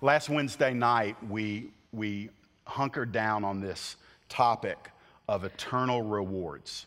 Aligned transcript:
Last 0.00 0.28
Wednesday 0.28 0.72
night, 0.72 1.16
we, 1.28 1.72
we 1.92 2.30
hunkered 2.64 3.10
down 3.10 3.42
on 3.42 3.60
this 3.60 3.96
topic 4.28 4.78
of 5.26 5.42
eternal 5.42 6.02
rewards. 6.02 6.86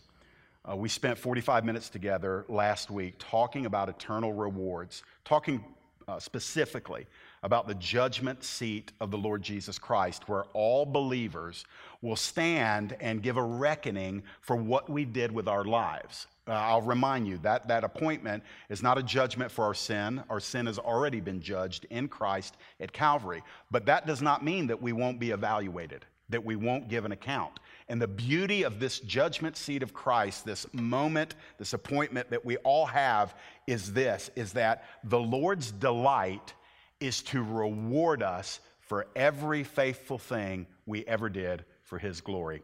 Uh, 0.64 0.78
we 0.78 0.88
spent 0.88 1.18
45 1.18 1.66
minutes 1.66 1.90
together 1.90 2.46
last 2.48 2.90
week 2.90 3.16
talking 3.20 3.66
about 3.66 3.90
eternal 3.90 4.32
rewards, 4.32 5.04
talking 5.26 5.62
uh, 6.08 6.20
specifically 6.20 7.06
about 7.44 7.68
the 7.68 7.76
judgment 7.76 8.46
seat 8.46 8.94
of 9.02 9.12
the 9.12 9.18
Lord 9.18 9.42
Jesus 9.42 9.78
Christ, 9.78 10.30
where 10.30 10.46
all 10.54 10.86
believers 10.86 11.66
will 12.02 12.16
stand 12.16 12.96
and 13.02 13.22
give 13.22 13.36
a 13.36 13.44
reckoning 13.44 14.24
for 14.40 14.56
what 14.56 14.90
we 14.90 15.04
did 15.04 15.34
with 15.34 15.50
our 15.50 15.66
lives. 15.66 16.28
Uh, 16.48 16.54
I'll 16.54 16.82
remind 16.82 17.28
you 17.28 17.38
that 17.40 17.68
that 17.68 17.84
appointment 17.84 18.44
is 18.70 18.82
not 18.82 18.98
a 18.98 19.04
judgment 19.04 19.52
for 19.52 19.64
our 19.66 19.76
sin. 19.76 20.24
Our 20.30 20.40
sin 20.40 20.66
has 20.66 20.80
already 20.80 21.22
been 21.22 21.40
judged 21.40 21.86
in 21.92 22.08
Christ 22.08 22.58
at 22.80 22.92
Calvary. 22.92 23.44
But 23.70 23.86
that 23.86 24.08
does 24.08 24.22
not 24.22 24.44
mean 24.44 24.68
that 24.68 24.82
we 24.82 24.92
won't 24.92 25.20
be 25.20 25.32
evaluated, 25.32 26.06
that 26.30 26.44
we 26.44 26.56
won't 26.56 26.90
give 26.90 27.06
an 27.06 27.12
account. 27.12 27.60
And 27.90 28.02
the 28.02 28.08
beauty 28.08 28.64
of 28.64 28.80
this 28.80 29.00
judgment 29.02 29.56
seat 29.56 29.84
of 29.84 29.94
Christ, 29.94 30.46
this 30.46 30.66
moment, 30.74 31.36
this 31.60 31.74
appointment 31.74 32.32
that 32.32 32.44
we 32.44 32.58
all 32.58 32.88
have 32.88 33.36
is 33.68 33.94
this 33.94 34.32
is 34.36 34.54
that 34.54 34.86
the 35.04 35.20
Lord's 35.20 35.72
delight 35.72 36.54
is 37.00 37.22
to 37.24 37.44
reward 37.44 38.24
us 38.24 38.62
for 38.80 39.08
every 39.16 39.64
faithful 39.64 40.18
thing 40.18 40.66
we 40.86 41.06
ever 41.06 41.30
did 41.30 41.66
for 41.84 42.00
his 42.00 42.20
glory. 42.22 42.64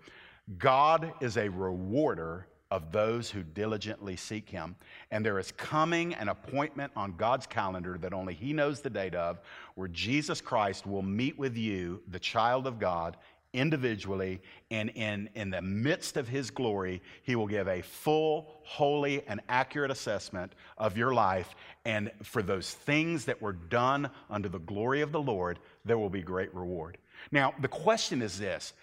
God 0.58 1.12
is 1.22 1.38
a 1.38 1.50
rewarder 1.50 2.48
of 2.72 2.92
those 2.92 3.30
who 3.30 3.44
diligently 3.44 4.16
seek 4.16 4.50
him. 4.50 4.76
And 5.12 5.26
there 5.26 5.40
is 5.40 5.52
coming 5.54 6.14
an 6.16 6.30
appointment 6.30 6.92
on 6.96 7.16
God's 7.16 7.48
calendar 7.48 7.98
that 8.00 8.14
only 8.14 8.34
he 8.34 8.54
knows 8.54 8.82
the 8.82 8.90
date 8.90 9.16
of, 9.16 9.40
where 9.76 9.88
Jesus 9.88 10.42
Christ 10.42 10.86
will 10.86 11.02
meet 11.02 11.38
with 11.38 11.56
you, 11.56 12.02
the 12.10 12.20
child 12.20 12.68
of 12.68 12.80
God, 12.80 13.18
individually, 13.54 14.42
and 14.72 14.90
in, 14.90 15.30
in 15.36 15.50
the 15.50 15.62
midst 15.62 16.18
of 16.18 16.28
his 16.28 16.52
glory, 16.52 17.02
he 17.24 17.36
will 17.36 17.48
give 17.48 17.68
a 17.68 17.82
full, 17.82 18.60
holy, 18.64 19.26
and 19.28 19.42
accurate 19.50 19.90
assessment 19.90 20.54
of 20.78 20.98
your 20.98 21.14
life. 21.14 21.56
And 21.86 22.12
for 22.24 22.42
those 22.42 22.72
things 22.72 23.26
that 23.26 23.42
were 23.42 23.54
done 23.54 24.10
under 24.30 24.50
the 24.50 24.60
glory 24.60 25.02
of 25.02 25.12
the 25.12 25.22
Lord, 25.22 25.60
there 25.86 25.98
will 25.98 26.10
be 26.10 26.22
great 26.22 26.54
reward. 26.54 26.98
Now, 27.32 27.54
the 27.60 27.68
question 27.68 28.22
is 28.22 28.38
this 28.38 28.74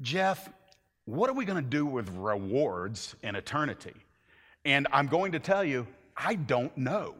Jeff, 0.00 0.48
what 1.06 1.30
are 1.30 1.32
we 1.32 1.44
going 1.44 1.62
to 1.62 1.70
do 1.70 1.86
with 1.86 2.10
rewards 2.10 3.16
in 3.22 3.34
eternity? 3.34 3.94
And 4.64 4.86
I'm 4.92 5.06
going 5.06 5.32
to 5.32 5.38
tell 5.38 5.64
you, 5.64 5.86
I 6.16 6.34
don't 6.34 6.76
know. 6.76 7.14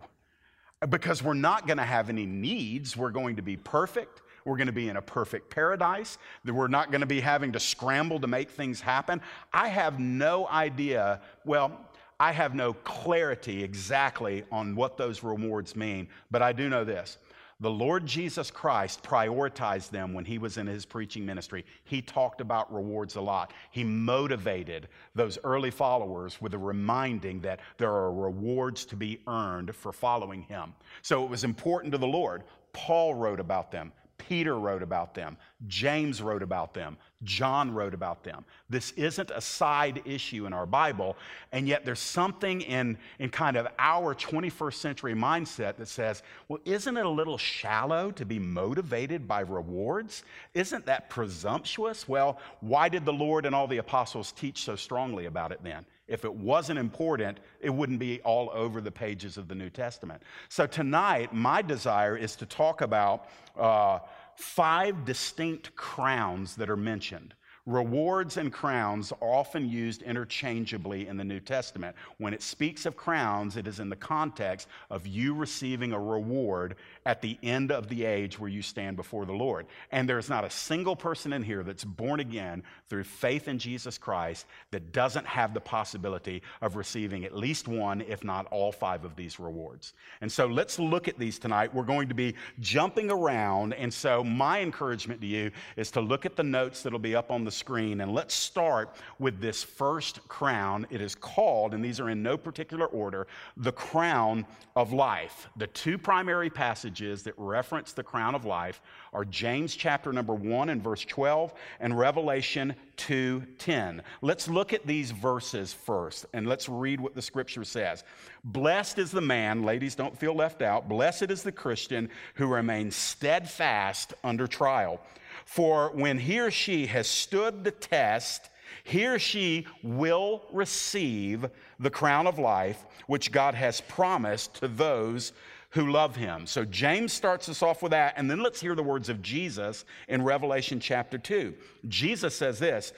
Because 0.88 1.22
we're 1.22 1.34
not 1.34 1.66
going 1.66 1.78
to 1.78 1.84
have 1.84 2.10
any 2.10 2.26
needs. 2.26 2.96
We're 2.96 3.10
going 3.10 3.36
to 3.36 3.42
be 3.42 3.56
perfect. 3.56 4.20
We're 4.44 4.56
going 4.56 4.66
to 4.66 4.72
be 4.72 4.88
in 4.88 4.96
a 4.96 5.02
perfect 5.02 5.50
paradise. 5.50 6.18
We're 6.44 6.68
not 6.68 6.90
going 6.90 7.00
to 7.00 7.06
be 7.06 7.20
having 7.20 7.52
to 7.52 7.60
scramble 7.60 8.20
to 8.20 8.26
make 8.26 8.50
things 8.50 8.80
happen. 8.80 9.22
I 9.52 9.68
have 9.68 9.98
no 9.98 10.46
idea. 10.48 11.20
Well, 11.44 11.80
I 12.18 12.32
have 12.32 12.54
no 12.54 12.72
clarity 12.72 13.62
exactly 13.62 14.44
on 14.50 14.74
what 14.74 14.96
those 14.96 15.22
rewards 15.22 15.76
mean, 15.76 16.08
but 16.30 16.42
I 16.42 16.52
do 16.52 16.68
know 16.68 16.84
this 16.84 17.18
the 17.60 17.70
Lord 17.70 18.04
Jesus 18.04 18.50
Christ 18.50 19.02
prioritized 19.02 19.88
them 19.88 20.12
when 20.12 20.26
he 20.26 20.36
was 20.36 20.58
in 20.58 20.66
his 20.66 20.84
preaching 20.84 21.24
ministry. 21.24 21.64
He 21.84 22.02
talked 22.02 22.42
about 22.42 22.72
rewards 22.72 23.16
a 23.16 23.20
lot. 23.20 23.54
He 23.70 23.82
motivated 23.82 24.88
those 25.14 25.38
early 25.42 25.70
followers 25.70 26.38
with 26.40 26.52
a 26.52 26.58
reminding 26.58 27.40
that 27.40 27.60
there 27.78 27.92
are 27.92 28.12
rewards 28.12 28.84
to 28.86 28.96
be 28.96 29.22
earned 29.26 29.74
for 29.74 29.90
following 29.90 30.42
him. 30.42 30.74
So 31.00 31.24
it 31.24 31.30
was 31.30 31.44
important 31.44 31.92
to 31.92 31.98
the 31.98 32.06
Lord. 32.06 32.44
Paul 32.74 33.14
wrote 33.14 33.40
about 33.40 33.70
them. 33.72 33.90
Peter 34.18 34.58
wrote 34.58 34.82
about 34.82 35.14
them. 35.14 35.36
James 35.66 36.20
wrote 36.20 36.42
about 36.42 36.74
them. 36.74 36.96
John 37.22 37.72
wrote 37.72 37.94
about 37.94 38.22
them. 38.24 38.44
This 38.68 38.90
isn't 38.92 39.30
a 39.30 39.40
side 39.40 40.02
issue 40.04 40.46
in 40.46 40.52
our 40.52 40.66
Bible, 40.66 41.16
and 41.52 41.66
yet 41.66 41.84
there's 41.84 42.00
something 42.00 42.60
in, 42.62 42.98
in 43.18 43.30
kind 43.30 43.56
of 43.56 43.68
our 43.78 44.14
21st 44.14 44.74
century 44.74 45.14
mindset 45.14 45.76
that 45.76 45.88
says, 45.88 46.22
well, 46.48 46.60
isn't 46.64 46.96
it 46.96 47.06
a 47.06 47.10
little 47.10 47.38
shallow 47.38 48.10
to 48.12 48.24
be 48.24 48.38
motivated 48.38 49.26
by 49.26 49.40
rewards? 49.40 50.24
Isn't 50.54 50.86
that 50.86 51.08
presumptuous? 51.08 52.08
Well, 52.08 52.38
why 52.60 52.88
did 52.88 53.04
the 53.04 53.12
Lord 53.12 53.46
and 53.46 53.54
all 53.54 53.66
the 53.66 53.78
apostles 53.78 54.32
teach 54.32 54.62
so 54.62 54.76
strongly 54.76 55.26
about 55.26 55.52
it 55.52 55.60
then? 55.62 55.86
If 56.08 56.24
it 56.24 56.34
wasn't 56.34 56.78
important, 56.78 57.38
it 57.60 57.70
wouldn't 57.70 57.98
be 57.98 58.20
all 58.22 58.50
over 58.52 58.80
the 58.80 58.92
pages 58.92 59.36
of 59.36 59.48
the 59.48 59.54
New 59.54 59.70
Testament. 59.70 60.22
So 60.48 60.66
tonight, 60.66 61.34
my 61.34 61.62
desire 61.62 62.16
is 62.16 62.36
to 62.36 62.46
talk 62.46 62.80
about 62.80 63.28
uh, 63.58 63.98
five 64.36 65.04
distinct 65.04 65.74
crowns 65.74 66.54
that 66.56 66.70
are 66.70 66.76
mentioned. 66.76 67.34
Rewards 67.66 68.36
and 68.36 68.52
crowns 68.52 69.10
are 69.10 69.28
often 69.28 69.68
used 69.68 70.02
interchangeably 70.02 71.08
in 71.08 71.16
the 71.16 71.24
New 71.24 71.40
Testament. 71.40 71.96
When 72.18 72.32
it 72.32 72.40
speaks 72.40 72.86
of 72.86 72.96
crowns, 72.96 73.56
it 73.56 73.66
is 73.66 73.80
in 73.80 73.88
the 73.88 73.96
context 73.96 74.68
of 74.88 75.04
you 75.08 75.34
receiving 75.34 75.92
a 75.92 75.98
reward 75.98 76.76
at 77.06 77.22
the 77.22 77.38
end 77.44 77.70
of 77.70 77.88
the 77.88 78.04
age 78.04 78.38
where 78.38 78.50
you 78.50 78.60
stand 78.60 78.96
before 78.96 79.24
the 79.24 79.32
Lord. 79.32 79.66
And 79.92 80.08
there's 80.08 80.28
not 80.28 80.44
a 80.44 80.50
single 80.50 80.96
person 80.96 81.32
in 81.32 81.42
here 81.44 81.62
that's 81.62 81.84
born 81.84 82.18
again 82.18 82.64
through 82.88 83.04
faith 83.04 83.46
in 83.46 83.60
Jesus 83.60 83.96
Christ 83.96 84.44
that 84.72 84.92
doesn't 84.92 85.24
have 85.24 85.54
the 85.54 85.60
possibility 85.60 86.42
of 86.60 86.74
receiving 86.74 87.24
at 87.24 87.34
least 87.34 87.68
one, 87.68 88.00
if 88.00 88.24
not 88.24 88.46
all 88.46 88.72
five 88.72 89.04
of 89.04 89.14
these 89.14 89.38
rewards. 89.38 89.92
And 90.20 90.30
so 90.30 90.46
let's 90.46 90.80
look 90.80 91.06
at 91.06 91.16
these 91.16 91.38
tonight. 91.38 91.72
We're 91.72 91.84
going 91.84 92.08
to 92.08 92.14
be 92.14 92.34
jumping 92.58 93.08
around. 93.08 93.72
And 93.74 93.94
so 93.94 94.24
my 94.24 94.60
encouragement 94.60 95.20
to 95.20 95.28
you 95.28 95.52
is 95.76 95.92
to 95.92 96.00
look 96.00 96.26
at 96.26 96.34
the 96.34 96.42
notes 96.42 96.82
that'll 96.82 96.98
be 96.98 97.14
up 97.14 97.30
on 97.30 97.44
the 97.44 97.52
screen. 97.52 98.00
And 98.00 98.12
let's 98.12 98.34
start 98.34 98.96
with 99.20 99.40
this 99.40 99.62
first 99.62 100.26
crown. 100.26 100.88
It 100.90 101.00
is 101.00 101.14
called, 101.14 101.72
and 101.72 101.84
these 101.84 102.00
are 102.00 102.10
in 102.10 102.20
no 102.20 102.36
particular 102.36 102.86
order, 102.86 103.28
the 103.56 103.70
crown 103.70 104.44
of 104.74 104.92
life. 104.92 105.48
The 105.56 105.68
two 105.68 105.98
primary 105.98 106.50
passages 106.50 106.95
passages 106.96 107.24
that 107.24 107.34
reference 107.36 107.92
the 107.92 108.02
crown 108.02 108.34
of 108.34 108.46
life 108.46 108.80
are 109.12 109.24
James 109.24 109.76
chapter 109.76 110.14
number 110.14 110.34
1 110.34 110.70
and 110.70 110.82
verse 110.82 111.04
12 111.04 111.52
and 111.78 111.98
Revelation 111.98 112.74
2:10. 112.96 114.02
Let's 114.22 114.48
look 114.48 114.72
at 114.72 114.86
these 114.86 115.10
verses 115.10 115.74
first 115.74 116.24
and 116.32 116.46
let's 116.46 116.70
read 116.70 116.98
what 116.98 117.14
the 117.14 117.20
scripture 117.20 117.64
says. 117.64 118.02
Blessed 118.44 118.98
is 118.98 119.10
the 119.10 119.20
man, 119.20 119.62
ladies 119.62 119.94
don't 119.94 120.18
feel 120.18 120.34
left 120.34 120.62
out. 120.62 120.88
Blessed 120.88 121.30
is 121.30 121.42
the 121.42 121.52
Christian 121.52 122.08
who 122.36 122.46
remains 122.46 122.96
steadfast 122.96 124.14
under 124.24 124.46
trial. 124.46 124.98
For 125.44 125.90
when 125.90 126.18
he 126.18 126.40
or 126.40 126.50
she 126.50 126.86
has 126.86 127.06
stood 127.06 127.62
the 127.62 127.72
test, 127.72 128.48
he 128.84 129.06
or 129.06 129.18
she 129.18 129.66
will 129.82 130.46
receive 130.50 131.50
the 131.78 131.90
crown 131.90 132.26
of 132.26 132.38
life 132.38 132.86
which 133.06 133.32
God 133.32 133.54
has 133.54 133.80
promised 133.82 134.54
to 134.56 134.68
those 134.68 135.32
who 135.76 135.90
love 135.92 136.16
him. 136.16 136.46
So 136.46 136.64
James 136.64 137.12
starts 137.12 137.50
us 137.50 137.62
off 137.62 137.82
with 137.82 137.92
that. 137.92 138.14
And 138.16 138.30
then 138.30 138.42
let's 138.42 138.60
hear 138.60 138.74
the 138.74 138.82
words 138.82 139.10
of 139.10 139.20
Jesus 139.20 139.84
in 140.08 140.22
Revelation 140.22 140.80
chapter 140.80 141.18
2. 141.18 141.54
Jesus 141.86 142.34
says 142.34 142.58
this 142.58 142.94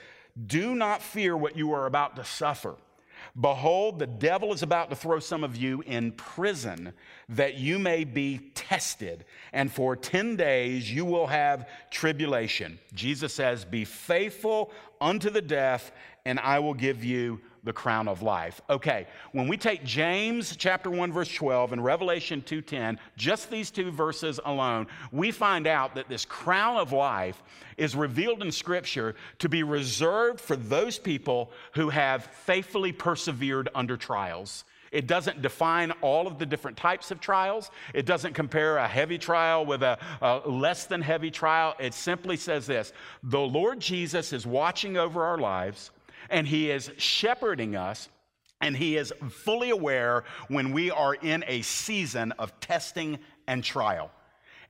Do 0.47 0.77
not 0.77 1.03
fear 1.03 1.37
what 1.37 1.57
you 1.57 1.73
are 1.73 1.87
about 1.87 2.15
to 2.17 2.25
suffer. 2.25 2.77
Behold, 3.39 3.99
the 3.99 4.07
devil 4.07 4.53
is 4.53 4.63
about 4.63 4.91
to 4.91 4.97
throw 4.97 5.19
some 5.19 5.43
of 5.43 5.57
you 5.57 5.83
in 5.87 6.13
prison 6.13 6.93
that 7.29 7.57
you 7.57 7.81
may 7.81 8.05
be 8.05 8.39
tested. 8.55 9.25
And 9.53 9.73
for 9.73 9.97
10 9.97 10.37
days 10.37 10.91
you 10.91 11.05
will 11.05 11.27
have 11.27 11.69
tribulation. 11.91 12.79
Jesus 12.95 13.35
says, 13.35 13.65
Be 13.65 13.85
faithful 13.85 14.71
unto 15.01 15.31
the 15.31 15.43
death, 15.43 15.91
and 16.29 16.39
I 16.41 16.59
will 16.59 16.75
give 16.75 17.03
you 17.03 17.41
the 17.65 17.73
crown 17.73 18.07
of 18.07 18.21
life. 18.21 18.61
Okay, 18.69 19.07
when 19.33 19.49
we 19.49 19.57
take 19.57 19.83
James 19.83 20.55
chapter 20.57 20.91
1 20.91 21.11
verse 21.11 21.33
12 21.33 21.73
and 21.73 21.83
Revelation 21.83 22.43
2:10, 22.43 22.99
just 23.17 23.51
these 23.51 23.71
two 23.71 23.91
verses 23.91 24.39
alone, 24.45 24.89
we 25.11 25.31
find 25.31 25.67
out 25.67 25.95
that 25.95 26.09
this 26.09 26.27
crown 26.27 26.77
of 26.77 26.93
life 26.93 27.43
is 27.79 27.97
revealed 27.97 28.43
in 28.43 28.53
scripture 28.53 29.17
to 29.39 29.49
be 29.49 29.63
reserved 29.63 30.39
for 30.39 30.55
those 30.55 30.99
people 30.99 31.51
who 31.73 31.89
have 31.89 32.27
faithfully 32.27 32.93
persevered 32.93 33.71
under 33.75 33.97
trials. 33.97 34.65
It 34.93 35.07
doesn't 35.07 35.41
define 35.41 35.93
all 36.03 36.27
of 36.27 36.39
the 36.39 36.47
different 36.47 36.77
types 36.77 37.11
of 37.11 37.21
trials. 37.21 37.71
It 37.95 38.05
doesn't 38.05 38.35
compare 38.35 38.77
a 38.77 38.89
heavy 38.89 39.19
trial 39.19 39.65
with 39.65 39.83
a, 39.83 39.99
a, 40.21 40.43
less 40.47 40.85
than 40.85 41.01
heavy 41.01 41.31
trial. 41.31 41.75
It 41.79 41.95
simply 41.95 42.37
says 42.37 42.67
this 42.67 42.93
The 43.23 43.41
Lord 43.41 43.81
Jesus 43.81 44.35
is 44.35 44.47
watching 44.47 44.99
over 44.99 45.25
our 45.25 45.39
lives 45.39 45.91
and 46.29 46.47
He 46.47 46.71
is 46.71 46.91
shepherding 46.97 47.77
us. 47.77 48.09
And 48.61 48.77
he 48.77 48.97
is 48.97 49.13
fully 49.31 49.71
aware 49.71 50.25
when 50.49 50.73
we 50.73 50.91
are 50.91 51.15
in 51.15 51.45
a 51.47 51.63
season 51.63 52.33
of 52.41 52.59
testing 52.59 53.21
and 53.47 53.63
trial. 53.63 54.11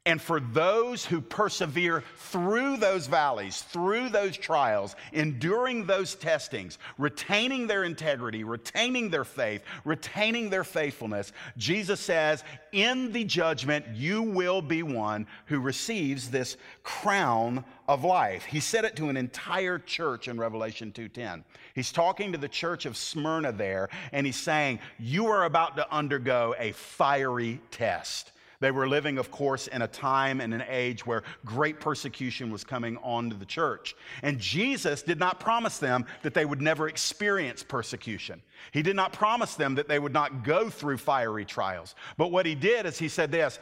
And 0.07 0.23
for 0.23 0.41
those 0.41 1.05
who 1.05 1.21
persevere 1.21 2.03
through 2.17 2.79
those 2.79 3.07
valleys, 3.07 3.61
through 3.61 4.09
those 4.09 4.39
trials, 4.39 4.97
enduring 5.13 5.85
those 5.85 6.15
testings, 6.15 6.79
retaining 6.97 7.67
their 7.67 7.85
integrity, 7.85 8.43
retaining 8.43 9.11
their 9.11 9.25
faith, 9.25 9.63
retaining 9.85 10.49
their 10.49 10.65
faithfulness, 10.65 11.33
Jesus 11.59 12.01
says, 12.01 12.43
in 12.73 13.13
the 13.13 13.25
judgment, 13.25 13.87
you 13.95 14.23
will 14.23 14.63
be 14.63 14.83
one 14.83 15.27
who 15.47 15.61
receives 15.61 16.31
this 16.31 16.57
crown 16.83 17.65
of 17.87 18.05
life. 18.05 18.45
He 18.45 18.61
said 18.61 18.85
it 18.85 18.97
to 18.97 19.09
an 19.09 19.17
entire 19.17 19.79
church 19.79 20.29
in 20.29 20.39
Revelation 20.39 20.93
2:10. 20.93 21.45
He's 21.75 21.93
talking 21.93 22.33
to 22.33 22.39
the 22.39 22.49
church 22.49 22.87
of 22.87 22.97
Smyrna 22.97 23.53
there, 23.53 23.91
and 24.13 24.25
he's 24.25 24.37
saying, 24.37 24.81
You 24.99 25.27
are 25.27 25.45
about 25.45 25.77
to 25.77 25.91
undergo 25.93 26.55
a 26.59 26.73
fiery 26.73 27.61
test. 27.71 28.33
They 28.61 28.71
were 28.73 28.89
living, 28.89 29.19
of 29.19 29.31
course, 29.31 29.69
in 29.69 29.83
a 29.83 29.87
time 29.87 30.41
and 30.41 30.53
an 30.53 30.65
age 30.69 31.07
where 31.07 31.23
great 31.45 31.79
persecution 31.79 32.51
was 32.51 32.65
coming 32.65 32.97
on 32.99 33.31
to 33.31 33.37
the 33.37 33.45
church. 33.45 33.95
And 34.23 34.39
Jesus 34.41 35.03
did 35.03 35.19
not 35.19 35.39
promise 35.39 35.79
them 35.79 36.07
that 36.23 36.35
they 36.35 36.45
would 36.45 36.61
never 36.61 36.89
experience 36.89 37.63
persecution. 37.63 38.43
He 38.73 38.83
did 38.83 38.97
not 38.97 39.13
promise 39.13 39.55
them 39.55 39.77
that 39.77 39.87
they 39.87 40.01
would 40.01 40.13
not 40.13 40.43
go 40.43 40.69
through 40.71 40.99
fiery 40.99 41.45
trials. 41.45 41.95
But 42.17 42.33
what 42.33 42.47
he 42.47 42.57
did 42.57 42.85
is 42.85 42.99
he 42.99 43.09
said 43.09 43.31
this 43.31 43.61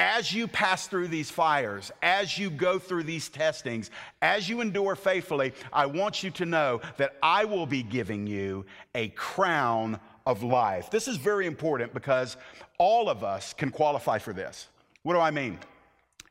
as 0.00 0.32
you 0.32 0.48
pass 0.48 0.86
through 0.86 1.08
these 1.08 1.30
fires, 1.30 1.92
as 2.00 2.38
you 2.38 2.48
go 2.48 2.78
through 2.78 3.02
these 3.02 3.28
testings, 3.28 3.90
as 4.22 4.48
you 4.48 4.62
endure 4.62 4.96
faithfully, 4.96 5.52
I 5.74 5.84
want 5.84 6.22
you 6.22 6.30
to 6.30 6.46
know 6.46 6.80
that 6.96 7.16
I 7.22 7.44
will 7.44 7.66
be 7.66 7.82
giving 7.82 8.26
you 8.26 8.64
a 8.94 9.08
crown 9.08 10.00
of 10.26 10.42
life. 10.42 10.90
This 10.90 11.08
is 11.08 11.16
very 11.16 11.46
important 11.46 11.94
because 11.94 12.36
all 12.78 13.08
of 13.08 13.24
us 13.24 13.52
can 13.52 13.70
qualify 13.70 14.18
for 14.18 14.32
this. 14.32 14.68
What 15.02 15.14
do 15.14 15.20
I 15.20 15.30
mean? 15.30 15.58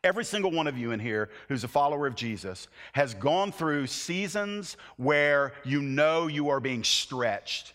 Every 0.03 0.23
single 0.23 0.51
one 0.51 0.67
of 0.67 0.77
you 0.77 0.91
in 0.91 0.99
here 0.99 1.29
who's 1.49 1.63
a 1.65 1.67
follower 1.67 2.07
of 2.07 2.15
Jesus 2.15 2.69
has 2.93 3.13
gone 3.13 3.51
through 3.51 3.87
seasons 3.87 4.77
where 4.95 5.53
you 5.65 5.81
know 5.81 6.27
you 6.27 6.49
are 6.49 6.61
being 6.61 6.85
stretched, 6.85 7.73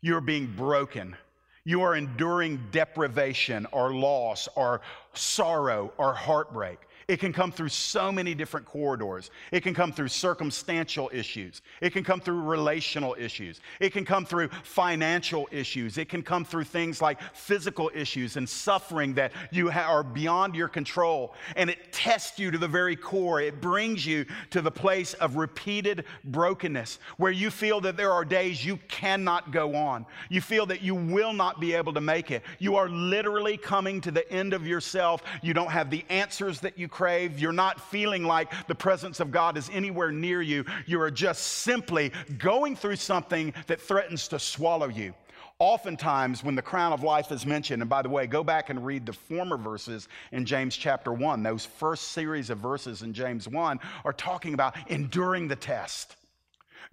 you're 0.00 0.20
being 0.20 0.46
broken, 0.46 1.16
you 1.64 1.82
are 1.82 1.96
enduring 1.96 2.60
deprivation 2.70 3.66
or 3.72 3.92
loss 3.92 4.48
or 4.54 4.82
sorrow 5.14 5.92
or 5.98 6.14
heartbreak. 6.14 6.78
It 7.08 7.20
can 7.20 7.32
come 7.32 7.50
through 7.50 7.70
so 7.70 8.12
many 8.12 8.34
different 8.34 8.66
corridors. 8.66 9.30
It 9.50 9.62
can 9.62 9.72
come 9.72 9.92
through 9.92 10.08
circumstantial 10.08 11.10
issues. 11.10 11.62
It 11.80 11.94
can 11.94 12.04
come 12.04 12.20
through 12.20 12.42
relational 12.42 13.16
issues. 13.18 13.62
It 13.80 13.94
can 13.94 14.04
come 14.04 14.26
through 14.26 14.50
financial 14.62 15.48
issues. 15.50 15.96
It 15.96 16.10
can 16.10 16.22
come 16.22 16.44
through 16.44 16.64
things 16.64 17.00
like 17.00 17.18
physical 17.32 17.90
issues 17.94 18.36
and 18.36 18.46
suffering 18.46 19.14
that 19.14 19.32
you 19.50 19.70
are 19.70 20.02
beyond 20.02 20.54
your 20.54 20.68
control. 20.68 21.32
And 21.56 21.70
it 21.70 21.92
tests 21.92 22.38
you 22.38 22.50
to 22.50 22.58
the 22.58 22.68
very 22.68 22.94
core. 22.94 23.40
It 23.40 23.62
brings 23.62 24.04
you 24.04 24.26
to 24.50 24.60
the 24.60 24.70
place 24.70 25.14
of 25.14 25.36
repeated 25.36 26.04
brokenness 26.24 26.98
where 27.16 27.32
you 27.32 27.50
feel 27.50 27.80
that 27.80 27.96
there 27.96 28.12
are 28.12 28.22
days 28.22 28.62
you 28.62 28.76
cannot 28.88 29.50
go 29.50 29.74
on. 29.74 30.04
You 30.28 30.42
feel 30.42 30.66
that 30.66 30.82
you 30.82 30.94
will 30.94 31.32
not 31.32 31.58
be 31.58 31.72
able 31.72 31.94
to 31.94 32.02
make 32.02 32.30
it. 32.30 32.42
You 32.58 32.76
are 32.76 32.90
literally 32.90 33.56
coming 33.56 34.02
to 34.02 34.10
the 34.10 34.30
end 34.30 34.52
of 34.52 34.66
yourself. 34.66 35.22
You 35.40 35.54
don't 35.54 35.70
have 35.70 35.88
the 35.88 36.04
answers 36.10 36.60
that 36.60 36.76
you 36.76 36.86
crave. 36.98 37.38
You're 37.38 37.52
not 37.52 37.80
feeling 37.80 38.24
like 38.24 38.50
the 38.66 38.74
presence 38.74 39.20
of 39.20 39.30
God 39.30 39.56
is 39.56 39.70
anywhere 39.72 40.10
near 40.10 40.42
you. 40.42 40.64
You 40.84 41.00
are 41.00 41.12
just 41.12 41.44
simply 41.44 42.10
going 42.38 42.74
through 42.74 42.96
something 42.96 43.54
that 43.68 43.80
threatens 43.80 44.26
to 44.28 44.40
swallow 44.40 44.88
you. 44.88 45.14
Oftentimes, 45.60 46.42
when 46.42 46.56
the 46.56 46.62
crown 46.62 46.92
of 46.92 47.04
life 47.04 47.30
is 47.30 47.46
mentioned, 47.46 47.82
and 47.82 47.88
by 47.88 48.02
the 48.02 48.08
way, 48.08 48.26
go 48.26 48.42
back 48.42 48.68
and 48.68 48.84
read 48.84 49.06
the 49.06 49.12
former 49.12 49.56
verses 49.56 50.08
in 50.32 50.44
James 50.44 50.76
chapter 50.76 51.12
1, 51.12 51.40
those 51.44 51.64
first 51.64 52.08
series 52.08 52.50
of 52.50 52.58
verses 52.58 53.02
in 53.02 53.12
James 53.12 53.46
1 53.46 53.78
are 54.04 54.12
talking 54.12 54.54
about 54.54 54.74
enduring 54.90 55.46
the 55.46 55.54
test, 55.54 56.16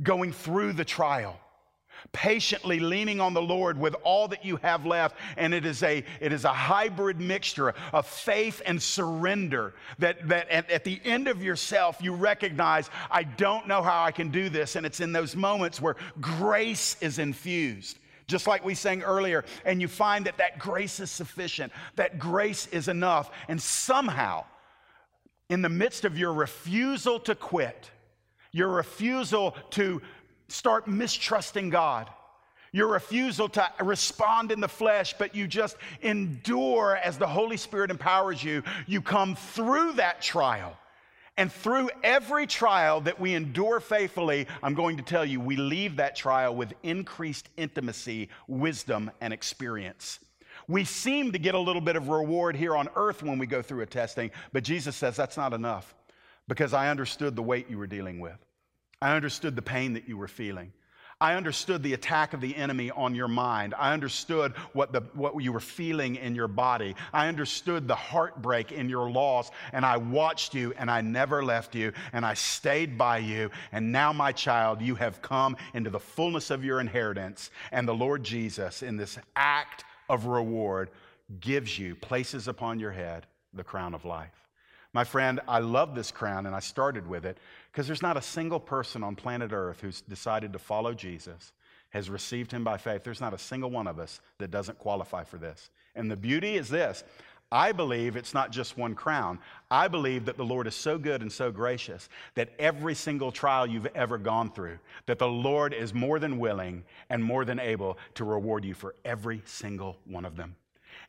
going 0.03 0.31
through 0.31 0.73
the 0.73 0.85
trial 0.85 1.39
patiently 2.11 2.79
leaning 2.79 3.19
on 3.19 3.33
the 3.33 3.41
Lord 3.41 3.77
with 3.77 3.95
all 4.03 4.27
that 4.29 4.45
you 4.45 4.57
have 4.57 4.85
left. 4.85 5.17
And 5.37 5.53
it 5.53 5.65
is 5.65 5.83
a, 5.83 6.03
it 6.19 6.31
is 6.31 6.45
a 6.45 6.53
hybrid 6.53 7.19
mixture 7.19 7.73
of 7.93 8.05
faith 8.05 8.61
and 8.65 8.81
surrender 8.81 9.73
that, 9.99 10.27
that 10.27 10.49
at, 10.49 10.69
at 10.69 10.83
the 10.83 10.99
end 11.03 11.27
of 11.27 11.43
yourself, 11.43 11.97
you 12.01 12.13
recognize, 12.13 12.89
I 13.11 13.23
don't 13.23 13.67
know 13.67 13.81
how 13.81 14.03
I 14.03 14.11
can 14.11 14.29
do 14.29 14.49
this. 14.49 14.75
And 14.75 14.85
it's 14.85 14.99
in 14.99 15.11
those 15.11 15.35
moments 15.35 15.81
where 15.81 15.95
grace 16.21 16.97
is 17.01 17.19
infused. 17.19 17.99
Just 18.27 18.47
like 18.47 18.65
we 18.65 18.73
sang 18.73 19.03
earlier, 19.03 19.45
and 19.65 19.79
you 19.79 19.87
find 19.87 20.25
that 20.25 20.37
that 20.37 20.57
grace 20.57 20.99
is 20.99 21.11
sufficient, 21.11 21.71
that 21.95 22.17
grace 22.17 22.67
is 22.67 22.87
enough. 22.87 23.29
And 23.47 23.61
somehow, 23.61 24.45
in 25.47 25.61
the 25.61 25.69
midst 25.69 26.05
of 26.05 26.17
your 26.17 26.33
refusal 26.33 27.19
to 27.19 27.35
quit, 27.35 27.91
your 28.51 28.69
refusal 28.69 29.55
to 29.71 30.01
start 30.47 30.87
mistrusting 30.87 31.69
God. 31.69 32.09
Your 32.71 32.89
refusal 32.89 33.47
to 33.49 33.71
respond 33.81 34.51
in 34.51 34.59
the 34.59 34.67
flesh, 34.67 35.15
but 35.17 35.33
you 35.33 35.47
just 35.47 35.77
endure 36.01 36.97
as 36.97 37.17
the 37.17 37.27
Holy 37.27 37.55
Spirit 37.55 37.89
empowers 37.89 38.43
you. 38.43 38.63
You 38.85 39.01
come 39.01 39.35
through 39.35 39.93
that 39.93 40.21
trial. 40.21 40.77
And 41.37 41.51
through 41.51 41.89
every 42.03 42.47
trial 42.47 43.01
that 43.01 43.19
we 43.19 43.33
endure 43.33 43.79
faithfully, 43.79 44.47
I'm 44.63 44.73
going 44.73 44.97
to 44.97 45.03
tell 45.03 45.25
you, 45.25 45.39
we 45.39 45.57
leave 45.57 45.97
that 45.97 46.15
trial 46.15 46.55
with 46.55 46.73
increased 46.83 47.49
intimacy, 47.57 48.29
wisdom, 48.47 49.11
and 49.19 49.33
experience. 49.33 50.19
We 50.67 50.85
seem 50.85 51.31
to 51.33 51.37
get 51.37 51.53
a 51.53 51.59
little 51.59 51.81
bit 51.81 51.95
of 51.95 52.07
reward 52.07 52.55
here 52.55 52.75
on 52.75 52.89
earth 52.95 53.21
when 53.21 53.37
we 53.37 53.47
go 53.47 53.61
through 53.61 53.81
a 53.81 53.85
testing, 53.85 54.31
but 54.53 54.63
Jesus 54.63 54.95
says 54.95 55.15
that's 55.15 55.37
not 55.37 55.53
enough 55.53 55.93
because 56.47 56.73
I 56.73 56.89
understood 56.89 57.35
the 57.35 57.43
weight 57.43 57.69
you 57.69 57.77
were 57.77 57.87
dealing 57.87 58.19
with. 58.19 58.37
I 59.01 59.15
understood 59.15 59.55
the 59.55 59.61
pain 59.61 59.93
that 59.93 60.07
you 60.07 60.17
were 60.17 60.27
feeling. 60.27 60.71
I 61.21 61.35
understood 61.35 61.81
the 61.81 61.93
attack 61.93 62.33
of 62.33 62.41
the 62.41 62.53
enemy 62.57 62.91
on 62.91 63.15
your 63.15 63.29
mind. 63.29 63.73
I 63.77 63.93
understood 63.93 64.51
what, 64.73 64.91
the, 64.91 64.99
what 65.13 65.41
you 65.41 65.53
were 65.53 65.61
feeling 65.61 66.17
in 66.17 66.35
your 66.35 66.49
body. 66.49 66.93
I 67.13 67.29
understood 67.29 67.87
the 67.87 67.95
heartbreak 67.95 68.73
in 68.73 68.89
your 68.89 69.09
loss. 69.09 69.49
And 69.71 69.85
I 69.85 69.95
watched 69.95 70.53
you 70.53 70.73
and 70.77 70.91
I 70.91 70.99
never 70.99 71.43
left 71.43 71.73
you 71.73 71.93
and 72.11 72.25
I 72.25 72.33
stayed 72.33 72.97
by 72.97 73.19
you. 73.19 73.49
And 73.71 73.93
now, 73.93 74.11
my 74.11 74.33
child, 74.33 74.81
you 74.81 74.95
have 74.95 75.21
come 75.21 75.55
into 75.73 75.89
the 75.89 75.99
fullness 75.99 76.51
of 76.51 76.65
your 76.65 76.81
inheritance. 76.81 77.49
And 77.71 77.87
the 77.87 77.93
Lord 77.93 78.21
Jesus, 78.21 78.83
in 78.83 78.97
this 78.97 79.17
act 79.37 79.85
of 80.09 80.25
reward, 80.25 80.89
gives 81.39 81.79
you, 81.79 81.95
places 81.95 82.49
upon 82.49 82.77
your 82.77 82.91
head 82.91 83.25
the 83.53 83.63
crown 83.63 83.93
of 83.93 84.03
life. 84.03 84.45
My 84.95 85.03
friend, 85.03 85.41
I 85.45 85.59
love 85.59 85.93
this 85.93 86.09
crown 86.09 86.45
and 86.45 86.55
I 86.55 86.61
started 86.61 87.05
with 87.05 87.25
it 87.25 87.37
because 87.75 87.87
there's 87.87 88.01
not 88.01 88.15
a 88.15 88.21
single 88.21 88.61
person 88.61 89.03
on 89.03 89.17
planet 89.17 89.51
Earth 89.51 89.81
who's 89.81 89.99
decided 89.99 90.53
to 90.53 90.59
follow 90.59 90.93
Jesus, 90.93 91.51
has 91.89 92.09
received 92.09 92.49
him 92.49 92.63
by 92.63 92.77
faith. 92.77 93.03
There's 93.03 93.19
not 93.19 93.33
a 93.33 93.37
single 93.37 93.69
one 93.69 93.85
of 93.85 93.99
us 93.99 94.21
that 94.37 94.49
doesn't 94.49 94.79
qualify 94.79 95.25
for 95.25 95.37
this. 95.37 95.71
And 95.93 96.09
the 96.09 96.15
beauty 96.15 96.55
is 96.55 96.69
this 96.69 97.03
I 97.51 97.73
believe 97.73 98.15
it's 98.15 98.33
not 98.33 98.53
just 98.53 98.77
one 98.77 98.95
crown. 98.95 99.39
I 99.69 99.89
believe 99.89 100.23
that 100.23 100.37
the 100.37 100.45
Lord 100.45 100.67
is 100.67 100.75
so 100.75 100.97
good 100.97 101.21
and 101.21 101.29
so 101.29 101.51
gracious 101.51 102.07
that 102.35 102.53
every 102.59 102.95
single 102.95 103.29
trial 103.29 103.67
you've 103.67 103.87
ever 103.87 104.17
gone 104.17 104.51
through, 104.51 104.79
that 105.05 105.19
the 105.19 105.27
Lord 105.27 105.73
is 105.73 105.93
more 105.93 106.17
than 106.17 106.39
willing 106.39 106.81
and 107.09 107.21
more 107.21 107.43
than 107.43 107.59
able 107.59 107.97
to 108.13 108.23
reward 108.23 108.63
you 108.63 108.73
for 108.73 108.95
every 109.03 109.41
single 109.43 109.97
one 110.05 110.23
of 110.23 110.37
them. 110.37 110.55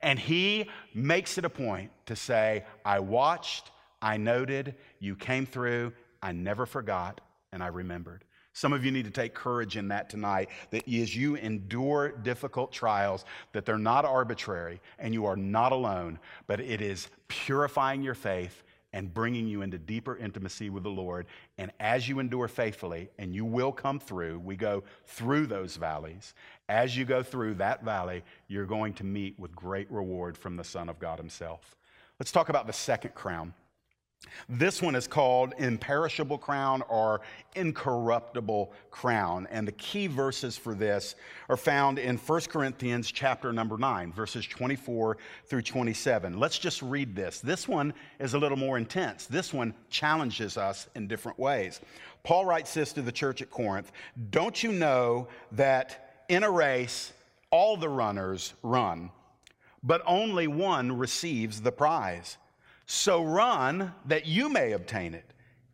And 0.03 0.19
He 0.19 0.69
makes 0.93 1.39
it 1.39 1.45
a 1.45 1.51
point 1.51 1.93
to 2.07 2.17
say, 2.17 2.65
I 2.85 2.99
watched, 2.99 3.71
I 4.03 4.17
noted, 4.17 4.75
you 4.99 5.15
came 5.15 5.47
through, 5.47 5.93
I 6.23 6.33
never 6.33 6.67
forgot 6.67 7.21
and 7.53 7.63
I 7.63 7.69
remembered. 7.69 8.25
Some 8.53 8.73
of 8.73 8.85
you 8.87 8.91
need 8.91 9.05
to 9.05 9.11
take 9.11 9.35
courage 9.35 9.77
in 9.77 9.89
that 9.89 10.09
tonight 10.09 10.49
that 10.71 10.89
as 10.89 11.15
you 11.15 11.35
endure 11.37 12.09
difficult 12.09 12.73
trials, 12.73 13.27
that 13.53 13.67
they're 13.67 13.77
not 13.77 14.07
arbitrary 14.07 14.81
and 14.99 15.13
you 15.13 15.27
are 15.27 15.37
not 15.37 15.73
alone, 15.73 16.19
but 16.47 16.61
it 16.61 16.81
is 16.81 17.09
purifying 17.29 18.01
your 18.01 18.15
faith 18.15 18.63
and 18.95 19.13
bringing 19.13 19.47
you 19.47 19.61
into 19.61 19.77
deeper 19.77 20.17
intimacy 20.17 20.71
with 20.71 20.83
the 20.83 20.89
Lord. 20.89 21.27
And 21.59 21.71
as 21.81 22.09
you 22.09 22.19
endure 22.19 22.49
faithfully, 22.49 23.11
and 23.19 23.35
you 23.35 23.45
will 23.45 23.73
come 23.73 24.01
through, 24.01 24.39
we 24.39 24.57
go 24.57 24.85
through 25.05 25.49
those 25.49 25.77
valleys. 25.77 26.33
As 26.71 26.97
you 26.97 27.05
go 27.05 27.23
through 27.23 27.57
that 27.57 27.85
valley, 27.85 28.25
you're 28.49 28.65
going 28.65 28.95
to 28.95 29.05
meet 29.05 29.39
with 29.39 29.55
great 29.55 29.93
reward 29.93 30.39
from 30.39 30.57
the 30.57 30.65
Son 30.65 30.89
of 30.89 30.99
God 30.99 31.19
Himself. 31.19 31.77
Let's 32.19 32.33
talk 32.33 32.49
about 32.49 32.67
the 32.67 32.73
second 32.73 33.15
crown. 33.15 33.53
This 34.49 34.81
one 34.81 34.95
is 34.95 35.09
called 35.09 35.55
imperishable 35.59 36.39
crown 36.39 36.83
or 36.89 37.21
incorruptible 37.57 38.73
crown. 38.91 39.49
And 39.51 39.67
the 39.67 39.73
key 39.73 40.07
verses 40.07 40.57
for 40.57 40.75
this 40.75 41.17
are 41.49 41.57
found 41.57 41.99
in 41.99 42.17
1 42.17 42.41
Corinthians 42.43 43.11
chapter 43.11 43.53
number 43.53 43.77
9, 43.77 44.13
verses 44.13 44.47
24 44.47 45.17
through 45.47 45.63
27. 45.63 46.39
Let's 46.39 46.59
just 46.59 46.81
read 46.83 47.17
this. 47.17 47.41
This 47.41 47.67
one 47.67 47.93
is 48.21 48.35
a 48.35 48.39
little 48.39 48.59
more 48.59 48.79
intense. 48.79 49.27
This 49.27 49.53
one 49.53 49.75
challenges 49.91 50.57
us 50.57 50.89
in 50.95 51.09
different 51.09 51.39
ways. 51.39 51.81
Paul 52.23 52.45
writes 52.45 52.73
this 52.73 52.93
to 52.93 53.03
the 53.03 53.13
church 53.13 53.43
at 53.43 53.51
Corinth 53.51 53.91
Don't 54.31 54.63
you 54.63 54.73
know 54.73 55.29
that 55.53 56.25
in 56.29 56.45
a 56.45 56.51
race, 56.51 57.13
all 57.51 57.77
the 57.77 57.89
runners 57.89 58.55
run, 58.63 59.11
but 59.83 60.03
only 60.07 60.47
one 60.47 60.97
receives 60.97 61.61
the 61.61 61.73
prize? 61.73 62.37
So 62.87 63.23
run 63.25 63.93
that 64.07 64.27
you 64.27 64.49
may 64.49 64.73
obtain 64.73 65.15
it. 65.15 65.25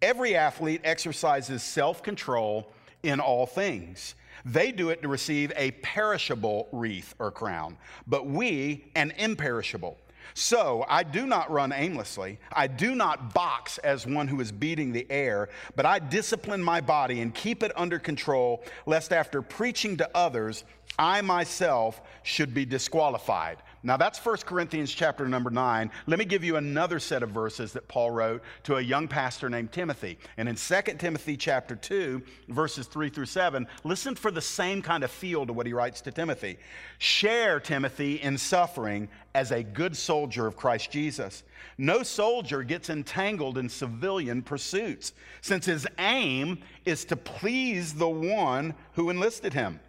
Every 0.00 0.34
athlete 0.34 0.80
exercises 0.82 1.62
self 1.62 2.02
control 2.02 2.72
in 3.02 3.20
all 3.20 3.46
things. 3.46 4.14
They 4.44 4.72
do 4.72 4.88
it 4.88 5.02
to 5.02 5.08
receive 5.08 5.52
a 5.54 5.72
perishable 5.82 6.68
wreath 6.72 7.14
or 7.18 7.30
crown, 7.30 7.76
but 8.06 8.26
we 8.26 8.90
an 8.96 9.12
imperishable. 9.18 9.98
So 10.34 10.84
I 10.88 11.02
do 11.02 11.26
not 11.26 11.50
run 11.50 11.72
aimlessly. 11.72 12.38
I 12.52 12.66
do 12.66 12.94
not 12.94 13.34
box 13.34 13.78
as 13.78 14.06
one 14.06 14.28
who 14.28 14.40
is 14.40 14.50
beating 14.50 14.92
the 14.92 15.06
air, 15.10 15.50
but 15.76 15.84
I 15.84 15.98
discipline 15.98 16.62
my 16.62 16.80
body 16.80 17.20
and 17.20 17.34
keep 17.34 17.62
it 17.62 17.72
under 17.76 17.98
control, 17.98 18.64
lest 18.86 19.12
after 19.12 19.42
preaching 19.42 19.96
to 19.98 20.08
others, 20.14 20.64
I 20.98 21.20
myself 21.20 22.00
should 22.22 22.54
be 22.54 22.64
disqualified. 22.64 23.58
Now 23.84 23.96
that's 23.96 24.24
1 24.24 24.36
Corinthians 24.46 24.92
chapter 24.92 25.26
number 25.26 25.50
9. 25.50 25.90
Let 26.06 26.18
me 26.18 26.24
give 26.24 26.44
you 26.44 26.56
another 26.56 27.00
set 27.00 27.24
of 27.24 27.30
verses 27.30 27.72
that 27.72 27.88
Paul 27.88 28.12
wrote 28.12 28.42
to 28.64 28.76
a 28.76 28.80
young 28.80 29.08
pastor 29.08 29.50
named 29.50 29.72
Timothy. 29.72 30.18
And 30.36 30.48
in 30.48 30.54
2 30.54 30.82
Timothy 30.98 31.36
chapter 31.36 31.74
2, 31.74 32.22
verses 32.48 32.86
3 32.86 33.08
through 33.10 33.26
7, 33.26 33.66
listen 33.82 34.14
for 34.14 34.30
the 34.30 34.40
same 34.40 34.82
kind 34.82 35.02
of 35.02 35.10
feel 35.10 35.44
to 35.46 35.52
what 35.52 35.66
he 35.66 35.72
writes 35.72 36.00
to 36.02 36.12
Timothy. 36.12 36.58
Share, 36.98 37.58
Timothy, 37.58 38.16
in 38.22 38.38
suffering 38.38 39.08
as 39.34 39.50
a 39.50 39.64
good 39.64 39.96
soldier 39.96 40.46
of 40.46 40.56
Christ 40.56 40.92
Jesus. 40.92 41.42
No 41.76 42.04
soldier 42.04 42.62
gets 42.62 42.88
entangled 42.88 43.58
in 43.58 43.68
civilian 43.68 44.42
pursuits, 44.42 45.12
since 45.40 45.66
his 45.66 45.88
aim 45.98 46.60
is 46.84 47.04
to 47.06 47.16
please 47.16 47.94
the 47.94 48.08
one 48.08 48.74
who 48.92 49.10
enlisted 49.10 49.52
him. 49.52 49.80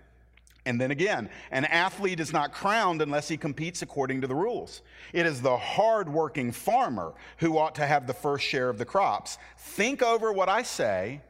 And 0.65 0.79
then 0.79 0.91
again, 0.91 1.29
an 1.51 1.65
athlete 1.65 2.21
is 2.21 2.31
not 2.31 2.53
crowned 2.53 3.01
unless 3.01 3.27
he 3.27 3.35
competes 3.35 3.81
according 3.81 4.21
to 4.21 4.27
the 4.27 4.35
rules. 4.35 4.81
It 5.11 5.25
is 5.25 5.41
the 5.41 5.57
hardworking 5.57 6.51
farmer 6.53 7.13
who 7.37 7.57
ought 7.57 7.75
to 7.75 7.85
have 7.85 8.07
the 8.07 8.13
first 8.13 8.45
share 8.45 8.69
of 8.69 8.77
the 8.77 8.85
crops. 8.85 9.37
Think 9.57 10.01
over 10.01 10.31
what 10.31 10.47
I 10.47 10.63
say, 10.63 11.21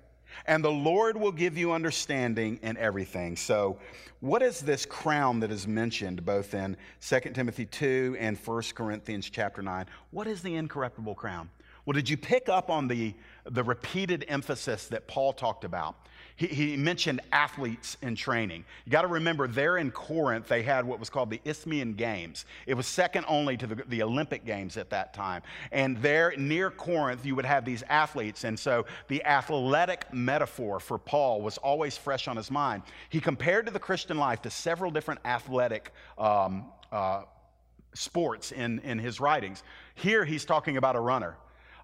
and 0.46 0.64
the 0.64 0.72
Lord 0.72 1.18
will 1.18 1.32
give 1.32 1.58
you 1.58 1.72
understanding 1.72 2.60
in 2.62 2.78
everything. 2.78 3.36
So, 3.36 3.80
what 4.20 4.42
is 4.42 4.62
this 4.62 4.86
crown 4.86 5.42
that 5.42 5.52
is 5.52 5.68
mentioned 5.68 6.26
both 6.26 6.54
in 6.54 6.78
2 7.02 7.20
Timothy 7.34 7.66
2 7.66 8.16
and 8.20 8.38
1 8.38 8.64
Corinthians 8.74 9.30
chapter 9.30 9.62
9? 9.62 9.86
What 10.12 10.28
is 10.28 10.42
the 10.42 10.56
incorruptible 10.56 11.16
crown? 11.16 11.50
Well, 11.86 11.94
did 11.94 12.10
you 12.10 12.16
pick 12.16 12.48
up 12.48 12.70
on 12.70 12.88
the, 12.88 13.14
the 13.44 13.64
repeated 13.64 14.24
emphasis 14.30 14.88
that 14.88 15.08
Paul 15.08 15.34
talked 15.34 15.66
about? 15.66 15.98
He, 16.36 16.48
he 16.48 16.78
mentioned 16.78 17.22
athletes 17.32 17.98
in 18.02 18.16
training. 18.16 18.66
You 18.86 18.92
got 18.92 19.04
to 19.04 19.08
remember, 19.08 19.48
there 19.48 19.78
in 19.78 19.92
Corinth, 19.92 20.48
they 20.48 20.64
had 20.64 20.86
what 20.86 21.00
was 21.00 21.10
called 21.10 21.30
the 21.30 21.42
Isthmian 21.46 21.94
Games. 21.94 22.46
It 22.66 22.74
was 22.74 22.88
second 22.88 23.26
only 23.28 23.58
to 23.58 23.68
the, 23.68 23.84
the 23.88 24.04
Olympic 24.04 24.46
Games 24.46 24.78
at 24.78 24.90
that 24.90 25.14
time. 25.14 25.42
And 25.72 25.98
there 25.98 26.34
near 26.38 26.72
Corinth, 26.72 27.26
you 27.26 27.36
would 27.36 27.46
have 27.46 27.66
these 27.66 27.84
athletes. 27.90 28.44
And 28.44 28.58
so 28.58 28.86
the 29.08 29.24
athletic 29.26 30.12
metaphor 30.14 30.80
for 30.80 30.98
Paul 30.98 31.42
was 31.42 31.58
always 31.58 31.98
fresh 31.98 32.28
on 32.28 32.36
his 32.36 32.50
mind. 32.50 32.84
He 33.10 33.20
compared 33.20 33.66
to 33.68 33.72
the 33.72 33.80
Christian 33.80 34.18
life 34.18 34.42
to 34.44 34.50
several 34.50 34.92
different 34.92 35.22
athletic 35.26 35.92
um, 36.18 36.66
uh, 36.92 37.24
sports 37.94 38.52
in, 38.52 38.80
in 38.80 38.98
his 38.98 39.20
writings. 39.20 39.64
Here, 39.96 40.26
he's 40.26 40.46
talking 40.46 40.78
about 40.78 40.96
a 40.96 41.00
runner 41.00 41.38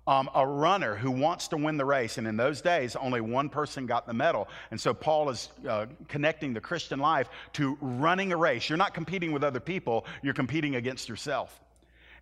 um, 0.09 0.27
a 0.33 0.45
runner 0.45 0.95
who 0.95 1.11
wants 1.11 1.47
to 1.49 1.55
win 1.55 1.77
the 1.77 1.85
race. 1.85 2.17
And 2.17 2.25
in 2.25 2.35
those 2.35 2.61
days, 2.61 2.95
only 2.95 3.21
one 3.21 3.47
person 3.47 3.85
got 3.85 4.07
the 4.07 4.13
medal. 4.13 4.49
And 4.71 4.81
so 4.81 4.91
Paul 4.91 5.29
is 5.29 5.49
uh, 5.67 5.85
connecting 6.07 6.51
the 6.51 6.59
Christian 6.59 6.97
life 6.97 7.29
to 7.53 7.77
running 7.79 8.31
a 8.33 8.37
race. 8.37 8.67
You're 8.67 8.77
not 8.77 8.95
competing 8.95 9.31
with 9.31 9.43
other 9.43 9.59
people, 9.59 10.07
you're 10.23 10.33
competing 10.33 10.77
against 10.77 11.07
yourself. 11.07 11.61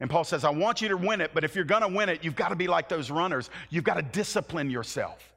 And 0.01 0.09
Paul 0.09 0.25
says, 0.25 0.43
I 0.43 0.49
want 0.49 0.81
you 0.81 0.89
to 0.89 0.97
win 0.97 1.21
it, 1.21 1.31
but 1.33 1.45
if 1.45 1.55
you're 1.55 1.63
going 1.63 1.81
to 1.81 1.87
win 1.87 2.09
it, 2.09 2.25
you've 2.25 2.35
got 2.35 2.49
to 2.49 2.57
be 2.57 2.67
like 2.67 2.89
those 2.89 3.09
runners. 3.09 3.49
You've 3.69 3.85
got 3.85 3.95
to 3.95 4.03
discipline 4.03 4.69
yourself. 4.69 5.33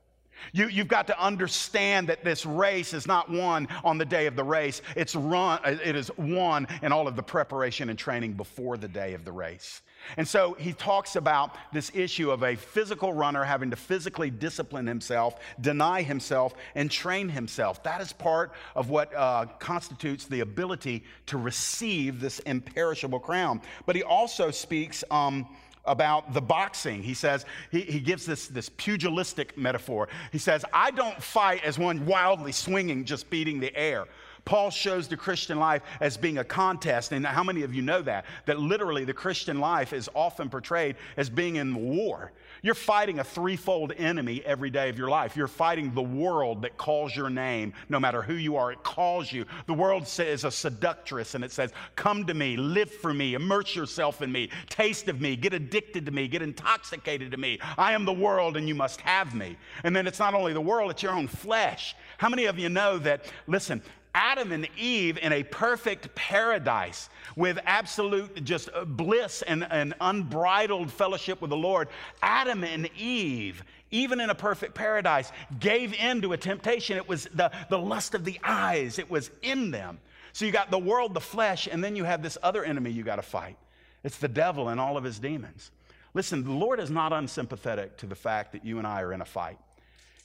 You, 0.52 0.68
have 0.68 0.88
got 0.88 1.06
to 1.06 1.22
understand 1.22 2.08
that 2.08 2.24
this 2.24 2.44
race 2.44 2.94
is 2.94 3.06
not 3.06 3.30
won 3.30 3.68
on 3.84 3.96
the 3.96 4.04
day 4.04 4.26
of 4.26 4.34
the 4.34 4.44
race. 4.44 4.82
It's 4.96 5.14
run, 5.14 5.60
it 5.64 5.94
is 5.94 6.10
won 6.16 6.66
in 6.82 6.90
all 6.90 7.06
of 7.06 7.14
the 7.14 7.22
preparation 7.22 7.90
and 7.90 7.98
training 7.98 8.32
before 8.32 8.76
the 8.76 8.88
day 8.88 9.14
of 9.14 9.24
the 9.24 9.32
race. 9.32 9.82
And 10.16 10.26
so 10.26 10.54
he 10.58 10.72
talks 10.72 11.16
about 11.16 11.54
this 11.72 11.90
issue 11.94 12.30
of 12.30 12.42
a 12.42 12.56
physical 12.56 13.12
runner 13.12 13.44
having 13.44 13.70
to 13.70 13.76
physically 13.76 14.30
discipline 14.30 14.86
himself, 14.86 15.36
deny 15.60 16.02
himself, 16.02 16.54
and 16.74 16.90
train 16.90 17.28
himself. 17.28 17.82
That 17.82 18.00
is 18.00 18.12
part 18.12 18.52
of 18.74 18.90
what 18.90 19.14
uh, 19.14 19.46
constitutes 19.58 20.24
the 20.24 20.40
ability 20.40 21.04
to 21.26 21.38
receive 21.38 22.20
this 22.20 22.38
imperishable 22.40 23.20
crown. 23.20 23.60
But 23.86 23.96
he 23.96 24.02
also 24.02 24.50
speaks. 24.50 25.04
Um, 25.10 25.48
about 25.86 26.34
the 26.34 26.40
boxing. 26.40 27.02
He 27.02 27.14
says, 27.14 27.46
he, 27.70 27.80
he 27.80 28.00
gives 28.00 28.26
this, 28.26 28.48
this 28.48 28.68
pugilistic 28.68 29.56
metaphor. 29.56 30.08
He 30.30 30.38
says, 30.38 30.64
I 30.72 30.90
don't 30.90 31.20
fight 31.22 31.64
as 31.64 31.78
one 31.78 32.04
wildly 32.04 32.52
swinging, 32.52 33.04
just 33.06 33.30
beating 33.30 33.60
the 33.60 33.74
air. 33.74 34.04
Paul 34.44 34.70
shows 34.70 35.08
the 35.08 35.16
Christian 35.16 35.58
life 35.58 35.82
as 36.00 36.16
being 36.16 36.38
a 36.38 36.44
contest. 36.44 37.12
And 37.12 37.26
how 37.26 37.42
many 37.42 37.62
of 37.62 37.74
you 37.74 37.82
know 37.82 38.02
that? 38.02 38.24
That 38.46 38.58
literally 38.58 39.04
the 39.04 39.14
Christian 39.14 39.60
life 39.60 39.92
is 39.92 40.08
often 40.14 40.48
portrayed 40.48 40.96
as 41.16 41.30
being 41.30 41.56
in 41.56 41.74
war. 41.74 42.32
You're 42.62 42.74
fighting 42.74 43.18
a 43.18 43.24
threefold 43.24 43.92
enemy 43.96 44.42
every 44.44 44.70
day 44.70 44.88
of 44.88 44.98
your 44.98 45.08
life. 45.08 45.36
You're 45.36 45.48
fighting 45.48 45.94
the 45.94 46.02
world 46.02 46.62
that 46.62 46.76
calls 46.76 47.16
your 47.16 47.30
name, 47.30 47.72
no 47.88 47.98
matter 47.98 48.22
who 48.22 48.34
you 48.34 48.56
are, 48.56 48.72
it 48.72 48.82
calls 48.82 49.32
you. 49.32 49.46
The 49.66 49.74
world 49.74 50.02
is 50.18 50.44
a 50.44 50.50
seductress 50.50 51.34
and 51.34 51.42
it 51.42 51.52
says, 51.52 51.72
Come 51.96 52.26
to 52.26 52.34
me, 52.34 52.56
live 52.56 52.90
for 52.90 53.14
me, 53.14 53.34
immerse 53.34 53.74
yourself 53.74 54.20
in 54.20 54.30
me, 54.30 54.50
taste 54.68 55.08
of 55.08 55.20
me, 55.20 55.36
get 55.36 55.54
addicted 55.54 56.04
to 56.06 56.12
me, 56.12 56.28
get 56.28 56.42
intoxicated 56.42 57.30
to 57.30 57.36
me. 57.36 57.58
I 57.78 57.92
am 57.92 58.04
the 58.04 58.12
world 58.12 58.56
and 58.56 58.68
you 58.68 58.74
must 58.74 59.00
have 59.02 59.34
me. 59.34 59.56
And 59.84 59.94
then 59.96 60.06
it's 60.06 60.18
not 60.18 60.34
only 60.34 60.52
the 60.52 60.60
world, 60.60 60.90
it's 60.90 61.02
your 61.02 61.12
own 61.12 61.28
flesh. 61.28 61.96
How 62.18 62.28
many 62.28 62.44
of 62.44 62.58
you 62.58 62.68
know 62.68 62.98
that, 62.98 63.24
listen, 63.46 63.82
Adam 64.14 64.52
and 64.52 64.68
Eve 64.76 65.18
in 65.18 65.32
a 65.32 65.42
perfect 65.42 66.14
paradise 66.14 67.08
with 67.36 67.58
absolute 67.64 68.44
just 68.44 68.68
bliss 68.86 69.42
and, 69.42 69.66
and 69.70 69.94
unbridled 70.00 70.90
fellowship 70.90 71.40
with 71.40 71.50
the 71.50 71.56
Lord. 71.56 71.88
Adam 72.22 72.64
and 72.64 72.90
Eve, 72.98 73.62
even 73.90 74.20
in 74.20 74.30
a 74.30 74.34
perfect 74.34 74.74
paradise, 74.74 75.30
gave 75.58 75.94
in 75.94 76.22
to 76.22 76.32
a 76.32 76.36
temptation. 76.36 76.96
It 76.96 77.08
was 77.08 77.28
the, 77.34 77.52
the 77.68 77.78
lust 77.78 78.14
of 78.14 78.24
the 78.24 78.38
eyes, 78.42 78.98
it 78.98 79.10
was 79.10 79.30
in 79.42 79.70
them. 79.70 79.98
So 80.32 80.44
you 80.44 80.52
got 80.52 80.70
the 80.70 80.78
world, 80.78 81.14
the 81.14 81.20
flesh, 81.20 81.68
and 81.70 81.82
then 81.82 81.96
you 81.96 82.04
have 82.04 82.22
this 82.22 82.38
other 82.42 82.64
enemy 82.64 82.90
you 82.90 83.02
got 83.02 83.16
to 83.16 83.22
fight. 83.22 83.56
It's 84.04 84.18
the 84.18 84.28
devil 84.28 84.68
and 84.68 84.80
all 84.80 84.96
of 84.96 85.04
his 85.04 85.18
demons. 85.18 85.70
Listen, 86.14 86.42
the 86.44 86.52
Lord 86.52 86.80
is 86.80 86.90
not 86.90 87.12
unsympathetic 87.12 87.96
to 87.98 88.06
the 88.06 88.14
fact 88.14 88.52
that 88.52 88.64
you 88.64 88.78
and 88.78 88.86
I 88.86 89.02
are 89.02 89.12
in 89.12 89.20
a 89.20 89.26
fight. 89.26 89.58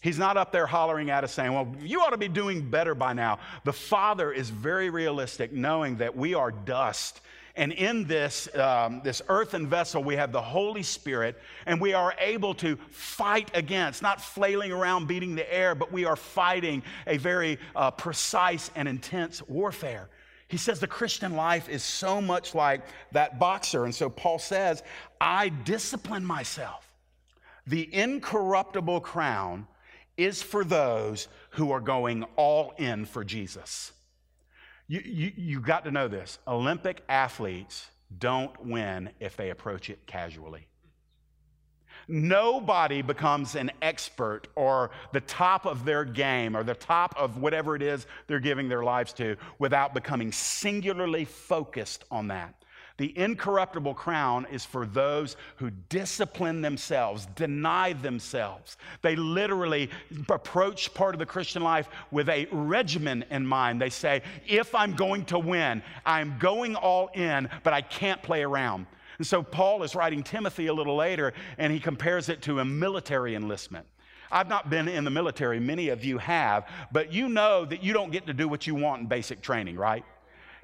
He's 0.02 0.20
not 0.20 0.38
up 0.38 0.52
there 0.52 0.68
hollering 0.68 1.10
at 1.10 1.24
us 1.24 1.34
saying, 1.34 1.54
Well, 1.54 1.75
you 1.82 2.02
ought 2.02 2.12
to 2.12 2.18
be 2.18 2.28
doing 2.28 2.70
better 2.70 2.94
by 2.94 3.14
now. 3.14 3.40
The 3.64 3.74
Father 3.74 4.32
is 4.32 4.50
very 4.50 4.90
realistic, 4.90 5.52
knowing 5.52 5.98
that 5.98 6.16
we 6.16 6.34
are 6.34 6.52
dust. 6.52 7.22
And 7.58 7.72
in 7.72 8.06
this, 8.06 8.54
um, 8.56 9.02
this 9.04 9.22
earthen 9.30 9.68
vessel, 9.68 10.04
we 10.04 10.18
have 10.18 10.34
the 10.34 10.42
Holy 10.42 10.84
Spirit, 10.84 11.42
and 11.66 11.80
we 11.80 11.94
are 11.94 12.14
able 12.20 12.54
to 12.56 12.75
fight 12.92 13.50
against, 13.54 14.02
not 14.02 14.20
flailing 14.20 14.74
around 14.74 15.08
beating 15.08 15.36
the 15.36 15.54
air, 15.54 15.74
but 15.74 15.92
we 15.92 16.04
are 16.04 16.18
fighting 16.18 16.84
a 17.08 17.16
very 17.18 17.58
uh, 17.75 17.92
precise 17.92 18.72
and 18.75 18.90
intense 18.90 19.42
warfare. 19.48 20.10
He 20.50 20.58
says 20.58 20.80
the 20.80 20.88
Christian 20.88 21.36
life 21.36 21.70
is 21.70 21.82
so 21.82 22.20
much 22.22 22.54
like 22.54 22.82
that 23.14 23.40
boxer. 23.40 23.86
And 23.86 23.96
so 23.96 24.10
Paul 24.10 24.38
says, 24.38 24.84
I 25.20 25.50
discipline 25.50 26.25
myself. 26.25 26.92
The 27.68 27.92
incorruptible 27.94 29.00
crown 29.00 29.66
is 30.18 30.42
for 30.42 30.64
those 30.64 31.28
who 31.52 31.72
are 31.72 31.82
going 31.82 32.24
all 32.36 32.74
in 32.78 33.06
for 33.06 33.24
Jesus. 33.24 33.92
You, 34.88 35.02
you, 35.04 35.32
you 35.36 35.60
got 35.62 35.86
to 35.86 35.92
know 35.92 36.08
this 36.08 36.38
Olympic 36.48 37.04
athletes 37.10 37.88
don't 38.18 38.66
win 38.66 39.10
if 39.20 39.36
they 39.36 39.50
approach 39.50 39.90
it 39.90 40.06
casually. 40.06 40.68
Nobody 42.08 43.02
becomes 43.02 43.56
an 43.56 43.72
expert 43.82 44.48
or 44.56 44.92
the 45.12 45.22
top 45.22 45.66
of 45.66 45.86
their 45.86 46.06
game 46.06 46.56
or 46.56 46.64
the 46.64 46.76
top 46.76 47.16
of 47.18 47.38
whatever 47.38 47.76
it 47.76 47.82
is 47.82 48.06
they're 48.28 48.40
giving 48.40 48.70
their 48.70 48.84
lives 48.84 49.12
to 49.14 49.38
without 49.58 49.94
becoming 49.94 50.32
singularly 50.32 51.26
focused 51.26 52.06
on 52.12 52.28
that. 52.28 52.64
The 52.98 53.18
incorruptible 53.18 53.94
crown 53.96 54.48
is 54.50 54.64
for 54.64 54.86
those 54.86 55.36
who 55.58 55.70
discipline 55.90 56.62
themselves, 56.62 57.28
deny 57.36 57.92
themselves. 57.92 58.78
They 59.02 59.18
literally 59.18 59.90
approach 60.30 60.94
part 60.94 61.14
of 61.14 61.20
the 61.20 61.25
Christian 61.25 61.62
life 61.62 61.90
with 62.12 62.30
a 62.30 62.48
regimen 62.52 63.25
in 63.30 63.46
mind. 63.46 63.82
They 63.82 63.90
say, 63.90 64.22
if 64.48 64.74
I'm 64.74 64.94
going 64.94 65.25
to 65.25 65.40
win, 65.40 65.84
I'm 66.06 66.38
going 66.40 66.75
all 66.75 67.10
in, 67.14 67.50
but 67.64 67.74
I 67.74 67.82
can't 67.82 68.24
play 68.24 68.44
around. 68.44 68.86
And 69.18 69.28
so 69.28 69.44
Paul 69.44 69.84
is 69.84 69.94
writing 69.94 70.24
Timothy 70.24 70.68
a 70.68 70.74
little 70.74 70.96
later, 70.96 71.34
and 71.58 71.74
he 71.74 71.82
compares 71.82 72.30
it 72.30 72.42
to 72.44 72.60
a 72.60 72.66
military 72.66 73.36
enlistment. 73.36 73.86
I've 74.32 74.50
not 74.50 74.70
been 74.70 74.88
in 74.88 75.04
the 75.04 75.12
military, 75.12 75.60
many 75.60 75.90
of 75.90 76.04
you 76.04 76.18
have, 76.18 76.68
but 76.92 77.14
you 77.14 77.30
know 77.30 77.66
that 77.66 77.84
you 77.84 77.94
don't 77.94 78.12
get 78.12 78.25
to 78.28 78.34
do 78.34 78.48
what 78.48 78.66
you 78.68 78.75
want 78.75 79.02
in 79.02 79.08
basic 79.08 79.42
training, 79.42 79.75
right? 79.75 80.04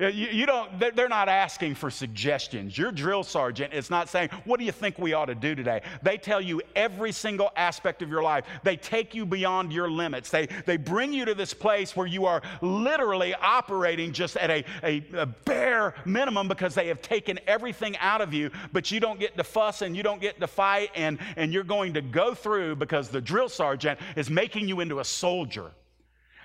You, 0.01 0.29
you 0.29 0.45
don't, 0.47 0.79
they're 0.79 1.07
not 1.07 1.29
asking 1.29 1.75
for 1.75 1.91
suggestions. 1.91 2.75
Your 2.75 2.91
drill 2.91 3.23
sergeant 3.23 3.71
is 3.71 3.91
not 3.91 4.09
saying, 4.09 4.29
What 4.45 4.59
do 4.59 4.65
you 4.65 4.71
think 4.71 4.97
we 4.97 5.13
ought 5.13 5.25
to 5.25 5.35
do 5.35 5.53
today? 5.53 5.81
They 6.01 6.17
tell 6.17 6.41
you 6.41 6.61
every 6.75 7.11
single 7.11 7.51
aspect 7.55 8.01
of 8.01 8.09
your 8.09 8.23
life. 8.23 8.45
They 8.63 8.77
take 8.77 9.13
you 9.13 9.27
beyond 9.27 9.71
your 9.71 9.91
limits. 9.91 10.31
They, 10.31 10.47
they 10.65 10.77
bring 10.77 11.13
you 11.13 11.25
to 11.25 11.35
this 11.35 11.53
place 11.53 11.95
where 11.95 12.07
you 12.07 12.25
are 12.25 12.41
literally 12.61 13.35
operating 13.35 14.11
just 14.11 14.37
at 14.37 14.49
a, 14.49 14.65
a, 14.83 15.05
a 15.13 15.25
bare 15.27 15.93
minimum 16.05 16.47
because 16.47 16.73
they 16.73 16.87
have 16.87 17.03
taken 17.03 17.39
everything 17.45 17.95
out 17.97 18.21
of 18.21 18.33
you, 18.33 18.49
but 18.73 18.89
you 18.89 18.99
don't 18.99 19.19
get 19.19 19.37
to 19.37 19.43
fuss 19.43 19.83
and 19.83 19.95
you 19.95 20.01
don't 20.01 20.21
get 20.21 20.39
to 20.39 20.47
fight, 20.47 20.89
and, 20.95 21.19
and 21.35 21.53
you're 21.53 21.63
going 21.63 21.93
to 21.93 22.01
go 22.01 22.33
through 22.33 22.75
because 22.75 23.09
the 23.09 23.21
drill 23.21 23.49
sergeant 23.49 23.99
is 24.15 24.31
making 24.31 24.67
you 24.67 24.79
into 24.79 24.99
a 24.99 25.05
soldier. 25.05 25.71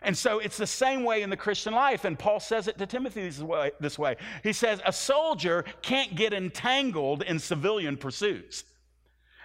And 0.07 0.17
so 0.17 0.39
it's 0.39 0.57
the 0.57 0.69
same 0.69 1.03
way 1.03 1.23
in 1.23 1.31
the 1.31 1.37
Christian 1.37 1.75
life. 1.75 2.05
And 2.05 2.17
Paul 2.17 2.39
says 2.39 2.69
it 2.69 2.79
to 2.79 2.87
Timothy 2.87 3.23
this 3.23 3.41
way, 3.41 3.73
this 3.81 3.99
way. 3.99 4.17
He 4.45 4.53
says, 4.53 4.81
A 4.87 4.93
soldier 4.93 5.65
can't 5.83 6.15
get 6.15 6.33
entangled 6.33 7.23
in 7.23 7.41
civilian 7.41 7.97
pursuits. 7.97 8.63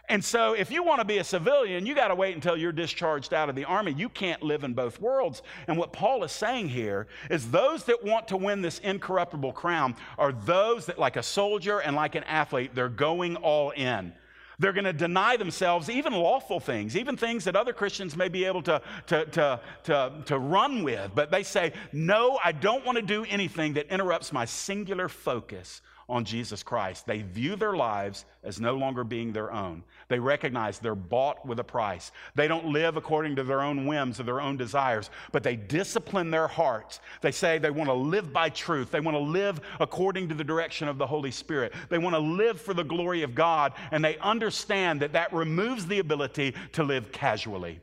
And 0.07 0.23
so, 0.23 0.53
if 0.53 0.69
you 0.69 0.83
want 0.83 0.99
to 0.99 1.05
be 1.05 1.17
a 1.17 1.23
civilian, 1.23 1.87
you 1.87 1.95
got 1.95 2.09
to 2.09 2.15
wait 2.15 2.35
until 2.35 2.55
you're 2.55 2.71
discharged 2.71 3.33
out 3.33 3.49
of 3.49 3.55
the 3.55 3.65
army. 3.65 3.93
You 3.93 4.07
can't 4.07 4.43
live 4.43 4.63
in 4.63 4.73
both 4.73 5.01
worlds. 5.01 5.41
And 5.67 5.77
what 5.77 5.93
Paul 5.93 6.23
is 6.23 6.31
saying 6.31 6.69
here 6.69 7.07
is 7.31 7.49
those 7.49 7.85
that 7.85 8.03
want 8.03 8.27
to 8.27 8.37
win 8.37 8.61
this 8.61 8.77
incorruptible 8.79 9.53
crown 9.53 9.95
are 10.19 10.31
those 10.31 10.85
that, 10.85 10.99
like 10.99 11.15
a 11.15 11.23
soldier 11.23 11.79
and 11.79 11.95
like 11.95 12.13
an 12.13 12.23
athlete, 12.25 12.75
they're 12.75 12.87
going 12.87 13.35
all 13.37 13.71
in. 13.71 14.13
They're 14.61 14.73
going 14.73 14.85
to 14.85 14.93
deny 14.93 15.37
themselves 15.37 15.89
even 15.89 16.13
lawful 16.13 16.59
things, 16.59 16.95
even 16.95 17.17
things 17.17 17.45
that 17.45 17.55
other 17.55 17.73
Christians 17.73 18.15
may 18.15 18.29
be 18.29 18.45
able 18.45 18.61
to, 18.61 18.79
to, 19.07 19.25
to, 19.25 19.59
to, 19.85 20.11
to 20.25 20.37
run 20.37 20.83
with. 20.83 21.11
But 21.15 21.31
they 21.31 21.41
say, 21.41 21.73
No, 21.91 22.39
I 22.43 22.51
don't 22.51 22.85
want 22.85 22.97
to 22.97 23.01
do 23.01 23.25
anything 23.25 23.73
that 23.73 23.87
interrupts 23.87 24.31
my 24.31 24.45
singular 24.45 25.09
focus 25.09 25.81
on 26.11 26.25
Jesus 26.25 26.61
Christ. 26.61 27.07
They 27.07 27.21
view 27.21 27.55
their 27.55 27.73
lives 27.73 28.25
as 28.43 28.59
no 28.59 28.75
longer 28.75 29.03
being 29.03 29.31
their 29.31 29.51
own. 29.51 29.83
They 30.09 30.19
recognize 30.19 30.77
they're 30.77 30.93
bought 30.93 31.45
with 31.45 31.59
a 31.59 31.63
price. 31.63 32.11
They 32.35 32.49
don't 32.49 32.67
live 32.67 32.97
according 32.97 33.37
to 33.37 33.43
their 33.43 33.61
own 33.61 33.85
whims 33.85 34.19
or 34.19 34.23
their 34.23 34.41
own 34.41 34.57
desires, 34.57 35.09
but 35.31 35.41
they 35.41 35.55
discipline 35.55 36.29
their 36.29 36.49
hearts. 36.49 36.99
They 37.21 37.31
say 37.31 37.57
they 37.57 37.71
want 37.71 37.89
to 37.89 37.93
live 37.93 38.33
by 38.33 38.49
truth. 38.49 38.91
They 38.91 38.99
want 38.99 39.15
to 39.15 39.21
live 39.21 39.61
according 39.79 40.27
to 40.29 40.35
the 40.35 40.43
direction 40.43 40.89
of 40.89 40.97
the 40.97 41.07
Holy 41.07 41.31
Spirit. 41.31 41.73
They 41.89 41.97
want 41.97 42.13
to 42.13 42.19
live 42.19 42.59
for 42.59 42.73
the 42.73 42.83
glory 42.83 43.23
of 43.23 43.33
God, 43.33 43.73
and 43.91 44.03
they 44.03 44.17
understand 44.17 45.01
that 45.01 45.13
that 45.13 45.31
removes 45.31 45.87
the 45.87 45.99
ability 45.99 46.55
to 46.73 46.83
live 46.83 47.11
casually. 47.13 47.79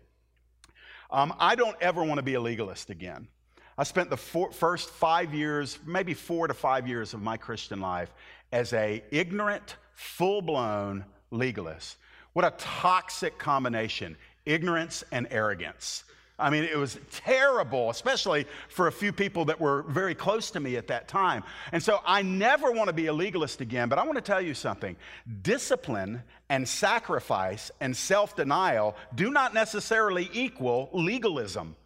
Um, 1.11 1.35
I 1.39 1.55
don't 1.55 1.77
ever 1.81 2.05
want 2.05 2.19
to 2.19 2.23
be 2.23 2.35
a 2.35 2.41
legalist 2.41 2.91
again. 2.91 3.29
I 3.79 3.85
spent 3.85 4.11
the 4.11 4.17
first 4.17 4.91
five 4.91 5.33
years, 5.33 5.79
maybe 5.87 6.13
four 6.13 6.49
to 6.49 6.55
five 6.55 6.89
years 6.89 7.15
of 7.15 7.23
my 7.23 7.37
Christian 7.37 7.81
life 7.81 8.13
as 8.51 8.73
a 8.73 9.05
ignorant, 9.13 9.77
full-blown 9.95 11.05
legalist. 11.31 11.97
What 12.33 12.45
a 12.45 12.51
toxic 12.59 13.39
combination, 13.39 14.17
ignorance 14.45 15.05
and 15.13 15.29
arrogance. 15.31 16.03
I 16.41 16.51
mean, 16.51 16.65
it 16.65 16.77
was 16.77 16.99
terrible, 17.13 17.91
especially 17.91 18.47
for 18.69 18.89
a 18.89 18.93
few 18.93 19.13
people 19.13 19.45
that 19.47 19.61
were 19.61 19.83
very 19.83 20.15
close 20.15 20.51
to 20.53 20.61
me 20.61 20.77
at 20.77 20.89
that 20.89 21.07
time. 21.07 21.45
And 21.73 21.83
so 21.83 22.01
I 22.05 22.23
never 22.23 22.73
want 22.73 22.89
to 22.89 22.93
be 22.93 23.07
a 23.07 23.13
legalist 23.13 23.61
again, 23.61 23.89
but 23.89 23.99
I 23.99 24.05
want 24.05 24.17
to 24.17 24.23
tell 24.23 24.41
you 24.41 24.55
something. 24.55 24.97
Discipline 25.43 26.23
and 26.49 26.69
sacrifice 26.69 27.71
and 27.81 27.97
self 27.97 28.35
denial 28.35 28.97
do 29.15 29.31
not 29.31 29.55
necessarily 29.55 30.31
equal 30.33 30.91
legalism. 30.93 31.77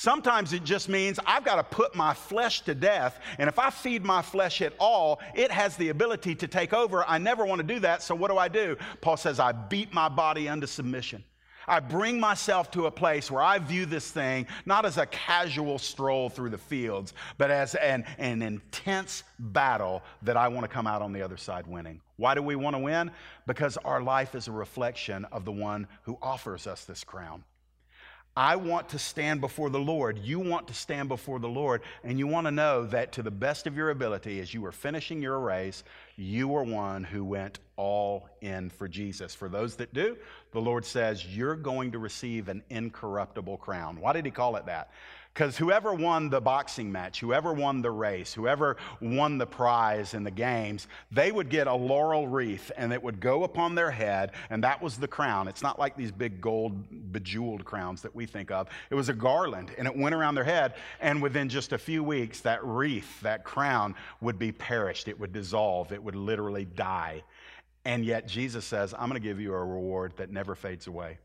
Sometimes 0.00 0.54
it 0.54 0.64
just 0.64 0.88
means 0.88 1.20
I've 1.26 1.44
got 1.44 1.56
to 1.56 1.62
put 1.62 1.94
my 1.94 2.14
flesh 2.14 2.62
to 2.62 2.74
death. 2.74 3.20
And 3.36 3.50
if 3.50 3.58
I 3.58 3.68
feed 3.68 4.02
my 4.02 4.22
flesh 4.22 4.62
at 4.62 4.72
all, 4.78 5.20
it 5.34 5.50
has 5.50 5.76
the 5.76 5.90
ability 5.90 6.36
to 6.36 6.48
take 6.48 6.72
over. 6.72 7.04
I 7.06 7.18
never 7.18 7.44
want 7.44 7.58
to 7.60 7.66
do 7.66 7.80
that. 7.80 8.02
So 8.02 8.14
what 8.14 8.30
do 8.30 8.38
I 8.38 8.48
do? 8.48 8.78
Paul 9.02 9.18
says, 9.18 9.38
I 9.38 9.52
beat 9.52 9.92
my 9.92 10.08
body 10.08 10.48
under 10.48 10.66
submission. 10.66 11.22
I 11.68 11.80
bring 11.80 12.18
myself 12.18 12.70
to 12.70 12.86
a 12.86 12.90
place 12.90 13.30
where 13.30 13.42
I 13.42 13.58
view 13.58 13.84
this 13.84 14.10
thing 14.10 14.46
not 14.64 14.86
as 14.86 14.96
a 14.96 15.04
casual 15.04 15.78
stroll 15.78 16.30
through 16.30 16.48
the 16.48 16.56
fields, 16.56 17.12
but 17.36 17.50
as 17.50 17.74
an, 17.74 18.06
an 18.16 18.40
intense 18.40 19.22
battle 19.38 20.02
that 20.22 20.38
I 20.38 20.48
want 20.48 20.64
to 20.64 20.68
come 20.68 20.86
out 20.86 21.02
on 21.02 21.12
the 21.12 21.20
other 21.20 21.36
side 21.36 21.66
winning. 21.66 22.00
Why 22.16 22.34
do 22.34 22.40
we 22.40 22.56
want 22.56 22.74
to 22.74 22.80
win? 22.80 23.10
Because 23.46 23.76
our 23.76 24.00
life 24.00 24.34
is 24.34 24.48
a 24.48 24.52
reflection 24.52 25.26
of 25.26 25.44
the 25.44 25.52
one 25.52 25.86
who 26.04 26.16
offers 26.22 26.66
us 26.66 26.86
this 26.86 27.04
crown. 27.04 27.44
I 28.36 28.56
want 28.56 28.90
to 28.90 28.98
stand 28.98 29.40
before 29.40 29.70
the 29.70 29.80
Lord. 29.80 30.18
You 30.18 30.38
want 30.38 30.68
to 30.68 30.74
stand 30.74 31.08
before 31.08 31.40
the 31.40 31.48
Lord, 31.48 31.82
and 32.04 32.18
you 32.18 32.26
want 32.28 32.46
to 32.46 32.52
know 32.52 32.86
that 32.86 33.12
to 33.12 33.22
the 33.22 33.30
best 33.30 33.66
of 33.66 33.76
your 33.76 33.90
ability, 33.90 34.40
as 34.40 34.54
you 34.54 34.60
were 34.60 34.72
finishing 34.72 35.20
your 35.20 35.38
race, 35.40 35.82
you 36.16 36.46
were 36.46 36.62
one 36.62 37.02
who 37.02 37.24
went 37.24 37.58
all 37.76 38.28
in 38.40 38.70
for 38.70 38.86
Jesus. 38.86 39.34
For 39.34 39.48
those 39.48 39.76
that 39.76 39.92
do, 39.92 40.16
the 40.52 40.60
Lord 40.60 40.84
says, 40.84 41.26
You're 41.26 41.56
going 41.56 41.92
to 41.92 41.98
receive 41.98 42.48
an 42.48 42.62
incorruptible 42.70 43.56
crown. 43.58 44.00
Why 44.00 44.12
did 44.12 44.24
He 44.24 44.30
call 44.30 44.56
it 44.56 44.66
that? 44.66 44.90
Because 45.32 45.56
whoever 45.56 45.94
won 45.94 46.28
the 46.28 46.40
boxing 46.40 46.90
match, 46.90 47.20
whoever 47.20 47.52
won 47.52 47.82
the 47.82 47.90
race, 47.90 48.34
whoever 48.34 48.76
won 49.00 49.38
the 49.38 49.46
prize 49.46 50.12
in 50.12 50.24
the 50.24 50.30
games, 50.30 50.88
they 51.12 51.30
would 51.30 51.48
get 51.48 51.68
a 51.68 51.74
laurel 51.74 52.26
wreath 52.26 52.72
and 52.76 52.92
it 52.92 53.00
would 53.00 53.20
go 53.20 53.44
upon 53.44 53.76
their 53.76 53.92
head, 53.92 54.32
and 54.50 54.64
that 54.64 54.82
was 54.82 54.96
the 54.96 55.06
crown. 55.06 55.46
It's 55.46 55.62
not 55.62 55.78
like 55.78 55.96
these 55.96 56.10
big 56.10 56.40
gold 56.40 57.12
bejeweled 57.12 57.64
crowns 57.64 58.02
that 58.02 58.14
we 58.14 58.26
think 58.26 58.50
of. 58.50 58.68
It 58.90 58.96
was 58.96 59.08
a 59.08 59.14
garland 59.14 59.70
and 59.78 59.86
it 59.86 59.96
went 59.96 60.16
around 60.16 60.34
their 60.34 60.44
head, 60.44 60.74
and 61.00 61.22
within 61.22 61.48
just 61.48 61.72
a 61.72 61.78
few 61.78 62.02
weeks, 62.02 62.40
that 62.40 62.64
wreath, 62.64 63.20
that 63.20 63.44
crown 63.44 63.94
would 64.20 64.38
be 64.38 64.50
perished. 64.50 65.06
It 65.06 65.18
would 65.20 65.32
dissolve, 65.32 65.92
it 65.92 66.02
would 66.02 66.16
literally 66.16 66.64
die. 66.64 67.22
And 67.84 68.04
yet, 68.04 68.26
Jesus 68.26 68.66
says, 68.66 68.92
I'm 68.92 69.08
going 69.08 69.20
to 69.20 69.26
give 69.26 69.40
you 69.40 69.54
a 69.54 69.64
reward 69.64 70.12
that 70.16 70.30
never 70.30 70.54
fades 70.54 70.86
away, 70.86 71.18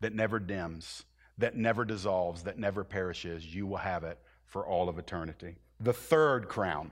that 0.00 0.12
never 0.12 0.38
dims 0.38 1.04
that 1.38 1.56
never 1.56 1.84
dissolves, 1.84 2.42
that 2.42 2.58
never 2.58 2.84
perishes. 2.84 3.54
You 3.54 3.66
will 3.66 3.78
have 3.78 4.04
it 4.04 4.18
for 4.46 4.66
all 4.66 4.88
of 4.88 4.98
eternity. 4.98 5.56
The 5.80 5.92
third 5.92 6.48
crown 6.48 6.90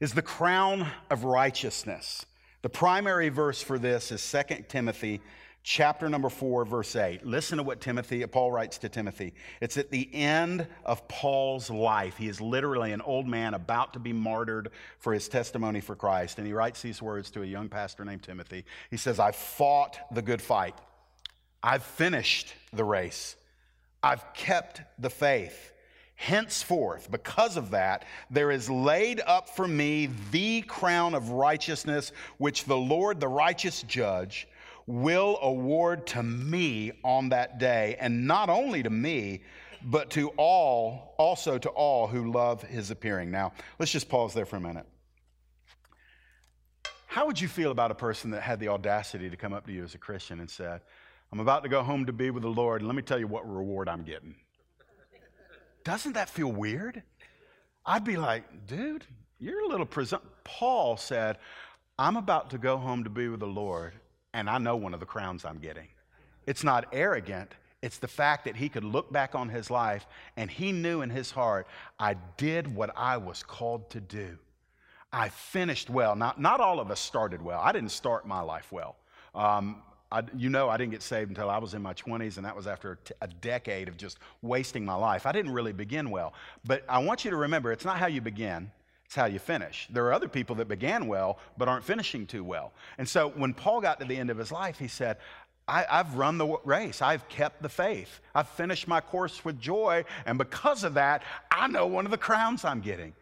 is 0.00 0.14
the 0.14 0.22
crown 0.22 0.86
of 1.10 1.24
righteousness. 1.24 2.26
The 2.62 2.68
primary 2.68 3.28
verse 3.28 3.62
for 3.62 3.78
this 3.78 4.10
is 4.10 4.44
2 4.48 4.64
Timothy 4.68 5.20
chapter 5.64 6.08
number 6.08 6.28
4 6.28 6.64
verse 6.64 6.96
8. 6.96 7.24
Listen 7.24 7.58
to 7.58 7.62
what 7.62 7.80
Timothy 7.80 8.26
Paul 8.26 8.50
writes 8.50 8.78
to 8.78 8.88
Timothy. 8.88 9.34
It's 9.60 9.76
at 9.76 9.90
the 9.90 10.08
end 10.12 10.66
of 10.84 11.06
Paul's 11.06 11.70
life. 11.70 12.16
He 12.16 12.28
is 12.28 12.40
literally 12.40 12.92
an 12.92 13.00
old 13.00 13.26
man 13.28 13.54
about 13.54 13.92
to 13.92 13.98
be 13.98 14.12
martyred 14.12 14.70
for 14.98 15.12
his 15.12 15.28
testimony 15.28 15.80
for 15.80 15.94
Christ 15.94 16.38
and 16.38 16.46
he 16.46 16.52
writes 16.52 16.82
these 16.82 17.02
words 17.02 17.30
to 17.32 17.42
a 17.42 17.46
young 17.46 17.68
pastor 17.68 18.04
named 18.04 18.22
Timothy. 18.22 18.64
He 18.90 18.96
says, 18.96 19.20
"I 19.20 19.32
fought 19.32 19.98
the 20.10 20.22
good 20.22 20.42
fight. 20.42 20.74
I've 21.62 21.84
finished 21.84 22.52
the 22.72 22.84
race. 22.84 23.36
I've 24.02 24.24
kept 24.34 24.82
the 24.98 25.10
faith. 25.10 25.72
Henceforth, 26.14 27.10
because 27.10 27.56
of 27.56 27.70
that, 27.70 28.04
there 28.30 28.50
is 28.50 28.70
laid 28.70 29.20
up 29.26 29.48
for 29.48 29.66
me 29.66 30.08
the 30.30 30.62
crown 30.62 31.14
of 31.14 31.30
righteousness, 31.30 32.12
which 32.38 32.64
the 32.64 32.76
Lord, 32.76 33.20
the 33.20 33.28
righteous 33.28 33.82
judge, 33.82 34.46
will 34.86 35.38
award 35.42 36.06
to 36.08 36.22
me 36.22 36.92
on 37.04 37.30
that 37.30 37.58
day, 37.58 37.96
and 38.00 38.26
not 38.26 38.48
only 38.48 38.82
to 38.82 38.90
me, 38.90 39.42
but 39.84 40.10
to 40.10 40.28
all, 40.36 41.14
also 41.18 41.58
to 41.58 41.68
all 41.70 42.06
who 42.06 42.30
love 42.30 42.62
his 42.62 42.90
appearing. 42.90 43.30
Now, 43.30 43.52
let's 43.78 43.90
just 43.90 44.08
pause 44.08 44.32
there 44.34 44.46
for 44.46 44.56
a 44.56 44.60
minute. 44.60 44.86
How 47.06 47.26
would 47.26 47.40
you 47.40 47.48
feel 47.48 47.72
about 47.72 47.90
a 47.90 47.96
person 47.96 48.30
that 48.30 48.42
had 48.42 48.60
the 48.60 48.68
audacity 48.68 49.28
to 49.28 49.36
come 49.36 49.52
up 49.52 49.66
to 49.66 49.72
you 49.72 49.82
as 49.82 49.94
a 49.94 49.98
Christian 49.98 50.40
and 50.40 50.48
said, 50.48 50.80
I'm 51.32 51.40
about 51.40 51.62
to 51.62 51.68
go 51.68 51.82
home 51.82 52.06
to 52.06 52.12
be 52.12 52.30
with 52.30 52.42
the 52.42 52.50
Lord, 52.50 52.82
and 52.82 52.88
let 52.88 52.94
me 52.94 53.02
tell 53.02 53.18
you 53.18 53.26
what 53.26 53.50
reward 53.50 53.88
I'm 53.88 54.02
getting. 54.02 54.34
Doesn't 55.82 56.12
that 56.12 56.28
feel 56.28 56.52
weird? 56.52 57.02
I'd 57.86 58.04
be 58.04 58.16
like, 58.16 58.66
dude, 58.66 59.06
you're 59.40 59.64
a 59.64 59.68
little 59.68 59.86
presumptuous. 59.86 60.32
Paul 60.44 60.96
said, 60.96 61.38
I'm 61.98 62.16
about 62.16 62.50
to 62.50 62.58
go 62.58 62.76
home 62.76 63.04
to 63.04 63.10
be 63.10 63.28
with 63.28 63.40
the 63.40 63.46
Lord, 63.46 63.94
and 64.34 64.48
I 64.48 64.58
know 64.58 64.76
one 64.76 64.92
of 64.92 65.00
the 65.00 65.06
crowns 65.06 65.44
I'm 65.44 65.58
getting. 65.58 65.88
It's 66.46 66.62
not 66.62 66.86
arrogant, 66.92 67.54
it's 67.82 67.98
the 67.98 68.08
fact 68.08 68.44
that 68.44 68.54
he 68.54 68.68
could 68.68 68.84
look 68.84 69.12
back 69.12 69.34
on 69.34 69.48
his 69.48 69.70
life 69.70 70.06
and 70.36 70.48
he 70.48 70.70
knew 70.70 71.02
in 71.02 71.10
his 71.10 71.32
heart, 71.32 71.66
I 71.98 72.14
did 72.36 72.72
what 72.72 72.92
I 72.96 73.16
was 73.16 73.42
called 73.42 73.90
to 73.90 74.00
do. 74.00 74.38
I 75.12 75.28
finished 75.28 75.90
well. 75.90 76.14
Now, 76.14 76.34
not 76.38 76.60
all 76.60 76.78
of 76.78 76.90
us 76.90 77.00
started 77.00 77.42
well. 77.42 77.60
I 77.60 77.72
didn't 77.72 77.90
start 77.90 78.26
my 78.26 78.40
life 78.40 78.70
well. 78.70 78.96
Um, 79.34 79.82
I, 80.12 80.22
you 80.36 80.50
know, 80.50 80.68
I 80.68 80.76
didn't 80.76 80.92
get 80.92 81.02
saved 81.02 81.30
until 81.30 81.48
I 81.48 81.56
was 81.56 81.72
in 81.72 81.80
my 81.80 81.94
20s, 81.94 82.36
and 82.36 82.44
that 82.44 82.54
was 82.54 82.66
after 82.66 82.98
a 83.22 83.26
decade 83.26 83.88
of 83.88 83.96
just 83.96 84.18
wasting 84.42 84.84
my 84.84 84.94
life. 84.94 85.24
I 85.24 85.32
didn't 85.32 85.52
really 85.52 85.72
begin 85.72 86.10
well. 86.10 86.34
But 86.66 86.84
I 86.86 86.98
want 86.98 87.24
you 87.24 87.30
to 87.30 87.36
remember 87.36 87.72
it's 87.72 87.86
not 87.86 87.96
how 87.96 88.08
you 88.08 88.20
begin, 88.20 88.70
it's 89.06 89.14
how 89.14 89.24
you 89.24 89.38
finish. 89.38 89.88
There 89.90 90.04
are 90.04 90.12
other 90.12 90.28
people 90.28 90.54
that 90.56 90.68
began 90.68 91.06
well, 91.06 91.38
but 91.56 91.66
aren't 91.66 91.84
finishing 91.84 92.26
too 92.26 92.44
well. 92.44 92.74
And 92.98 93.08
so 93.08 93.30
when 93.30 93.54
Paul 93.54 93.80
got 93.80 94.00
to 94.00 94.06
the 94.06 94.16
end 94.16 94.28
of 94.28 94.36
his 94.36 94.52
life, 94.52 94.78
he 94.78 94.88
said, 94.88 95.16
I, 95.66 95.86
have 95.88 96.16
run 96.16 96.36
the 96.36 96.58
race. 96.64 97.00
I've 97.00 97.26
kept 97.30 97.62
the 97.62 97.68
faith. 97.68 98.20
I've 98.34 98.48
finished 98.48 98.86
my 98.86 99.00
course 99.00 99.44
with 99.44 99.58
joy. 99.58 100.04
And 100.26 100.36
because 100.36 100.84
of 100.84 100.94
that, 100.94 101.22
I 101.50 101.68
know 101.68 101.86
one 101.86 102.04
of 102.04 102.10
the 102.10 102.18
crowns 102.18 102.66
I'm 102.66 102.80
getting. 102.80 103.14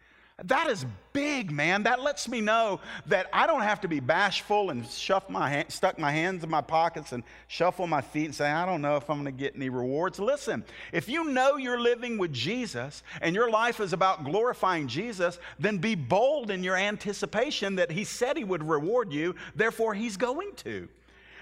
That 0.45 0.67
is 0.69 0.85
big, 1.13 1.51
man. 1.51 1.83
That 1.83 2.01
lets 2.01 2.27
me 2.27 2.41
know 2.41 2.79
that 3.05 3.27
I 3.31 3.45
don't 3.45 3.61
have 3.61 3.81
to 3.81 3.87
be 3.87 3.99
bashful 3.99 4.71
and 4.71 4.85
shuffle 4.87 5.31
my 5.31 5.49
hand, 5.49 5.71
stuck 5.71 5.99
my 5.99 6.11
hands 6.11 6.43
in 6.43 6.49
my 6.49 6.61
pockets 6.61 7.11
and 7.11 7.23
shuffle 7.47 7.85
my 7.85 8.01
feet 8.01 8.25
and 8.25 8.35
say, 8.35 8.49
I 8.49 8.65
don't 8.65 8.81
know 8.81 8.95
if 8.95 9.09
I'm 9.09 9.21
going 9.21 9.25
to 9.35 9.39
get 9.39 9.55
any 9.55 9.69
rewards. 9.69 10.19
Listen, 10.19 10.63
if 10.91 11.07
you 11.07 11.25
know 11.25 11.57
you're 11.57 11.79
living 11.79 12.17
with 12.17 12.33
Jesus 12.33 13.03
and 13.21 13.35
your 13.35 13.51
life 13.51 13.79
is 13.79 13.93
about 13.93 14.23
glorifying 14.23 14.87
Jesus, 14.87 15.37
then 15.59 15.77
be 15.77 15.93
bold 15.93 16.49
in 16.49 16.63
your 16.63 16.75
anticipation 16.75 17.75
that 17.75 17.91
He 17.91 18.03
said 18.03 18.35
He 18.35 18.43
would 18.43 18.67
reward 18.67 19.13
you, 19.13 19.35
therefore, 19.55 19.93
He's 19.93 20.17
going 20.17 20.53
to. 20.57 20.87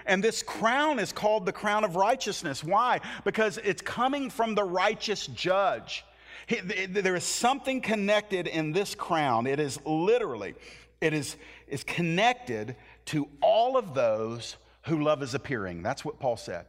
And 0.04 0.24
this 0.24 0.42
crown 0.42 0.98
is 0.98 1.12
called 1.12 1.46
the 1.46 1.52
crown 1.52 1.84
of 1.84 1.96
righteousness. 1.96 2.64
Why? 2.64 3.00
Because 3.24 3.58
it's 3.58 3.82
coming 3.82 4.28
from 4.28 4.54
the 4.54 4.64
righteous 4.64 5.26
judge. 5.26 6.04
There 6.48 7.16
is 7.16 7.24
something 7.24 7.80
connected 7.80 8.46
in 8.46 8.72
this 8.72 8.94
crown. 8.94 9.46
It 9.46 9.60
is 9.60 9.78
literally, 9.84 10.54
it 11.00 11.12
is, 11.12 11.36
is 11.68 11.84
connected 11.84 12.76
to 13.06 13.28
all 13.40 13.76
of 13.76 13.94
those 13.94 14.56
who 14.82 15.02
love 15.02 15.22
is 15.22 15.34
appearing. 15.34 15.82
That's 15.82 16.04
what 16.04 16.18
Paul 16.18 16.36
said. 16.36 16.66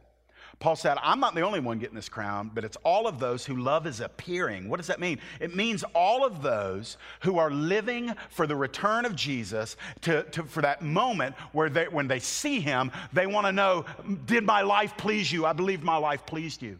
Paul 0.62 0.76
said, 0.76 0.96
I'm 1.02 1.18
not 1.18 1.34
the 1.34 1.40
only 1.40 1.58
one 1.58 1.80
getting 1.80 1.96
this 1.96 2.08
crown, 2.08 2.52
but 2.54 2.64
it's 2.64 2.76
all 2.84 3.08
of 3.08 3.18
those 3.18 3.44
who 3.44 3.56
love 3.56 3.84
is 3.84 3.98
appearing. 3.98 4.68
What 4.68 4.76
does 4.76 4.86
that 4.86 5.00
mean? 5.00 5.18
It 5.40 5.56
means 5.56 5.82
all 5.92 6.24
of 6.24 6.40
those 6.40 6.98
who 7.22 7.38
are 7.38 7.50
living 7.50 8.14
for 8.30 8.46
the 8.46 8.54
return 8.54 9.04
of 9.04 9.16
Jesus, 9.16 9.76
to, 10.02 10.22
to 10.22 10.44
for 10.44 10.62
that 10.62 10.80
moment 10.80 11.34
where 11.50 11.68
they, 11.68 11.88
when 11.88 12.06
they 12.06 12.20
see 12.20 12.60
him, 12.60 12.92
they 13.12 13.26
want 13.26 13.46
to 13.46 13.52
know, 13.52 13.84
did 14.24 14.44
my 14.44 14.62
life 14.62 14.96
please 14.96 15.32
you? 15.32 15.44
I 15.44 15.52
believe 15.52 15.82
my 15.82 15.96
life 15.96 16.24
pleased 16.26 16.62
you. 16.62 16.78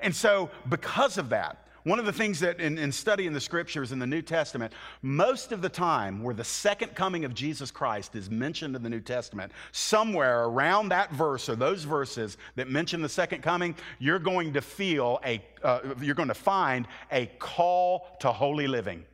And 0.00 0.14
so, 0.14 0.50
because 0.68 1.16
of 1.16 1.30
that, 1.30 1.65
one 1.86 2.00
of 2.00 2.04
the 2.04 2.12
things 2.12 2.40
that 2.40 2.58
in, 2.58 2.78
in 2.78 2.90
studying 2.90 3.32
the 3.32 3.40
scriptures 3.40 3.92
in 3.92 4.00
the 4.00 4.06
New 4.08 4.20
Testament, 4.20 4.72
most 5.02 5.52
of 5.52 5.62
the 5.62 5.68
time 5.68 6.20
where 6.20 6.34
the 6.34 6.42
second 6.42 6.96
coming 6.96 7.24
of 7.24 7.32
Jesus 7.32 7.70
Christ 7.70 8.16
is 8.16 8.28
mentioned 8.28 8.74
in 8.74 8.82
the 8.82 8.90
New 8.90 9.00
Testament, 9.00 9.52
somewhere 9.70 10.46
around 10.46 10.88
that 10.88 11.12
verse 11.12 11.48
or 11.48 11.54
those 11.54 11.84
verses 11.84 12.38
that 12.56 12.68
mention 12.68 13.02
the 13.02 13.08
second 13.08 13.40
coming, 13.40 13.76
you're 14.00 14.18
going 14.18 14.52
to 14.54 14.60
feel 14.60 15.20
a, 15.24 15.40
uh, 15.62 15.78
you're 16.00 16.16
going 16.16 16.26
to 16.26 16.34
find 16.34 16.88
a 17.12 17.26
call 17.38 18.08
to 18.18 18.32
holy 18.32 18.66
living 18.66 19.04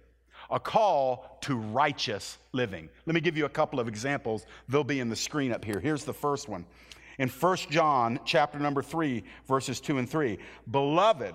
a 0.50 0.60
call 0.60 1.38
to 1.40 1.56
righteous 1.56 2.36
living. 2.52 2.88
Let 3.06 3.14
me 3.14 3.22
give 3.22 3.38
you 3.38 3.46
a 3.46 3.50
couple 3.50 3.80
of 3.80 3.88
examples. 3.88 4.44
They'll 4.68 4.84
be 4.84 5.00
in 5.00 5.08
the 5.08 5.16
screen 5.16 5.50
up 5.50 5.64
here. 5.64 5.80
Here's 5.80 6.04
the 6.04 6.12
first 6.12 6.46
one. 6.46 6.66
In 7.18 7.30
1 7.30 7.56
John 7.70 8.20
chapter 8.26 8.58
number 8.58 8.82
3 8.82 9.24
verses 9.46 9.80
2 9.80 9.96
and 9.96 10.08
3. 10.08 10.38
Beloved, 10.70 11.34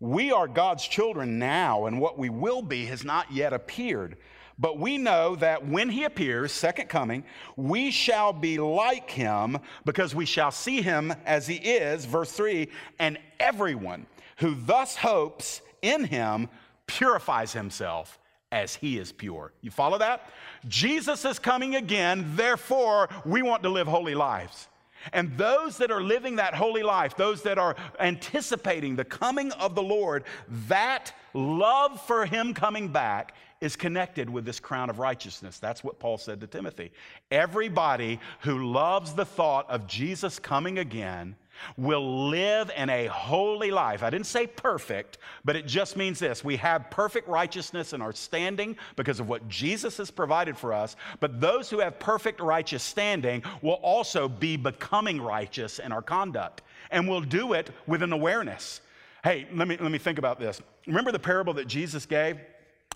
we 0.00 0.32
are 0.32 0.46
God's 0.48 0.86
children 0.86 1.38
now, 1.38 1.86
and 1.86 2.00
what 2.00 2.18
we 2.18 2.28
will 2.28 2.62
be 2.62 2.86
has 2.86 3.04
not 3.04 3.32
yet 3.32 3.52
appeared. 3.52 4.16
But 4.58 4.78
we 4.78 4.96
know 4.96 5.36
that 5.36 5.66
when 5.66 5.90
he 5.90 6.04
appears, 6.04 6.52
second 6.52 6.88
coming, 6.88 7.24
we 7.56 7.90
shall 7.90 8.32
be 8.32 8.58
like 8.58 9.10
him 9.10 9.58
because 9.84 10.14
we 10.14 10.24
shall 10.24 10.50
see 10.50 10.80
him 10.80 11.12
as 11.26 11.46
he 11.46 11.56
is, 11.56 12.06
verse 12.06 12.32
3, 12.32 12.68
and 12.98 13.18
everyone 13.38 14.06
who 14.38 14.54
thus 14.54 14.96
hopes 14.96 15.60
in 15.82 16.04
him 16.04 16.48
purifies 16.86 17.52
himself 17.52 18.18
as 18.52 18.74
he 18.74 18.98
is 18.98 19.12
pure. 19.12 19.52
You 19.60 19.70
follow 19.70 19.98
that? 19.98 20.30
Jesus 20.66 21.24
is 21.24 21.38
coming 21.38 21.76
again, 21.76 22.32
therefore, 22.34 23.08
we 23.24 23.42
want 23.42 23.62
to 23.64 23.68
live 23.68 23.86
holy 23.86 24.14
lives. 24.14 24.68
And 25.12 25.36
those 25.36 25.78
that 25.78 25.90
are 25.90 26.02
living 26.02 26.36
that 26.36 26.54
holy 26.54 26.82
life, 26.82 27.16
those 27.16 27.42
that 27.42 27.58
are 27.58 27.76
anticipating 28.00 28.96
the 28.96 29.04
coming 29.04 29.52
of 29.52 29.74
the 29.74 29.82
Lord, 29.82 30.24
that 30.68 31.12
love 31.34 32.00
for 32.06 32.26
Him 32.26 32.54
coming 32.54 32.88
back 32.88 33.34
is 33.60 33.76
connected 33.76 34.28
with 34.28 34.44
this 34.44 34.60
crown 34.60 34.90
of 34.90 34.98
righteousness. 34.98 35.58
That's 35.58 35.82
what 35.82 35.98
Paul 35.98 36.18
said 36.18 36.40
to 36.40 36.46
Timothy. 36.46 36.92
Everybody 37.30 38.20
who 38.40 38.70
loves 38.70 39.14
the 39.14 39.24
thought 39.24 39.68
of 39.70 39.86
Jesus 39.86 40.38
coming 40.38 40.78
again 40.78 41.36
will 41.76 42.28
live 42.28 42.70
in 42.76 42.90
a 42.90 43.06
holy 43.06 43.70
life. 43.70 44.02
I 44.02 44.10
didn't 44.10 44.26
say 44.26 44.46
perfect, 44.46 45.18
but 45.44 45.56
it 45.56 45.66
just 45.66 45.96
means 45.96 46.18
this 46.18 46.44
we 46.44 46.56
have 46.56 46.90
perfect 46.90 47.28
righteousness 47.28 47.92
in 47.92 48.02
our 48.02 48.12
standing 48.12 48.76
because 48.96 49.20
of 49.20 49.28
what 49.28 49.48
Jesus 49.48 49.96
has 49.98 50.10
provided 50.10 50.56
for 50.56 50.72
us. 50.72 50.96
But 51.20 51.40
those 51.40 51.70
who 51.70 51.80
have 51.80 51.98
perfect 51.98 52.40
righteous 52.40 52.82
standing 52.82 53.42
will 53.62 53.80
also 53.82 54.28
be 54.28 54.56
becoming 54.56 55.20
righteous 55.20 55.78
in 55.78 55.92
our 55.92 56.02
conduct, 56.02 56.62
and 56.90 57.08
we'll 57.08 57.20
do 57.20 57.52
it 57.52 57.70
with 57.86 58.02
an 58.02 58.12
awareness. 58.12 58.80
Hey, 59.24 59.48
let 59.52 59.66
me, 59.66 59.76
let 59.80 59.90
me 59.90 59.98
think 59.98 60.18
about 60.18 60.38
this. 60.38 60.60
Remember 60.86 61.10
the 61.10 61.18
parable 61.18 61.54
that 61.54 61.66
Jesus 61.66 62.06
gave 62.06 62.38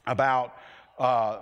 about 0.07 0.57
uh, 0.99 1.40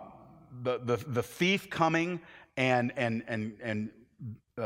the, 0.63 0.79
the, 0.79 0.97
the 0.97 1.23
thief 1.23 1.69
coming 1.69 2.21
and, 2.57 2.93
and, 2.97 3.23
and, 3.29 3.57
and 3.63 3.91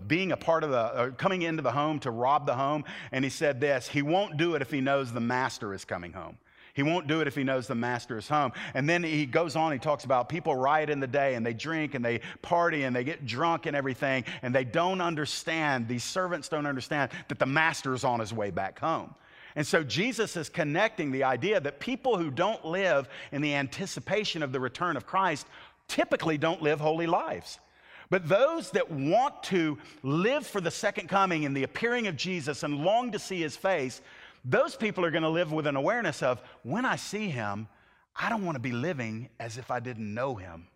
being 0.07 0.33
a 0.33 0.37
part 0.37 0.65
of 0.65 0.71
the, 0.71 0.79
uh, 0.79 1.11
coming 1.11 1.43
into 1.43 1.63
the 1.63 1.73
home 1.73 1.99
to 2.01 2.11
rob 2.11 2.47
the 2.47 2.55
home. 2.55 2.85
And 3.11 3.25
he 3.25 3.31
said 3.31 3.61
this 3.61 3.89
He 3.89 4.03
won't 4.03 4.37
do 4.37 4.55
it 4.55 4.63
if 4.63 4.71
he 4.71 4.81
knows 4.81 5.13
the 5.13 5.21
master 5.21 5.75
is 5.75 5.85
coming 5.85 6.13
home. 6.13 6.39
He 6.75 6.83
won't 6.83 7.07
do 7.07 7.21
it 7.21 7.27
if 7.27 7.35
he 7.35 7.45
knows 7.45 7.67
the 7.67 7.75
master 7.75 8.17
is 8.17 8.27
home. 8.27 8.53
And 8.73 8.89
then 8.89 9.03
he 9.03 9.27
goes 9.27 9.57
on, 9.57 9.73
he 9.73 9.79
talks 9.79 10.05
about 10.05 10.31
people 10.31 10.55
riot 10.55 10.89
in 10.89 11.01
the 11.01 11.07
day 11.07 11.35
and 11.35 11.45
they 11.45 11.53
drink 11.53 11.95
and 11.95 12.03
they 12.03 12.21
party 12.41 12.85
and 12.85 12.97
they 12.97 13.05
get 13.05 13.27
drunk 13.27 13.67
and 13.67 13.77
everything, 13.77 14.25
and 14.41 14.55
they 14.55 14.65
don't 14.65 15.03
understand, 15.03 15.87
these 15.87 16.05
servants 16.05 16.49
don't 16.49 16.67
understand 16.67 17.11
that 17.29 17.39
the 17.39 17.47
master 17.47 17.93
is 17.93 18.05
on 18.05 18.21
his 18.21 18.33
way 18.33 18.51
back 18.51 18.79
home. 18.79 19.15
And 19.55 19.67
so 19.67 19.83
Jesus 19.83 20.35
is 20.39 20.49
connecting 20.49 21.13
the 21.13 21.25
idea 21.25 21.61
that 21.61 21.79
people 21.79 22.17
who 22.17 22.31
don't 22.31 22.65
live 22.65 23.07
in 23.33 23.43
the 23.43 23.55
anticipation 23.55 24.43
of 24.43 24.51
the 24.51 24.61
return 24.61 24.97
of 24.97 25.07
Christ 25.07 25.47
typically 25.89 26.39
don't 26.39 26.63
live 26.63 26.81
holy 26.81 27.07
lives. 27.07 27.59
But 28.13 28.29
those 28.29 28.69
that 28.73 28.91
want 28.91 29.43
to 29.45 29.79
live 30.03 30.47
for 30.47 30.61
the 30.61 30.71
second 30.71 31.09
coming 31.09 31.47
and 31.47 31.57
the 31.57 31.63
appearing 31.63 32.09
of 32.09 32.17
Jesus 32.17 32.63
and 32.63 32.85
long 32.85 33.11
to 33.13 33.19
see 33.19 33.41
his 33.41 33.57
face, 33.57 34.03
those 34.45 34.77
people 34.77 35.03
are 35.07 35.11
going 35.11 35.23
to 35.23 35.31
live 35.31 35.51
with 35.51 35.67
an 35.67 35.77
awareness 35.77 36.23
of 36.23 36.43
when 36.63 36.85
I 36.85 36.97
see 36.97 37.31
him, 37.31 37.69
I 38.15 38.29
don't 38.29 38.45
want 38.45 38.57
to 38.57 38.61
be 38.61 38.73
living 38.73 39.31
as 39.41 39.57
if 39.57 39.71
I 39.71 39.81
didn't 39.81 40.13
know 40.13 40.35
him. 40.35 40.67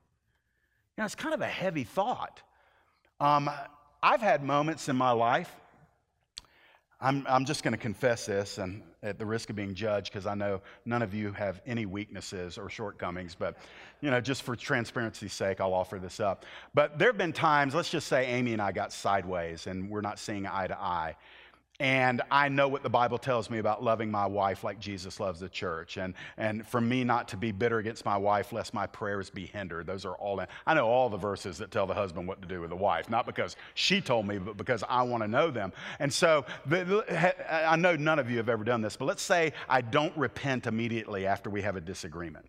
You 0.97 1.03
know, 1.03 1.05
it's 1.05 1.15
kind 1.15 1.35
of 1.35 1.43
a 1.43 1.47
heavy 1.47 1.85
thought. 1.85 2.41
Um, 3.21 3.51
I've 4.03 4.23
had 4.23 4.43
moments 4.43 4.89
in 4.89 4.97
my 4.97 5.11
life 5.11 5.55
I'm, 6.99 7.27
I'm 7.29 7.45
just 7.45 7.63
going 7.63 7.73
to 7.73 7.79
confess 7.79 8.25
this, 8.25 8.57
and 8.57 8.83
at 9.03 9.19
the 9.19 9.27
risk 9.27 9.51
of 9.51 9.57
being 9.57 9.75
judged, 9.75 10.11
because 10.11 10.27
I 10.27 10.35
know 10.35 10.63
none 10.87 11.03
of 11.03 11.13
you 11.13 11.31
have 11.33 11.61
any 11.67 11.85
weaknesses 11.85 12.57
or 12.57 12.71
shortcomings, 12.71 13.35
but 13.35 13.59
you 14.01 14.11
know, 14.11 14.21
just 14.21 14.43
for 14.43 14.57
transparency's 14.57 15.35
sake, 15.35 15.61
I'll 15.61 15.75
offer 15.75 15.99
this 15.99 16.21
up. 16.21 16.47
But 16.73 16.99
there 16.99 17.09
have 17.09 17.19
been 17.19 17.35
times, 17.35 17.75
let's 17.75 17.91
just 17.91 18.07
say 18.07 18.27
Amy 18.27 18.55
and 18.55 18.63
I 18.63 18.73
got 18.73 18.95
sideways, 18.95 19.67
and 19.67 19.91
we're 19.91 20.01
not 20.01 20.19
seeing 20.19 20.47
eye 20.47 20.69
to 20.69 20.79
eye. 20.79 21.17
And 21.79 22.23
I 22.31 22.49
know 22.49 22.69
what 22.69 22.83
the 22.83 22.91
Bible 22.91 23.19
tells 23.19 23.51
me 23.51 23.59
about 23.59 23.85
loving 23.85 24.11
my 24.11 24.25
wife 24.25 24.65
like 24.65 24.79
Jesus 24.81 25.21
loves 25.21 25.41
the 25.41 25.49
church. 25.49 25.99
And, 25.99 26.15
and 26.39 26.67
for 26.67 26.81
me 26.81 27.05
not 27.05 27.29
to 27.29 27.37
be 27.37 27.53
bitter 27.53 27.79
against 27.79 28.05
my 28.05 28.17
wife 28.17 28.53
lest 28.53 28.73
my 28.73 28.87
prayers 28.87 29.29
be 29.29 29.47
hindered. 29.47 29.87
Those 29.87 30.07
are 30.07 30.15
all 30.15 30.41
in. 30.41 30.47
I 30.67 30.75
know 30.75 30.87
all 30.87 31.11
the 31.11 31.19
verses 31.19 31.59
that 31.59 31.71
tell 31.71 31.87
the 31.87 31.95
husband 31.95 32.27
what 32.27 32.41
to 32.41 32.49
do 32.49 32.63
with 32.63 32.71
the 32.71 32.77
wife, 32.77 33.11
not 33.11 33.27
because 33.27 33.57
she 33.75 34.01
told 34.01 34.27
me, 34.27 34.39
but 34.39 34.57
because 34.57 34.83
I 34.89 35.03
want 35.03 35.23
to 35.23 35.29
know 35.29 35.51
them. 35.51 35.73
And 35.99 36.13
so 36.13 36.47
I 36.71 37.77
know 37.77 37.95
none 37.95 38.19
of 38.19 38.31
you 38.31 38.39
have 38.39 38.49
ever 38.49 38.65
done 38.65 38.81
this, 38.81 38.97
but 38.97 39.05
let's 39.05 39.23
say 39.23 39.53
I 39.69 39.83
don't 39.83 40.17
repent 40.17 40.67
immediately 40.67 41.27
after 41.27 41.51
we 41.51 41.61
have 41.63 41.77
a 41.77 41.81
disagreement. 41.81 42.47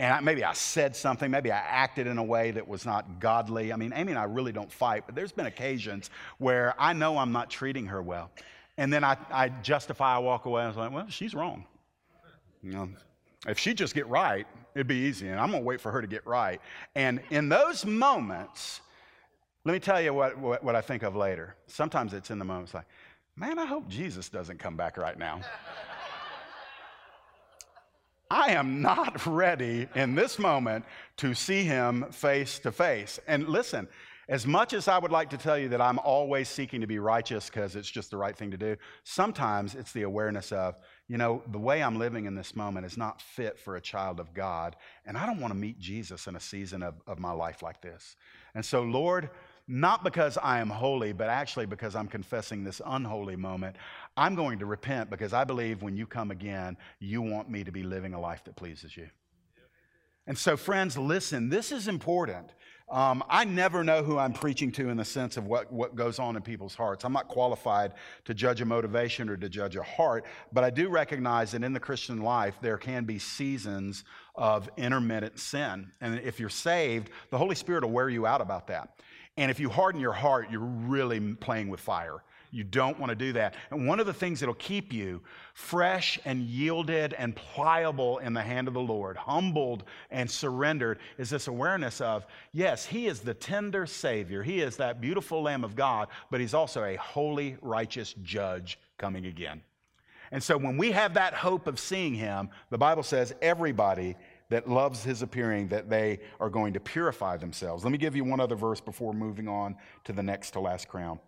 And 0.00 0.24
maybe 0.24 0.42
I 0.42 0.54
said 0.54 0.96
something, 0.96 1.30
maybe 1.30 1.52
I 1.52 1.58
acted 1.58 2.08
in 2.08 2.18
a 2.18 2.24
way 2.24 2.50
that 2.50 2.66
was 2.66 2.84
not 2.84 3.20
godly. 3.20 3.72
I 3.72 3.76
mean, 3.76 3.92
Amy 3.94 4.10
and 4.10 4.18
I 4.18 4.24
really 4.24 4.50
don't 4.50 4.70
fight, 4.70 5.04
but 5.06 5.14
there's 5.14 5.30
been 5.30 5.46
occasions 5.46 6.10
where 6.38 6.74
I 6.80 6.92
know 6.92 7.16
I'm 7.16 7.30
not 7.30 7.48
treating 7.48 7.86
her 7.86 8.02
well. 8.02 8.32
And 8.76 8.92
then 8.92 9.04
I, 9.04 9.16
I 9.30 9.48
justify, 9.48 10.16
I 10.16 10.18
walk 10.18 10.46
away. 10.46 10.62
I 10.62 10.68
was 10.68 10.76
like, 10.76 10.92
well, 10.92 11.08
she's 11.08 11.34
wrong. 11.34 11.64
You 12.62 12.72
know, 12.72 12.88
if 13.46 13.58
she 13.58 13.74
just 13.74 13.94
get 13.94 14.06
right, 14.08 14.46
it'd 14.74 14.86
be 14.86 14.96
easy. 14.96 15.28
And 15.28 15.38
I'm 15.38 15.50
going 15.50 15.62
to 15.62 15.66
wait 15.66 15.80
for 15.80 15.92
her 15.92 16.00
to 16.00 16.08
get 16.08 16.26
right. 16.26 16.60
And 16.94 17.20
in 17.30 17.48
those 17.48 17.84
moments, 17.84 18.80
let 19.64 19.72
me 19.72 19.78
tell 19.78 20.00
you 20.00 20.12
what, 20.12 20.38
what, 20.38 20.64
what 20.64 20.74
I 20.74 20.80
think 20.80 21.02
of 21.02 21.14
later. 21.14 21.54
Sometimes 21.66 22.14
it's 22.14 22.30
in 22.30 22.38
the 22.38 22.44
moments 22.44 22.74
like, 22.74 22.86
man, 23.36 23.58
I 23.58 23.66
hope 23.66 23.88
Jesus 23.88 24.28
doesn't 24.28 24.58
come 24.58 24.76
back 24.76 24.96
right 24.96 25.18
now. 25.18 25.40
I 28.30 28.52
am 28.52 28.82
not 28.82 29.24
ready 29.26 29.86
in 29.94 30.14
this 30.14 30.38
moment 30.38 30.84
to 31.18 31.34
see 31.34 31.62
him 31.62 32.06
face 32.10 32.58
to 32.60 32.72
face. 32.72 33.20
And 33.28 33.48
listen, 33.48 33.86
as 34.28 34.46
much 34.46 34.72
as 34.72 34.88
I 34.88 34.98
would 34.98 35.10
like 35.10 35.30
to 35.30 35.36
tell 35.36 35.58
you 35.58 35.68
that 35.68 35.80
I'm 35.80 35.98
always 35.98 36.48
seeking 36.48 36.80
to 36.80 36.86
be 36.86 36.98
righteous 36.98 37.50
because 37.50 37.76
it's 37.76 37.90
just 37.90 38.10
the 38.10 38.16
right 38.16 38.36
thing 38.36 38.50
to 38.50 38.56
do, 38.56 38.76
sometimes 39.04 39.74
it's 39.74 39.92
the 39.92 40.02
awareness 40.02 40.52
of, 40.52 40.76
you 41.08 41.18
know, 41.18 41.42
the 41.52 41.58
way 41.58 41.82
I'm 41.82 41.98
living 41.98 42.24
in 42.24 42.34
this 42.34 42.56
moment 42.56 42.86
is 42.86 42.96
not 42.96 43.20
fit 43.20 43.58
for 43.58 43.76
a 43.76 43.80
child 43.80 44.20
of 44.20 44.32
God. 44.32 44.76
And 45.04 45.18
I 45.18 45.26
don't 45.26 45.40
want 45.40 45.52
to 45.52 45.58
meet 45.58 45.78
Jesus 45.78 46.26
in 46.26 46.36
a 46.36 46.40
season 46.40 46.82
of, 46.82 46.94
of 47.06 47.18
my 47.18 47.32
life 47.32 47.62
like 47.62 47.82
this. 47.82 48.16
And 48.54 48.64
so, 48.64 48.82
Lord, 48.82 49.28
not 49.66 50.04
because 50.04 50.38
I 50.42 50.60
am 50.60 50.68
holy, 50.68 51.12
but 51.12 51.28
actually 51.28 51.66
because 51.66 51.94
I'm 51.94 52.08
confessing 52.08 52.64
this 52.64 52.82
unholy 52.84 53.36
moment, 53.36 53.76
I'm 54.16 54.34
going 54.34 54.58
to 54.58 54.66
repent 54.66 55.10
because 55.10 55.32
I 55.32 55.44
believe 55.44 55.82
when 55.82 55.96
you 55.96 56.06
come 56.06 56.30
again, 56.30 56.76
you 56.98 57.22
want 57.22 57.50
me 57.50 57.64
to 57.64 57.72
be 57.72 57.82
living 57.82 58.14
a 58.14 58.20
life 58.20 58.44
that 58.44 58.56
pleases 58.56 58.96
you. 58.96 59.08
And 60.26 60.38
so, 60.38 60.56
friends, 60.56 60.96
listen, 60.96 61.50
this 61.50 61.70
is 61.70 61.88
important. 61.88 62.54
Um, 62.90 63.24
I 63.30 63.44
never 63.44 63.82
know 63.82 64.02
who 64.02 64.18
I'm 64.18 64.34
preaching 64.34 64.70
to 64.72 64.90
in 64.90 64.98
the 64.98 65.04
sense 65.04 65.36
of 65.36 65.46
what, 65.46 65.72
what 65.72 65.96
goes 65.96 66.18
on 66.18 66.36
in 66.36 66.42
people's 66.42 66.74
hearts. 66.74 67.04
I'm 67.04 67.14
not 67.14 67.28
qualified 67.28 67.94
to 68.26 68.34
judge 68.34 68.60
a 68.60 68.64
motivation 68.66 69.30
or 69.30 69.36
to 69.38 69.48
judge 69.48 69.76
a 69.76 69.82
heart, 69.82 70.26
but 70.52 70.64
I 70.64 70.70
do 70.70 70.90
recognize 70.90 71.52
that 71.52 71.64
in 71.64 71.72
the 71.72 71.80
Christian 71.80 72.20
life, 72.20 72.56
there 72.60 72.76
can 72.76 73.04
be 73.04 73.18
seasons 73.18 74.04
of 74.34 74.68
intermittent 74.76 75.38
sin. 75.38 75.92
And 76.00 76.20
if 76.20 76.38
you're 76.38 76.50
saved, 76.50 77.10
the 77.30 77.38
Holy 77.38 77.54
Spirit 77.54 77.84
will 77.84 77.90
wear 77.90 78.10
you 78.10 78.26
out 78.26 78.42
about 78.42 78.66
that. 78.66 78.90
And 79.36 79.50
if 79.50 79.58
you 79.58 79.70
harden 79.70 80.00
your 80.00 80.12
heart, 80.12 80.50
you're 80.50 80.60
really 80.60 81.20
playing 81.34 81.70
with 81.70 81.80
fire. 81.80 82.22
You 82.54 82.62
don't 82.62 83.00
want 83.00 83.10
to 83.10 83.16
do 83.16 83.32
that. 83.32 83.56
And 83.72 83.88
one 83.88 83.98
of 83.98 84.06
the 84.06 84.14
things 84.14 84.38
that'll 84.38 84.54
keep 84.54 84.92
you 84.92 85.20
fresh 85.54 86.20
and 86.24 86.40
yielded 86.42 87.12
and 87.14 87.34
pliable 87.34 88.18
in 88.18 88.32
the 88.32 88.42
hand 88.42 88.68
of 88.68 88.74
the 88.74 88.80
Lord, 88.80 89.16
humbled 89.16 89.82
and 90.12 90.30
surrendered, 90.30 91.00
is 91.18 91.30
this 91.30 91.48
awareness 91.48 92.00
of, 92.00 92.26
yes, 92.52 92.86
He 92.86 93.08
is 93.08 93.20
the 93.20 93.34
tender 93.34 93.86
Savior. 93.86 94.44
He 94.44 94.60
is 94.60 94.76
that 94.76 95.00
beautiful 95.00 95.42
Lamb 95.42 95.64
of 95.64 95.74
God, 95.74 96.08
but 96.30 96.40
He's 96.40 96.54
also 96.54 96.84
a 96.84 96.94
holy, 96.94 97.56
righteous 97.60 98.14
judge 98.22 98.78
coming 98.98 99.26
again. 99.26 99.60
And 100.30 100.40
so 100.40 100.56
when 100.56 100.76
we 100.76 100.92
have 100.92 101.14
that 101.14 101.34
hope 101.34 101.66
of 101.66 101.80
seeing 101.80 102.14
Him, 102.14 102.50
the 102.70 102.78
Bible 102.78 103.02
says 103.02 103.34
everybody 103.42 104.14
that 104.50 104.68
loves 104.68 105.02
his 105.02 105.22
appearing 105.22 105.68
that 105.68 105.88
they 105.88 106.20
are 106.38 106.50
going 106.50 106.74
to 106.74 106.80
purify 106.80 107.36
themselves. 107.36 107.82
Let 107.82 107.90
me 107.90 107.98
give 107.98 108.14
you 108.14 108.22
one 108.22 108.38
other 108.38 108.54
verse 108.54 108.80
before 108.80 109.12
moving 109.12 109.48
on 109.48 109.74
to 110.04 110.12
the 110.12 110.22
next 110.22 110.52
to 110.52 110.60
last 110.60 110.86
crown. 110.86 111.18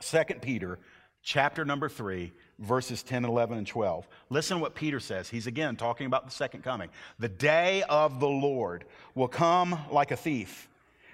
2 0.00 0.22
Peter 0.40 0.78
chapter 1.22 1.64
number 1.64 1.88
3 1.88 2.32
verses 2.58 3.02
10 3.02 3.24
11 3.24 3.56
and 3.58 3.66
12 3.66 4.06
listen 4.28 4.60
what 4.60 4.74
peter 4.74 5.00
says. 5.00 5.28
He's 5.28 5.46
again 5.46 5.74
talking 5.74 6.06
about 6.06 6.26
the 6.26 6.30
second 6.30 6.62
coming. 6.62 6.90
The 7.18 7.30
day 7.30 7.82
of 7.88 8.20
the 8.20 8.28
lord 8.28 8.84
will 9.14 9.28
come 9.28 9.78
like 9.90 10.10
a 10.10 10.16
thief 10.16 10.68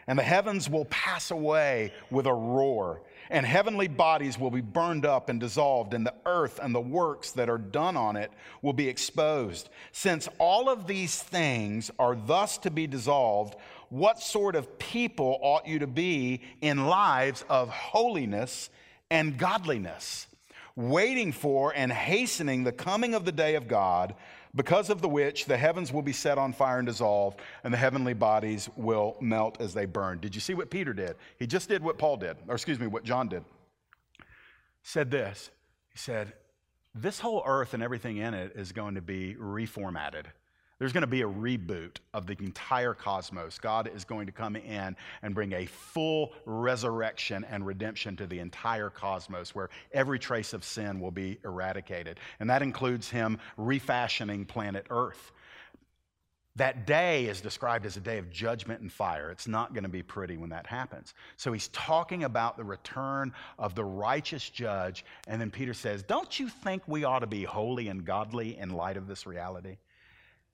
and 0.06 0.18
the 0.18 0.24
heavens 0.24 0.68
will 0.68 0.86
pass 0.86 1.30
away 1.30 1.92
with 2.10 2.26
a 2.26 2.34
roar 2.34 3.02
and 3.30 3.46
heavenly 3.46 3.86
bodies 3.86 4.38
will 4.38 4.50
be 4.50 4.60
burned 4.60 5.06
up 5.06 5.28
and 5.28 5.38
dissolved 5.38 5.94
and 5.94 6.04
the 6.04 6.14
earth 6.26 6.58
and 6.60 6.74
the 6.74 6.80
works 6.80 7.30
that 7.30 7.48
are 7.48 7.58
done 7.58 7.96
on 7.96 8.16
it 8.16 8.32
will 8.60 8.72
be 8.72 8.88
exposed. 8.88 9.68
Since 9.92 10.28
all 10.38 10.68
of 10.68 10.88
these 10.88 11.22
things 11.22 11.92
are 11.98 12.16
thus 12.16 12.58
to 12.58 12.72
be 12.72 12.88
dissolved 12.88 13.54
what 13.90 14.20
sort 14.20 14.54
of 14.54 14.78
people 14.78 15.38
ought 15.42 15.66
you 15.66 15.80
to 15.80 15.86
be 15.86 16.40
in 16.60 16.86
lives 16.86 17.44
of 17.48 17.68
holiness 17.68 18.70
and 19.10 19.36
godliness, 19.36 20.28
waiting 20.76 21.32
for 21.32 21.72
and 21.74 21.92
hastening 21.92 22.64
the 22.64 22.72
coming 22.72 23.14
of 23.14 23.24
the 23.24 23.32
day 23.32 23.56
of 23.56 23.68
God, 23.68 24.14
because 24.54 24.90
of 24.90 25.00
the 25.00 25.08
which 25.08 25.44
the 25.44 25.56
heavens 25.56 25.92
will 25.92 26.02
be 26.02 26.12
set 26.12 26.38
on 26.38 26.52
fire 26.52 26.78
and 26.78 26.86
dissolve, 26.86 27.36
and 27.62 27.72
the 27.72 27.78
heavenly 27.78 28.14
bodies 28.14 28.68
will 28.76 29.16
melt 29.20 29.60
as 29.60 29.74
they 29.74 29.86
burn. 29.86 30.18
Did 30.18 30.34
you 30.34 30.40
see 30.40 30.54
what 30.54 30.70
Peter 30.70 30.92
did? 30.92 31.16
He 31.38 31.46
just 31.46 31.68
did 31.68 31.82
what 31.82 31.98
Paul 31.98 32.16
did, 32.16 32.36
or 32.48 32.54
excuse 32.54 32.78
me, 32.78 32.86
what 32.86 33.04
John 33.04 33.28
did. 33.28 33.44
Said 34.82 35.10
this. 35.10 35.50
He 35.92 35.98
said, 35.98 36.32
This 36.94 37.20
whole 37.20 37.42
earth 37.46 37.74
and 37.74 37.82
everything 37.82 38.16
in 38.16 38.34
it 38.34 38.52
is 38.56 38.72
going 38.72 38.94
to 38.94 39.02
be 39.02 39.36
reformatted. 39.38 40.26
There's 40.80 40.94
going 40.94 41.02
to 41.02 41.06
be 41.06 41.20
a 41.20 41.28
reboot 41.28 41.98
of 42.14 42.26
the 42.26 42.36
entire 42.40 42.94
cosmos. 42.94 43.58
God 43.58 43.90
is 43.94 44.06
going 44.06 44.24
to 44.24 44.32
come 44.32 44.56
in 44.56 44.96
and 45.20 45.34
bring 45.34 45.52
a 45.52 45.66
full 45.66 46.32
resurrection 46.46 47.44
and 47.50 47.66
redemption 47.66 48.16
to 48.16 48.26
the 48.26 48.38
entire 48.38 48.88
cosmos 48.88 49.54
where 49.54 49.68
every 49.92 50.18
trace 50.18 50.54
of 50.54 50.64
sin 50.64 50.98
will 50.98 51.10
be 51.10 51.38
eradicated. 51.44 52.18
And 52.40 52.48
that 52.48 52.62
includes 52.62 53.10
Him 53.10 53.38
refashioning 53.58 54.46
planet 54.46 54.86
Earth. 54.88 55.32
That 56.56 56.86
day 56.86 57.26
is 57.26 57.42
described 57.42 57.84
as 57.84 57.98
a 57.98 58.00
day 58.00 58.16
of 58.16 58.30
judgment 58.30 58.80
and 58.80 58.90
fire. 58.90 59.30
It's 59.30 59.46
not 59.46 59.74
going 59.74 59.84
to 59.84 59.90
be 59.90 60.02
pretty 60.02 60.38
when 60.38 60.48
that 60.48 60.66
happens. 60.66 61.12
So 61.36 61.52
he's 61.52 61.68
talking 61.68 62.24
about 62.24 62.56
the 62.56 62.64
return 62.64 63.34
of 63.58 63.74
the 63.74 63.84
righteous 63.84 64.48
judge. 64.48 65.04
And 65.28 65.38
then 65.38 65.50
Peter 65.50 65.74
says, 65.74 66.02
Don't 66.02 66.40
you 66.40 66.48
think 66.48 66.82
we 66.86 67.04
ought 67.04 67.18
to 67.18 67.26
be 67.26 67.44
holy 67.44 67.88
and 67.88 68.02
godly 68.02 68.56
in 68.56 68.70
light 68.70 68.96
of 68.96 69.06
this 69.06 69.26
reality? 69.26 69.76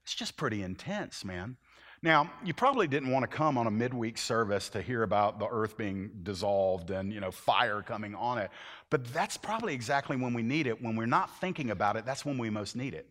It's 0.07 0.15
just 0.15 0.37
pretty 0.37 0.63
intense, 0.63 1.25
man. 1.25 1.57
Now, 2.01 2.31
you 2.45 2.55
probably 2.55 2.87
didn't 2.87 3.11
want 3.11 3.29
to 3.29 3.37
come 3.37 3.59
on 3.59 3.67
a 3.67 3.73
midweek 3.73 4.19
service 4.19 4.69
to 4.69 4.81
hear 4.81 5.03
about 5.03 5.41
the 5.41 5.49
earth 5.51 5.77
being 5.77 6.11
dissolved 6.23 6.91
and, 6.91 7.13
you 7.13 7.19
know, 7.19 7.33
fire 7.33 7.83
coming 7.83 8.15
on 8.15 8.39
it. 8.39 8.53
But 8.89 9.13
that's 9.13 9.37
probably 9.37 9.75
exactly 9.75 10.17
when 10.17 10.33
we 10.33 10.45
need 10.45 10.69
it. 10.69 10.81
When 10.81 10.95
we're 10.95 11.07
not 11.07 11.41
thinking 11.41 11.71
about 11.71 11.97
it, 11.97 12.07
that's 12.07 12.25
when 12.25 12.39
we 12.39 12.51
most 12.51 12.77
need 12.77 12.95
it. 12.95 13.09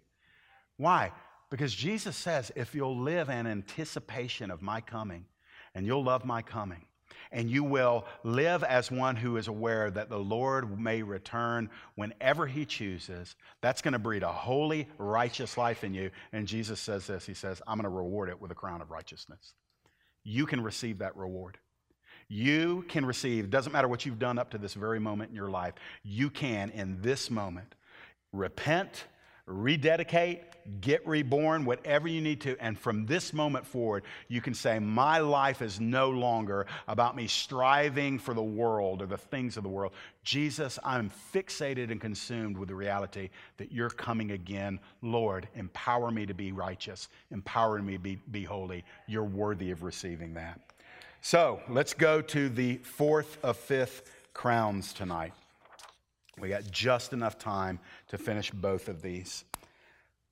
Why? 0.78 1.12
Because 1.52 1.76
Jesus 1.76 2.16
says, 2.16 2.50
if 2.56 2.74
you'll 2.74 2.98
live 2.98 3.28
in 3.28 3.46
anticipation 3.46 4.50
of 4.50 4.62
my 4.62 4.80
coming 4.80 5.26
and 5.74 5.86
you'll 5.86 6.06
love 6.06 6.24
my 6.24 6.42
coming, 6.42 6.86
and 7.36 7.52
you 7.52 7.66
will 7.66 8.06
live 8.24 8.64
as 8.64 8.90
one 8.90 9.18
who 9.18 9.36
is 9.36 9.50
aware 9.50 9.92
that 9.92 10.10
the 10.10 10.18
Lord 10.18 10.80
may 10.80 11.04
return 11.04 11.70
whenever 11.96 12.48
he 12.48 12.66
chooses. 12.66 13.36
That's 13.60 13.82
going 13.82 13.92
to 13.92 14.00
breed 14.00 14.24
a 14.24 14.32
holy, 14.32 14.88
righteous 14.98 15.58
life 15.58 15.84
in 15.84 15.94
you. 15.94 16.12
And 16.32 16.48
Jesus 16.48 16.80
says 16.80 17.06
this 17.06 17.26
He 17.26 17.34
says, 17.34 17.62
I'm 17.68 17.76
going 17.78 17.84
to 17.84 17.90
reward 17.90 18.30
it 18.30 18.40
with 18.40 18.52
a 18.52 18.56
crown 18.56 18.82
of 18.82 18.90
righteousness. 18.90 19.54
You 20.24 20.46
can 20.46 20.64
receive 20.64 21.00
that 21.00 21.16
reward. 21.18 21.58
You 22.30 22.86
can 22.88 23.06
receive, 23.06 23.50
doesn't 23.50 23.74
matter 23.74 23.90
what 23.90 24.06
you've 24.06 24.18
done 24.18 24.40
up 24.40 24.50
to 24.52 24.58
this 24.58 24.74
very 24.74 25.00
moment 25.00 25.30
in 25.30 25.36
your 25.36 25.52
life, 25.52 25.74
you 26.04 26.30
can 26.30 26.70
in 26.70 27.02
this 27.02 27.30
moment 27.30 27.76
repent 28.32 29.06
rededicate, 29.46 30.44
get 30.82 31.06
reborn, 31.08 31.66
whatever 31.66 32.08
you 32.08 32.22
need 32.22 32.42
to. 32.42 32.58
And 32.60 32.78
from 32.78 33.06
this 33.06 33.34
moment 33.34 33.66
forward, 33.66 34.04
you 34.28 34.42
can 34.42 34.54
say, 34.54 34.80
My 34.80 35.20
life 35.20 35.62
is 35.62 35.80
no 35.80 36.10
longer 36.10 36.66
about 36.88 37.16
me 37.16 37.28
striving 37.28 38.18
for 38.18 38.34
the 38.34 38.44
world 38.44 39.02
or 39.02 39.06
the 39.06 39.18
things 39.18 39.58
of 39.58 39.64
the 39.64 39.70
world. 39.70 39.94
Jesus, 40.24 40.80
I'm 40.84 41.12
fixated 41.34 41.92
and 41.92 42.02
consumed 42.02 42.58
with 42.58 42.70
the 42.70 42.76
reality 42.76 43.30
that 43.58 43.72
you're 43.72 43.90
coming 43.90 44.32
again. 44.32 44.80
Lord, 45.02 45.48
empower 45.56 46.10
me 46.10 46.26
to 46.26 46.34
be 46.34 46.52
righteous, 46.52 47.10
empower 47.32 47.82
me 47.82 47.94
to 47.94 48.00
be, 48.00 48.16
be 48.32 48.44
holy. 48.44 48.84
You're 49.08 49.24
worthy 49.24 49.72
of 49.72 49.84
receiving 49.84 50.34
that. 50.34 50.60
So 51.22 51.60
let's 51.70 51.94
go 51.94 52.22
to 52.22 52.50
the 52.50 52.78
fourth 52.78 53.38
of 53.44 53.58
fifth 53.58 54.12
crowns 54.34 54.94
tonight. 54.94 55.34
We 56.40 56.50
got 56.50 56.70
just 56.70 57.14
enough 57.14 57.38
time 57.38 57.80
to 58.10 58.18
finish 58.18 58.52
both 58.52 58.88
of 58.88 59.02
these. 59.02 59.46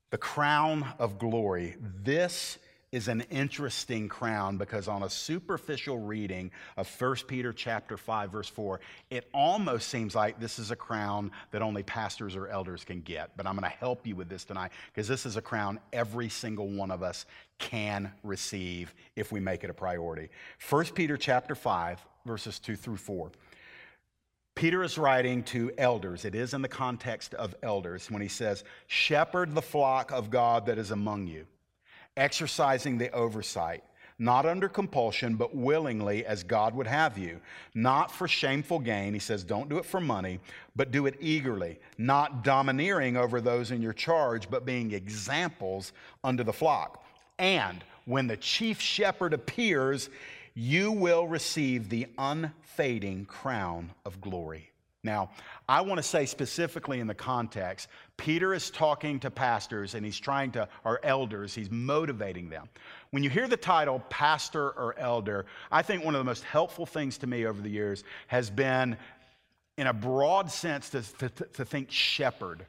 The 0.09 0.17
crown 0.17 0.85
of 0.99 1.17
glory. 1.17 1.75
This 2.03 2.59
is 2.93 3.07
an 3.07 3.21
interesting 3.31 4.07
crown 4.07 4.55
because 4.55 4.87
on 4.87 5.01
a 5.01 5.09
superficial 5.09 5.97
reading 5.97 6.51
of 6.77 6.87
1 7.01 7.15
Peter 7.27 7.51
chapter 7.51 7.97
5 7.97 8.31
verse 8.31 8.47
4, 8.47 8.79
it 9.09 9.27
almost 9.33 9.87
seems 9.87 10.13
like 10.13 10.39
this 10.39 10.59
is 10.59 10.69
a 10.69 10.75
crown 10.75 11.31
that 11.49 11.63
only 11.63 11.81
pastors 11.81 12.35
or 12.35 12.47
elders 12.47 12.85
can 12.85 13.01
get. 13.01 13.35
But 13.35 13.47
I'm 13.47 13.57
going 13.57 13.63
to 13.63 13.77
help 13.77 14.05
you 14.05 14.15
with 14.15 14.29
this 14.29 14.43
tonight 14.43 14.71
because 14.93 15.07
this 15.07 15.25
is 15.25 15.37
a 15.37 15.41
crown 15.41 15.79
every 15.91 16.29
single 16.29 16.67
one 16.67 16.91
of 16.91 17.01
us 17.01 17.25
can 17.57 18.11
receive 18.21 18.93
if 19.15 19.31
we 19.31 19.39
make 19.39 19.63
it 19.63 19.71
a 19.71 19.73
priority. 19.73 20.29
1 20.69 20.85
Peter 20.93 21.17
chapter 21.17 21.55
5 21.55 21.99
verses 22.25 22.59
2 22.59 22.75
through 22.75 22.97
4. 22.97 23.31
Peter 24.55 24.83
is 24.83 24.97
writing 24.97 25.43
to 25.43 25.71
elders. 25.77 26.25
It 26.25 26.35
is 26.35 26.53
in 26.53 26.61
the 26.61 26.67
context 26.67 27.33
of 27.33 27.55
elders 27.63 28.11
when 28.11 28.21
he 28.21 28.27
says, 28.27 28.63
Shepherd 28.87 29.55
the 29.55 29.61
flock 29.61 30.11
of 30.11 30.29
God 30.29 30.65
that 30.67 30.77
is 30.77 30.91
among 30.91 31.27
you, 31.27 31.45
exercising 32.15 32.97
the 32.97 33.11
oversight, 33.11 33.83
not 34.19 34.45
under 34.45 34.69
compulsion, 34.69 35.35
but 35.35 35.55
willingly 35.55 36.23
as 36.25 36.43
God 36.43 36.75
would 36.75 36.85
have 36.85 37.17
you, 37.17 37.39
not 37.73 38.11
for 38.11 38.27
shameful 38.27 38.79
gain. 38.79 39.13
He 39.13 39.19
says, 39.19 39.43
Don't 39.43 39.69
do 39.69 39.79
it 39.79 39.85
for 39.85 39.99
money, 39.99 40.39
but 40.75 40.91
do 40.91 41.07
it 41.07 41.17
eagerly, 41.19 41.79
not 41.97 42.43
domineering 42.43 43.17
over 43.17 43.41
those 43.41 43.71
in 43.71 43.81
your 43.81 43.93
charge, 43.93 44.49
but 44.51 44.65
being 44.65 44.91
examples 44.91 45.93
unto 46.23 46.43
the 46.43 46.53
flock. 46.53 47.03
And 47.39 47.83
when 48.05 48.27
the 48.27 48.37
chief 48.37 48.79
shepherd 48.79 49.33
appears, 49.33 50.09
you 50.55 50.91
will 50.91 51.27
receive 51.27 51.89
the 51.89 52.07
unfading 52.17 53.25
crown 53.25 53.91
of 54.05 54.21
glory. 54.21 54.69
Now, 55.05 55.31
I 55.67 55.81
want 55.81 55.97
to 55.97 56.03
say 56.03 56.25
specifically 56.25 57.01
in 57.01 57.07
the 57.07 57.13
context, 57.13 57.89
Peter 58.15 58.53
is 58.53 58.69
talking 58.69 59.19
to 59.19 59.29
pastors 59.29 59.95
and 59.95 60.05
he's 60.05 60.19
trying 60.19 60.51
to, 60.51 60.69
or 60.85 61.01
elders, 61.03 61.53
he's 61.53 61.69
motivating 61.69 62.49
them. 62.49 62.69
When 63.11 63.21
you 63.21 63.29
hear 63.29 63.49
the 63.49 63.57
title 63.57 64.01
pastor 64.09 64.69
or 64.69 64.97
elder, 64.97 65.45
I 65.69 65.81
think 65.81 66.05
one 66.05 66.15
of 66.15 66.19
the 66.19 66.25
most 66.25 66.45
helpful 66.45 66.85
things 66.85 67.17
to 67.17 67.27
me 67.27 67.45
over 67.45 67.61
the 67.61 67.69
years 67.69 68.05
has 68.27 68.49
been, 68.49 68.95
in 69.77 69.87
a 69.87 69.93
broad 69.93 70.49
sense, 70.49 70.89
to, 70.91 71.01
to, 71.01 71.29
to 71.29 71.65
think 71.65 71.91
shepherd. 71.91 72.65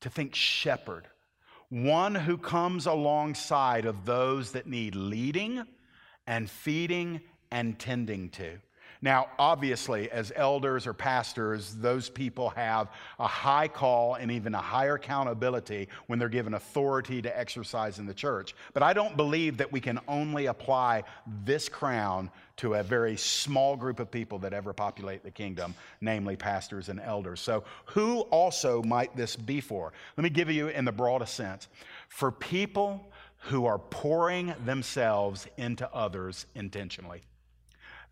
To 0.00 0.10
think 0.10 0.34
shepherd. 0.34 1.06
One 1.68 2.16
who 2.16 2.36
comes 2.36 2.86
alongside 2.86 3.84
of 3.84 4.04
those 4.04 4.52
that 4.52 4.66
need 4.66 4.96
leading 4.96 5.64
and 6.26 6.48
feeding 6.48 7.20
and 7.50 7.78
tending 7.78 8.30
to. 8.30 8.58
Now, 9.04 9.26
obviously, 9.38 10.10
as 10.10 10.32
elders 10.34 10.86
or 10.86 10.94
pastors, 10.94 11.74
those 11.74 12.08
people 12.08 12.48
have 12.50 12.88
a 13.18 13.26
high 13.26 13.68
call 13.68 14.14
and 14.14 14.30
even 14.30 14.54
a 14.54 14.60
higher 14.62 14.94
accountability 14.94 15.88
when 16.06 16.18
they're 16.18 16.30
given 16.30 16.54
authority 16.54 17.20
to 17.20 17.38
exercise 17.38 17.98
in 17.98 18.06
the 18.06 18.14
church. 18.14 18.54
But 18.72 18.82
I 18.82 18.94
don't 18.94 19.14
believe 19.14 19.58
that 19.58 19.70
we 19.70 19.78
can 19.78 20.00
only 20.08 20.46
apply 20.46 21.04
this 21.44 21.68
crown 21.68 22.30
to 22.56 22.76
a 22.76 22.82
very 22.82 23.18
small 23.18 23.76
group 23.76 24.00
of 24.00 24.10
people 24.10 24.38
that 24.38 24.54
ever 24.54 24.72
populate 24.72 25.22
the 25.22 25.30
kingdom, 25.30 25.74
namely 26.00 26.34
pastors 26.34 26.88
and 26.88 26.98
elders. 26.98 27.42
So, 27.42 27.64
who 27.84 28.20
also 28.30 28.82
might 28.84 29.14
this 29.14 29.36
be 29.36 29.60
for? 29.60 29.92
Let 30.16 30.24
me 30.24 30.30
give 30.30 30.50
you 30.50 30.68
in 30.68 30.86
the 30.86 30.92
broadest 30.92 31.34
sense. 31.34 31.68
For 32.08 32.32
people 32.32 33.12
who 33.48 33.66
are 33.66 33.78
pouring 33.78 34.54
themselves 34.64 35.46
into 35.56 35.92
others 35.94 36.46
intentionally. 36.54 37.22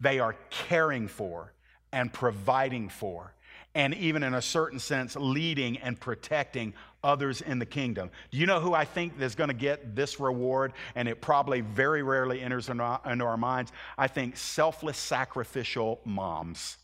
They 0.00 0.18
are 0.18 0.36
caring 0.50 1.08
for 1.08 1.52
and 1.92 2.12
providing 2.12 2.88
for, 2.88 3.34
and 3.74 3.94
even 3.94 4.22
in 4.22 4.34
a 4.34 4.42
certain 4.42 4.78
sense, 4.78 5.16
leading 5.16 5.78
and 5.78 5.98
protecting 5.98 6.74
others 7.02 7.40
in 7.40 7.58
the 7.58 7.66
kingdom. 7.66 8.10
Do 8.30 8.38
you 8.38 8.46
know 8.46 8.60
who 8.60 8.74
I 8.74 8.84
think 8.84 9.20
is 9.20 9.34
going 9.34 9.48
to 9.48 9.54
get 9.54 9.96
this 9.96 10.20
reward? 10.20 10.72
And 10.94 11.08
it 11.08 11.20
probably 11.20 11.62
very 11.62 12.02
rarely 12.02 12.40
enters 12.40 12.68
into 12.68 12.82
our 12.82 13.36
minds. 13.36 13.72
I 13.96 14.08
think 14.08 14.36
selfless, 14.36 14.98
sacrificial 14.98 16.00
moms. 16.04 16.76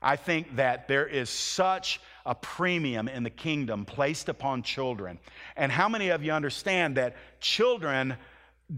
I 0.00 0.16
think 0.16 0.56
that 0.56 0.88
there 0.88 1.06
is 1.06 1.30
such 1.30 2.00
a 2.24 2.34
premium 2.34 3.08
in 3.08 3.22
the 3.22 3.30
kingdom 3.30 3.84
placed 3.84 4.28
upon 4.28 4.62
children. 4.62 5.18
And 5.56 5.72
how 5.72 5.88
many 5.88 6.10
of 6.10 6.22
you 6.22 6.32
understand 6.32 6.96
that 6.96 7.16
children 7.40 8.16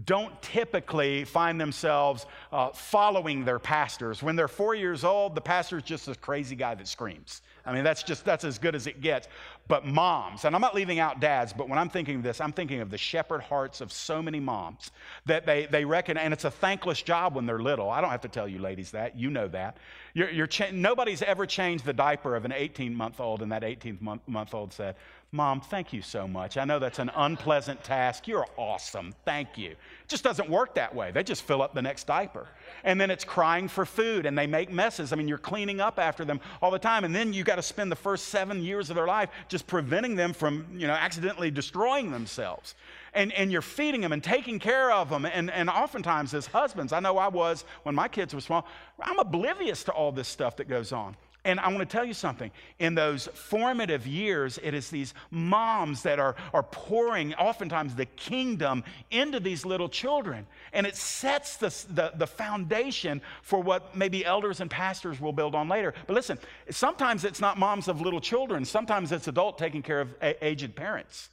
don't 0.05 0.41
typically 0.41 1.25
find 1.25 1.59
themselves 1.59 2.25
uh, 2.53 2.69
following 2.69 3.43
their 3.43 3.59
pastors. 3.59 4.23
When 4.23 4.37
they're 4.37 4.47
four 4.47 4.73
years 4.73 5.03
old, 5.03 5.35
the 5.35 5.41
pastor's 5.41 5.83
just 5.83 6.07
a 6.07 6.15
crazy 6.15 6.55
guy 6.55 6.75
that 6.75 6.87
screams. 6.87 7.41
I 7.65 7.73
mean, 7.73 7.83
that's 7.83 8.01
just, 8.01 8.23
that's 8.23 8.45
as 8.45 8.57
good 8.57 8.73
as 8.73 8.87
it 8.87 9.01
gets. 9.01 9.27
But 9.67 9.85
moms, 9.85 10.45
and 10.45 10.55
I'm 10.55 10.61
not 10.61 10.73
leaving 10.73 10.99
out 10.99 11.19
dads, 11.19 11.51
but 11.53 11.67
when 11.67 11.77
I'm 11.77 11.89
thinking 11.89 12.15
of 12.15 12.23
this, 12.23 12.39
I'm 12.39 12.53
thinking 12.53 12.79
of 12.79 12.89
the 12.89 12.97
shepherd 12.97 13.41
hearts 13.41 13.81
of 13.81 13.91
so 13.91 14.21
many 14.21 14.39
moms 14.39 14.91
that 15.25 15.45
they, 15.45 15.65
they 15.65 15.83
reckon, 15.83 16.17
and 16.17 16.33
it's 16.33 16.45
a 16.45 16.51
thankless 16.51 17.01
job 17.01 17.35
when 17.35 17.45
they're 17.45 17.59
little. 17.59 17.89
I 17.89 17.99
don't 18.01 18.09
have 18.11 18.21
to 18.21 18.29
tell 18.29 18.47
you 18.47 18.59
ladies 18.59 18.91
that. 18.91 19.17
You 19.17 19.29
know 19.29 19.47
that. 19.49 19.77
You're, 20.13 20.29
you're 20.29 20.47
cha- 20.47 20.71
nobody's 20.71 21.21
ever 21.21 21.45
changed 21.45 21.85
the 21.85 21.93
diaper 21.93 22.35
of 22.35 22.45
an 22.45 22.53
18 22.53 22.95
month 22.95 23.19
old, 23.19 23.41
and 23.41 23.51
that 23.51 23.63
18 23.63 24.19
month 24.25 24.53
old 24.53 24.73
said, 24.73 24.95
Mom, 25.33 25.61
thank 25.61 25.93
you 25.93 26.01
so 26.01 26.27
much. 26.27 26.57
I 26.57 26.65
know 26.65 26.77
that's 26.77 26.99
an 26.99 27.09
unpleasant 27.15 27.81
task. 27.85 28.27
You're 28.27 28.47
awesome. 28.57 29.15
Thank 29.23 29.57
you. 29.57 29.69
It 29.69 30.09
just 30.09 30.25
doesn't 30.25 30.49
work 30.49 30.75
that 30.75 30.93
way. 30.93 31.11
They 31.11 31.23
just 31.23 31.43
fill 31.43 31.61
up 31.61 31.73
the 31.73 31.81
next 31.81 32.05
diaper. 32.05 32.49
And 32.83 32.99
then 32.99 33.09
it's 33.09 33.23
crying 33.23 33.69
for 33.69 33.85
food 33.85 34.25
and 34.25 34.37
they 34.37 34.45
make 34.45 34.69
messes. 34.69 35.13
I 35.13 35.15
mean, 35.15 35.29
you're 35.29 35.37
cleaning 35.37 35.79
up 35.79 35.99
after 35.99 36.25
them 36.25 36.41
all 36.61 36.69
the 36.69 36.77
time. 36.77 37.05
And 37.05 37.15
then 37.15 37.31
you've 37.31 37.45
got 37.45 37.55
to 37.55 37.61
spend 37.61 37.89
the 37.89 37.95
first 37.95 38.25
seven 38.25 38.61
years 38.61 38.89
of 38.89 38.97
their 38.97 39.07
life 39.07 39.29
just 39.47 39.67
preventing 39.67 40.15
them 40.15 40.33
from, 40.33 40.65
you 40.75 40.85
know, 40.85 40.95
accidentally 40.95 41.49
destroying 41.49 42.11
themselves. 42.11 42.75
And, 43.13 43.31
and 43.31 43.53
you're 43.53 43.61
feeding 43.61 44.01
them 44.01 44.11
and 44.11 44.21
taking 44.21 44.59
care 44.59 44.91
of 44.91 45.09
them. 45.09 45.23
And, 45.23 45.49
and 45.49 45.69
oftentimes, 45.69 46.33
as 46.33 46.45
husbands, 46.45 46.91
I 46.91 46.99
know 46.99 47.17
I 47.17 47.29
was 47.29 47.63
when 47.83 47.95
my 47.95 48.09
kids 48.09 48.35
were 48.35 48.41
small, 48.41 48.67
I'm 48.99 49.17
oblivious 49.17 49.85
to 49.85 49.93
all 49.93 50.11
this 50.11 50.27
stuff 50.27 50.57
that 50.57 50.67
goes 50.67 50.91
on. 50.91 51.15
And 51.43 51.59
I 51.59 51.67
want 51.69 51.79
to 51.79 51.85
tell 51.85 52.05
you 52.05 52.13
something. 52.13 52.51
In 52.77 52.93
those 52.93 53.27
formative 53.27 54.05
years, 54.05 54.59
it 54.61 54.75
is 54.75 54.91
these 54.91 55.15
moms 55.31 56.03
that 56.03 56.19
are, 56.19 56.35
are 56.53 56.61
pouring 56.61 57.33
oftentimes 57.33 57.95
the 57.95 58.05
kingdom 58.05 58.83
into 59.09 59.39
these 59.39 59.65
little 59.65 59.89
children. 59.89 60.45
And 60.71 60.85
it 60.85 60.95
sets 60.95 61.57
the, 61.57 61.69
the, 61.93 62.11
the 62.15 62.27
foundation 62.27 63.21
for 63.41 63.59
what 63.59 63.95
maybe 63.95 64.23
elders 64.23 64.61
and 64.61 64.69
pastors 64.69 65.19
will 65.19 65.33
build 65.33 65.55
on 65.55 65.67
later. 65.67 65.95
But 66.05 66.13
listen, 66.13 66.37
sometimes 66.69 67.25
it's 67.25 67.41
not 67.41 67.57
moms 67.57 67.87
of 67.87 68.01
little 68.01 68.21
children, 68.21 68.63
sometimes 68.63 69.11
it's 69.11 69.27
adult 69.27 69.57
taking 69.57 69.81
care 69.81 70.01
of 70.01 70.13
a- 70.21 70.45
aged 70.45 70.75
parents. 70.75 71.29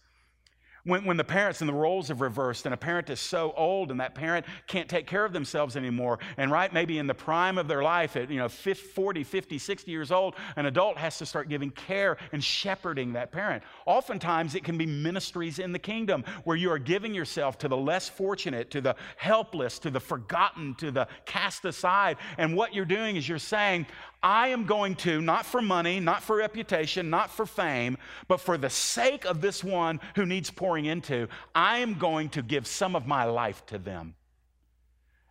When, 0.88 1.05
when 1.05 1.18
the 1.18 1.24
parents 1.24 1.61
and 1.61 1.68
the 1.68 1.74
roles 1.74 2.09
have 2.09 2.22
reversed, 2.22 2.64
and 2.64 2.72
a 2.72 2.79
parent 2.79 3.11
is 3.11 3.20
so 3.20 3.53
old 3.59 3.90
and 3.90 4.01
that 4.01 4.14
parent 4.14 4.46
can't 4.66 4.88
take 4.88 5.07
care 5.07 5.22
of 5.22 5.35
themselves 5.35 5.77
anymore, 5.77 6.18
and 6.38 6.51
right, 6.51 6.72
maybe 6.72 6.98
in 6.98 7.07
the 7.07 7.14
prime 7.14 7.59
of 7.59 7.68
their 7.68 7.83
life, 7.83 8.16
at 8.16 8.31
you 8.31 8.38
know, 8.38 8.48
50, 8.48 8.88
40, 8.88 9.22
50, 9.22 9.59
60 9.59 9.90
years 9.90 10.11
old, 10.11 10.35
an 10.57 10.64
adult 10.64 10.96
has 10.96 11.18
to 11.18 11.27
start 11.27 11.51
giving 11.51 11.70
care 11.72 12.16
and 12.33 12.42
shepherding 12.42 13.12
that 13.12 13.33
parent. 13.33 13.62
Oftentimes, 13.85 14.55
it 14.55 14.64
can 14.64 14.79
be 14.79 14.87
ministries 14.87 15.59
in 15.59 15.72
the 15.72 15.79
kingdom 15.79 16.24
where 16.44 16.57
you 16.57 16.70
are 16.70 16.79
giving 16.79 17.12
yourself 17.12 17.59
to 17.59 17.68
the 17.68 17.77
less 17.77 18.09
fortunate, 18.09 18.70
to 18.70 18.81
the 18.81 18.96
helpless, 19.18 19.79
to 19.81 19.90
the 19.90 20.01
forgotten, 20.01 20.74
to 20.77 20.90
the 20.90 21.07
cast 21.27 21.66
aside. 21.66 22.16
And 22.38 22.57
what 22.57 22.74
you're 22.74 22.87
doing 22.87 23.16
is 23.16 23.29
you're 23.29 23.38
saying, 23.38 23.87
I 24.22 24.48
am 24.48 24.64
going 24.64 24.96
to, 24.96 25.20
not 25.20 25.46
for 25.46 25.62
money, 25.62 26.01
not 26.01 26.22
for 26.22 26.37
reputation, 26.37 27.09
not 27.09 27.31
for 27.31 27.46
fame, 27.46 27.96
but 28.27 28.40
for 28.40 28.59
the 28.59 28.70
sake 28.70 29.24
of 29.24 29.40
this 29.40 29.62
one 29.62 30.01
who 30.16 30.27
needs 30.27 30.51
pouring 30.51 30.78
into, 30.87 31.29
I 31.55 31.79
am 31.79 31.95
going 31.95 32.31
to 32.31 32.43
give 32.43 32.67
some 32.67 32.97
of 32.97 33.07
my 33.07 33.25
life 33.25 33.64
to 33.67 33.79
them. 33.79 34.14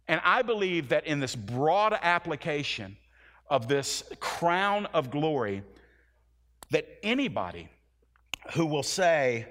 And 0.08 0.22
I 0.24 0.42
believe 0.42 0.90
that 0.90 1.06
in 1.06 1.20
this 1.20 1.36
broad 1.36 1.98
application 2.02 2.98
of 3.50 3.68
this 3.68 4.04
crown 4.20 4.86
of 4.94 5.12
glory, 5.12 5.64
that 6.72 6.88
anybody 7.04 7.70
who 8.54 8.66
will 8.66 8.84
say, 8.84 9.46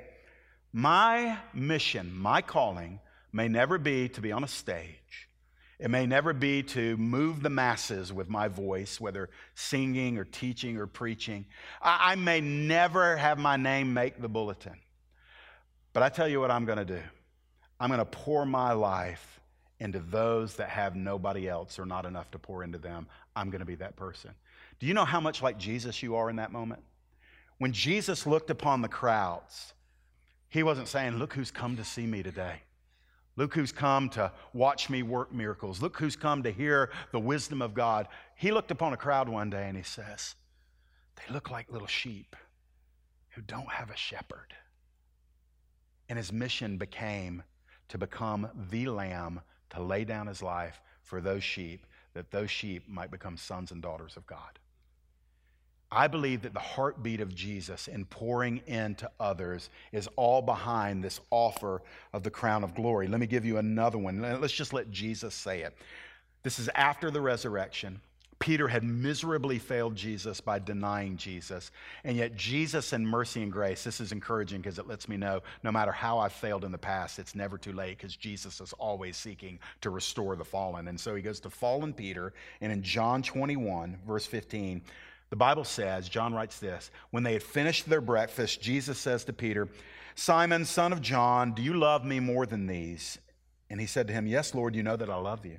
My 0.72 1.38
mission, 1.52 2.14
my 2.14 2.40
calling, 2.40 3.00
may 3.32 3.48
never 3.48 3.78
be 3.78 4.08
to 4.10 4.20
be 4.20 4.32
on 4.32 4.44
a 4.44 4.48
stage 4.48 5.26
it 5.78 5.90
may 5.90 6.06
never 6.06 6.32
be 6.32 6.62
to 6.62 6.96
move 6.96 7.42
the 7.42 7.50
masses 7.50 8.12
with 8.12 8.30
my 8.30 8.48
voice, 8.48 8.98
whether 8.98 9.28
singing 9.54 10.16
or 10.16 10.24
teaching 10.24 10.78
or 10.78 10.86
preaching. 10.86 11.44
I, 11.82 12.12
I 12.12 12.14
may 12.14 12.40
never 12.40 13.16
have 13.16 13.38
my 13.38 13.56
name 13.56 13.92
make 13.92 14.20
the 14.20 14.28
bulletin. 14.28 14.76
But 15.96 16.02
I 16.02 16.10
tell 16.10 16.28
you 16.28 16.40
what 16.40 16.50
I'm 16.50 16.66
going 16.66 16.76
to 16.76 16.84
do 16.84 17.00
I'm 17.80 17.88
going 17.88 18.00
to 18.00 18.04
pour 18.04 18.44
my 18.44 18.72
life 18.72 19.40
into 19.80 19.98
those 19.98 20.56
that 20.56 20.68
have 20.68 20.94
nobody 20.94 21.48
else 21.48 21.78
or 21.78 21.86
not 21.86 22.04
enough 22.04 22.30
to 22.32 22.38
pour 22.38 22.62
into 22.62 22.76
them. 22.76 23.06
I'm 23.34 23.48
going 23.48 23.60
to 23.60 23.64
be 23.64 23.76
that 23.76 23.96
person. 23.96 24.32
Do 24.78 24.86
you 24.86 24.92
know 24.92 25.06
how 25.06 25.20
much 25.20 25.40
like 25.40 25.56
Jesus 25.56 26.02
you 26.02 26.14
are 26.16 26.28
in 26.28 26.36
that 26.36 26.52
moment? 26.52 26.82
When 27.56 27.72
Jesus 27.72 28.26
looked 28.26 28.50
upon 28.50 28.82
the 28.82 28.88
crowds, 28.88 29.72
he 30.50 30.62
wasn't 30.62 30.88
saying, 30.88 31.16
Look 31.16 31.32
who's 31.32 31.50
come 31.50 31.78
to 31.78 31.84
see 31.84 32.06
me 32.06 32.22
today. 32.22 32.60
Look 33.36 33.54
who's 33.54 33.72
come 33.72 34.10
to 34.10 34.32
watch 34.52 34.90
me 34.90 35.02
work 35.02 35.32
miracles. 35.32 35.80
Look 35.80 35.96
who's 35.96 36.14
come 36.14 36.42
to 36.42 36.50
hear 36.50 36.90
the 37.10 37.20
wisdom 37.20 37.62
of 37.62 37.72
God. 37.72 38.06
He 38.34 38.52
looked 38.52 38.70
upon 38.70 38.92
a 38.92 38.98
crowd 38.98 39.30
one 39.30 39.48
day 39.48 39.66
and 39.66 39.78
he 39.78 39.82
says, 39.82 40.34
They 41.16 41.32
look 41.32 41.50
like 41.50 41.72
little 41.72 41.88
sheep 41.88 42.36
who 43.30 43.40
don't 43.40 43.70
have 43.70 43.88
a 43.88 43.96
shepherd. 43.96 44.52
And 46.08 46.16
his 46.16 46.32
mission 46.32 46.76
became 46.76 47.42
to 47.88 47.98
become 47.98 48.48
the 48.70 48.86
lamb 48.86 49.40
to 49.70 49.82
lay 49.82 50.04
down 50.04 50.26
his 50.26 50.42
life 50.42 50.80
for 51.02 51.20
those 51.20 51.44
sheep, 51.44 51.86
that 52.14 52.30
those 52.30 52.50
sheep 52.50 52.88
might 52.88 53.10
become 53.10 53.36
sons 53.36 53.70
and 53.70 53.82
daughters 53.82 54.16
of 54.16 54.26
God. 54.26 54.58
I 55.90 56.08
believe 56.08 56.42
that 56.42 56.52
the 56.52 56.60
heartbeat 56.60 57.20
of 57.20 57.34
Jesus 57.34 57.86
in 57.86 58.04
pouring 58.06 58.60
into 58.66 59.08
others 59.20 59.70
is 59.92 60.08
all 60.16 60.42
behind 60.42 61.02
this 61.02 61.20
offer 61.30 61.80
of 62.12 62.24
the 62.24 62.30
crown 62.30 62.64
of 62.64 62.74
glory. 62.74 63.06
Let 63.06 63.20
me 63.20 63.26
give 63.26 63.44
you 63.44 63.58
another 63.58 63.96
one. 63.96 64.20
Let's 64.20 64.52
just 64.52 64.72
let 64.72 64.90
Jesus 64.90 65.34
say 65.34 65.62
it. 65.62 65.76
This 66.42 66.58
is 66.58 66.68
after 66.74 67.10
the 67.10 67.20
resurrection. 67.20 68.00
Peter 68.38 68.68
had 68.68 68.84
miserably 68.84 69.58
failed 69.58 69.96
Jesus 69.96 70.40
by 70.40 70.58
denying 70.58 71.16
Jesus. 71.16 71.70
And 72.04 72.16
yet, 72.16 72.36
Jesus 72.36 72.92
and 72.92 73.08
mercy 73.08 73.42
and 73.42 73.50
grace, 73.50 73.82
this 73.82 74.00
is 74.00 74.12
encouraging 74.12 74.60
because 74.60 74.78
it 74.78 74.86
lets 74.86 75.08
me 75.08 75.16
know 75.16 75.42
no 75.62 75.72
matter 75.72 75.92
how 75.92 76.18
I've 76.18 76.32
failed 76.32 76.64
in 76.64 76.72
the 76.72 76.78
past, 76.78 77.18
it's 77.18 77.34
never 77.34 77.56
too 77.56 77.72
late 77.72 77.96
because 77.96 78.14
Jesus 78.14 78.60
is 78.60 78.74
always 78.74 79.16
seeking 79.16 79.58
to 79.80 79.90
restore 79.90 80.36
the 80.36 80.44
fallen. 80.44 80.88
And 80.88 81.00
so 81.00 81.14
he 81.14 81.22
goes 81.22 81.40
to 81.40 81.50
fallen 81.50 81.94
Peter. 81.94 82.34
And 82.60 82.70
in 82.70 82.82
John 82.82 83.22
21, 83.22 83.98
verse 84.06 84.26
15, 84.26 84.82
the 85.30 85.36
Bible 85.36 85.64
says, 85.64 86.08
John 86.08 86.34
writes 86.34 86.58
this 86.58 86.90
when 87.10 87.22
they 87.22 87.32
had 87.32 87.42
finished 87.42 87.88
their 87.88 88.02
breakfast, 88.02 88.60
Jesus 88.60 88.98
says 88.98 89.24
to 89.24 89.32
Peter, 89.32 89.68
Simon, 90.14 90.64
son 90.64 90.92
of 90.92 91.00
John, 91.00 91.52
do 91.52 91.62
you 91.62 91.74
love 91.74 92.04
me 92.04 92.20
more 92.20 92.46
than 92.46 92.66
these? 92.66 93.18
And 93.68 93.80
he 93.80 93.86
said 93.86 94.06
to 94.08 94.12
him, 94.12 94.26
Yes, 94.26 94.54
Lord, 94.54 94.74
you 94.74 94.82
know 94.82 94.96
that 94.96 95.10
I 95.10 95.16
love 95.16 95.44
you. 95.44 95.58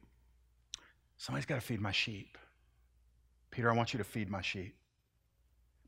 somebody's 1.21 1.45
got 1.45 1.55
to 1.55 1.61
feed 1.61 1.79
my 1.79 1.91
sheep. 1.91 2.35
Peter, 3.51 3.69
I 3.69 3.75
want 3.75 3.93
you 3.93 3.99
to 3.99 4.03
feed 4.03 4.27
my 4.27 4.41
sheep. 4.41 4.75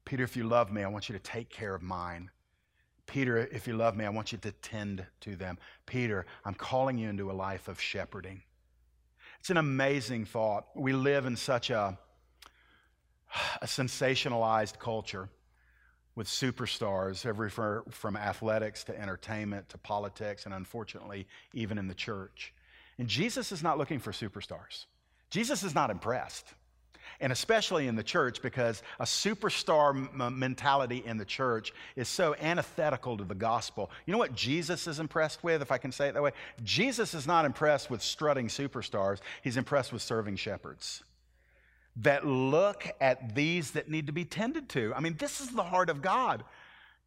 Peter, 0.05 0.23
if 0.23 0.37
you 0.37 0.43
love 0.43 0.71
me, 0.71 0.83
I 0.83 0.87
want 0.87 1.09
you 1.09 1.13
to 1.13 1.19
take 1.19 1.49
care 1.49 1.73
of 1.73 1.81
mine. 1.81 2.29
Peter, 3.07 3.37
if 3.37 3.67
you 3.67 3.75
love 3.75 3.97
me, 3.97 4.05
I 4.05 4.09
want 4.09 4.31
you 4.31 4.37
to 4.37 4.51
tend 4.51 5.03
to 5.21 5.35
them. 5.35 5.57
Peter, 5.87 6.27
I'm 6.45 6.53
calling 6.53 6.99
you 6.99 7.09
into 7.09 7.31
a 7.31 7.33
life 7.33 7.67
of 7.67 7.81
shepherding. 7.81 8.43
It's 9.39 9.49
an 9.49 9.57
amazing 9.57 10.25
thought. 10.25 10.67
We 10.75 10.93
live 10.93 11.25
in 11.25 11.35
such 11.35 11.71
a, 11.71 11.97
a 13.59 13.65
sensationalized 13.65 14.77
culture 14.77 15.29
with 16.13 16.27
superstars, 16.27 17.25
every 17.25 17.49
from 17.49 18.15
athletics 18.15 18.83
to 18.83 19.01
entertainment 19.01 19.69
to 19.69 19.79
politics, 19.79 20.45
and 20.45 20.53
unfortunately, 20.53 21.27
even 21.53 21.79
in 21.79 21.87
the 21.87 21.95
church. 21.95 22.53
And 22.99 23.07
Jesus 23.07 23.51
is 23.51 23.63
not 23.63 23.79
looking 23.79 23.97
for 23.97 24.11
superstars. 24.11 24.85
Jesus 25.33 25.63
is 25.63 25.73
not 25.73 25.89
impressed 25.89 26.45
and 27.19 27.31
especially 27.31 27.87
in 27.87 27.95
the 27.95 28.03
church 28.03 28.39
because 28.43 28.83
a 28.99 29.03
superstar 29.03 29.95
m- 29.95 30.37
mentality 30.37 31.01
in 31.07 31.17
the 31.17 31.25
church 31.25 31.73
is 31.95 32.07
so 32.07 32.35
antithetical 32.39 33.17
to 33.17 33.23
the 33.23 33.33
gospel. 33.33 33.89
You 34.05 34.11
know 34.11 34.19
what 34.19 34.35
Jesus 34.35 34.85
is 34.85 34.99
impressed 34.99 35.43
with, 35.43 35.63
if 35.63 35.71
I 35.71 35.79
can 35.79 35.91
say 35.91 36.07
it 36.07 36.13
that 36.13 36.21
way? 36.21 36.33
Jesus 36.63 37.15
is 37.15 37.25
not 37.25 37.45
impressed 37.45 37.89
with 37.89 38.03
strutting 38.03 38.47
superstars, 38.47 39.21
he's 39.41 39.57
impressed 39.57 39.91
with 39.91 40.03
serving 40.03 40.35
shepherds 40.35 41.01
that 41.95 42.27
look 42.27 42.87
at 43.01 43.33
these 43.33 43.71
that 43.71 43.89
need 43.89 44.05
to 44.05 44.13
be 44.13 44.25
tended 44.25 44.69
to. 44.69 44.93
I 44.95 44.99
mean, 44.99 45.15
this 45.17 45.41
is 45.41 45.49
the 45.49 45.63
heart 45.63 45.89
of 45.89 46.03
God. 46.03 46.43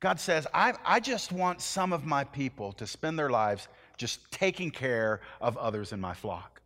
God 0.01 0.19
says, 0.19 0.49
I, 0.53 0.75
I 0.85 0.99
just 0.99 1.31
want 1.31 1.61
some 1.61 1.93
of 1.93 2.05
my 2.05 2.25
people 2.25 2.73
to 2.73 2.89
spend 2.89 3.17
their 3.17 3.31
lives 3.31 3.69
just 3.97 4.33
taking 4.33 4.73
care 4.73 5.21
of 5.41 5.57
others 5.57 5.93
in 5.93 6.01
my 6.01 6.13
flock. 6.13 6.61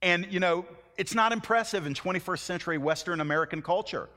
And, 0.00 0.26
you 0.30 0.40
know, 0.40 0.66
it's 0.96 1.14
not 1.14 1.32
impressive 1.32 1.86
in 1.86 1.94
21st 1.94 2.38
century 2.38 2.78
Western 2.78 3.20
American 3.20 3.62
culture. 3.62 4.08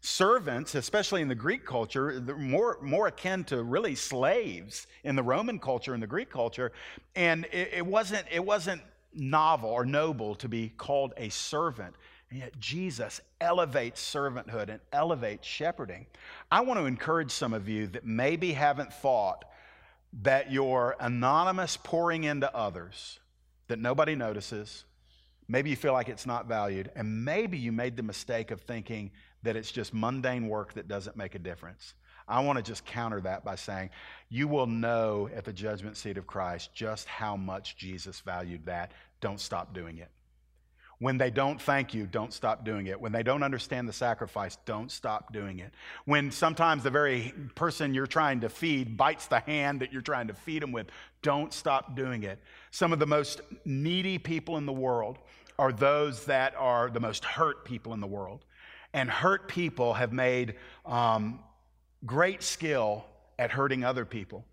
Servants, 0.00 0.74
especially 0.74 1.22
in 1.22 1.28
the 1.28 1.34
Greek 1.34 1.64
culture, 1.64 2.20
more, 2.36 2.78
more 2.82 3.06
akin 3.06 3.44
to 3.44 3.62
really 3.62 3.94
slaves 3.94 4.88
in 5.04 5.14
the 5.14 5.22
Roman 5.22 5.58
culture 5.58 5.94
and 5.94 6.02
the 6.02 6.08
Greek 6.08 6.28
culture. 6.28 6.72
And 7.14 7.44
it, 7.52 7.70
it, 7.74 7.86
wasn't, 7.86 8.26
it 8.30 8.44
wasn't 8.44 8.82
novel 9.14 9.70
or 9.70 9.84
noble 9.84 10.34
to 10.36 10.48
be 10.48 10.72
called 10.76 11.14
a 11.16 11.28
servant. 11.28 11.94
And 12.30 12.40
yet 12.40 12.58
Jesus 12.58 13.20
elevates 13.40 14.02
servanthood 14.02 14.70
and 14.70 14.80
elevates 14.92 15.46
shepherding. 15.46 16.06
I 16.50 16.62
want 16.62 16.80
to 16.80 16.86
encourage 16.86 17.30
some 17.30 17.52
of 17.52 17.68
you 17.68 17.86
that 17.88 18.04
maybe 18.04 18.52
haven't 18.52 18.92
thought 18.92 19.44
that 20.22 20.50
your 20.50 20.96
anonymous 20.98 21.76
pouring 21.76 22.24
into 22.24 22.54
others 22.54 23.20
that 23.68 23.78
nobody 23.78 24.14
notices, 24.14 24.84
Maybe 25.52 25.68
you 25.68 25.76
feel 25.76 25.92
like 25.92 26.08
it's 26.08 26.24
not 26.24 26.46
valued, 26.46 26.90
and 26.96 27.26
maybe 27.26 27.58
you 27.58 27.72
made 27.72 27.94
the 27.94 28.02
mistake 28.02 28.50
of 28.50 28.62
thinking 28.62 29.10
that 29.42 29.54
it's 29.54 29.70
just 29.70 29.92
mundane 29.92 30.48
work 30.48 30.72
that 30.72 30.88
doesn't 30.88 31.14
make 31.14 31.34
a 31.34 31.38
difference. 31.38 31.92
I 32.26 32.40
want 32.40 32.56
to 32.56 32.62
just 32.62 32.86
counter 32.86 33.20
that 33.20 33.44
by 33.44 33.56
saying 33.56 33.90
you 34.30 34.48
will 34.48 34.66
know 34.66 35.28
at 35.36 35.44
the 35.44 35.52
judgment 35.52 35.98
seat 35.98 36.16
of 36.16 36.26
Christ 36.26 36.74
just 36.74 37.06
how 37.06 37.36
much 37.36 37.76
Jesus 37.76 38.20
valued 38.20 38.64
that. 38.64 38.92
Don't 39.20 39.38
stop 39.38 39.74
doing 39.74 39.98
it. 39.98 40.08
When 41.00 41.18
they 41.18 41.30
don't 41.30 41.60
thank 41.60 41.92
you, 41.92 42.06
don't 42.06 42.32
stop 42.32 42.64
doing 42.64 42.86
it. 42.86 42.98
When 42.98 43.12
they 43.12 43.24
don't 43.24 43.42
understand 43.42 43.86
the 43.88 43.92
sacrifice, 43.92 44.56
don't 44.64 44.88
stop 44.88 45.34
doing 45.34 45.58
it. 45.58 45.74
When 46.06 46.30
sometimes 46.30 46.82
the 46.84 46.90
very 46.90 47.34
person 47.56 47.92
you're 47.92 48.06
trying 48.06 48.40
to 48.40 48.48
feed 48.48 48.96
bites 48.96 49.26
the 49.26 49.40
hand 49.40 49.80
that 49.80 49.92
you're 49.92 50.00
trying 50.00 50.28
to 50.28 50.34
feed 50.34 50.62
them 50.62 50.72
with, 50.72 50.86
don't 51.20 51.52
stop 51.52 51.96
doing 51.96 52.22
it. 52.22 52.38
Some 52.70 52.92
of 52.92 53.00
the 53.00 53.06
most 53.06 53.40
needy 53.64 54.16
people 54.16 54.56
in 54.56 54.64
the 54.64 54.72
world 54.72 55.18
are 55.58 55.72
those 55.72 56.24
that 56.26 56.54
are 56.56 56.90
the 56.90 57.00
most 57.00 57.24
hurt 57.24 57.64
people 57.64 57.94
in 57.94 58.00
the 58.00 58.06
world. 58.06 58.44
And 58.94 59.10
hurt 59.10 59.48
people 59.48 59.94
have 59.94 60.12
made 60.12 60.56
um, 60.84 61.40
great 62.04 62.42
skill 62.42 63.04
at 63.38 63.50
hurting 63.50 63.84
other 63.84 64.04
people. 64.04 64.44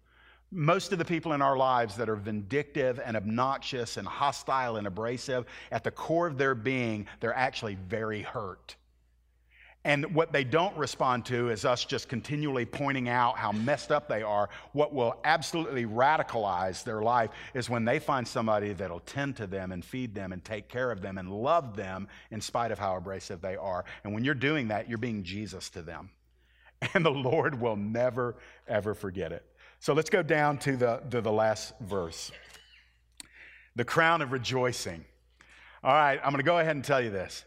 Most 0.52 0.92
of 0.92 0.98
the 0.98 1.06
people 1.06 1.34
in 1.34 1.42
our 1.42 1.58
lives 1.58 1.96
that 1.98 2.10
are 2.10 2.16
vindictive 2.16 3.00
and 3.04 3.16
obnoxious 3.16 3.98
and 3.98 4.08
hostile 4.08 4.78
and 4.78 4.88
abrasive, 4.88 5.46
at 5.72 5.84
the 5.84 5.92
core 5.92 6.26
of 6.26 6.38
their 6.38 6.56
being, 6.56 7.06
they're 7.20 7.36
actually 7.36 7.76
very 7.76 8.22
hurt. 8.22 8.76
And 9.90 10.14
what 10.14 10.32
they 10.32 10.44
don't 10.44 10.78
respond 10.78 11.26
to 11.26 11.50
is 11.50 11.66
us 11.66 11.84
just 11.84 12.10
continually 12.10 12.64
pointing 12.64 13.10
out 13.10 13.40
how 13.40 13.52
messed 13.52 13.92
up 13.92 14.08
they 14.08 14.22
are. 14.22 14.48
What 14.74 14.94
will 14.94 15.20
absolutely 15.24 15.88
radicalize 15.88 16.84
their 16.84 17.02
life 17.02 17.32
is 17.56 17.72
when 17.72 17.86
they 17.86 17.98
find 17.98 18.28
somebody 18.28 18.74
that'll 18.74 19.00
tend 19.00 19.38
to 19.38 19.48
them 19.48 19.72
and 19.72 19.84
feed 19.84 20.14
them 20.14 20.32
and 20.32 20.46
take 20.46 20.70
care 20.70 20.92
of 20.92 21.02
them 21.02 21.18
and 21.18 21.32
love 21.32 21.76
them 21.76 22.08
in 22.30 22.40
spite 22.40 22.70
of 22.70 22.78
how 22.78 22.98
abrasive 22.98 23.42
they 23.42 23.56
are. 23.56 23.84
And 24.04 24.14
when 24.14 24.24
you're 24.24 24.36
doing 24.36 24.68
that, 24.68 24.88
you're 24.88 25.00
being 25.00 25.24
Jesus 25.24 25.72
to 25.72 25.82
them. 25.82 26.12
And 26.94 27.04
the 27.04 27.10
Lord 27.10 27.60
will 27.60 27.76
never, 27.76 28.36
ever 28.68 28.94
forget 28.94 29.32
it. 29.32 29.44
So 29.80 29.94
let's 29.94 30.12
go 30.12 30.22
down 30.22 30.60
to 30.60 30.78
the, 30.78 31.02
to 31.10 31.20
the 31.20 31.32
last 31.32 31.74
verse 31.80 32.32
the 33.76 33.86
crown 33.86 34.22
of 34.22 34.32
rejoicing. 34.32 35.04
All 35.84 35.94
right, 35.94 36.20
I'm 36.24 36.32
going 36.32 36.38
to 36.38 36.44
go 36.44 36.60
ahead 36.60 36.76
and 36.76 36.86
tell 36.86 37.02
you 37.02 37.10
this. 37.10 37.44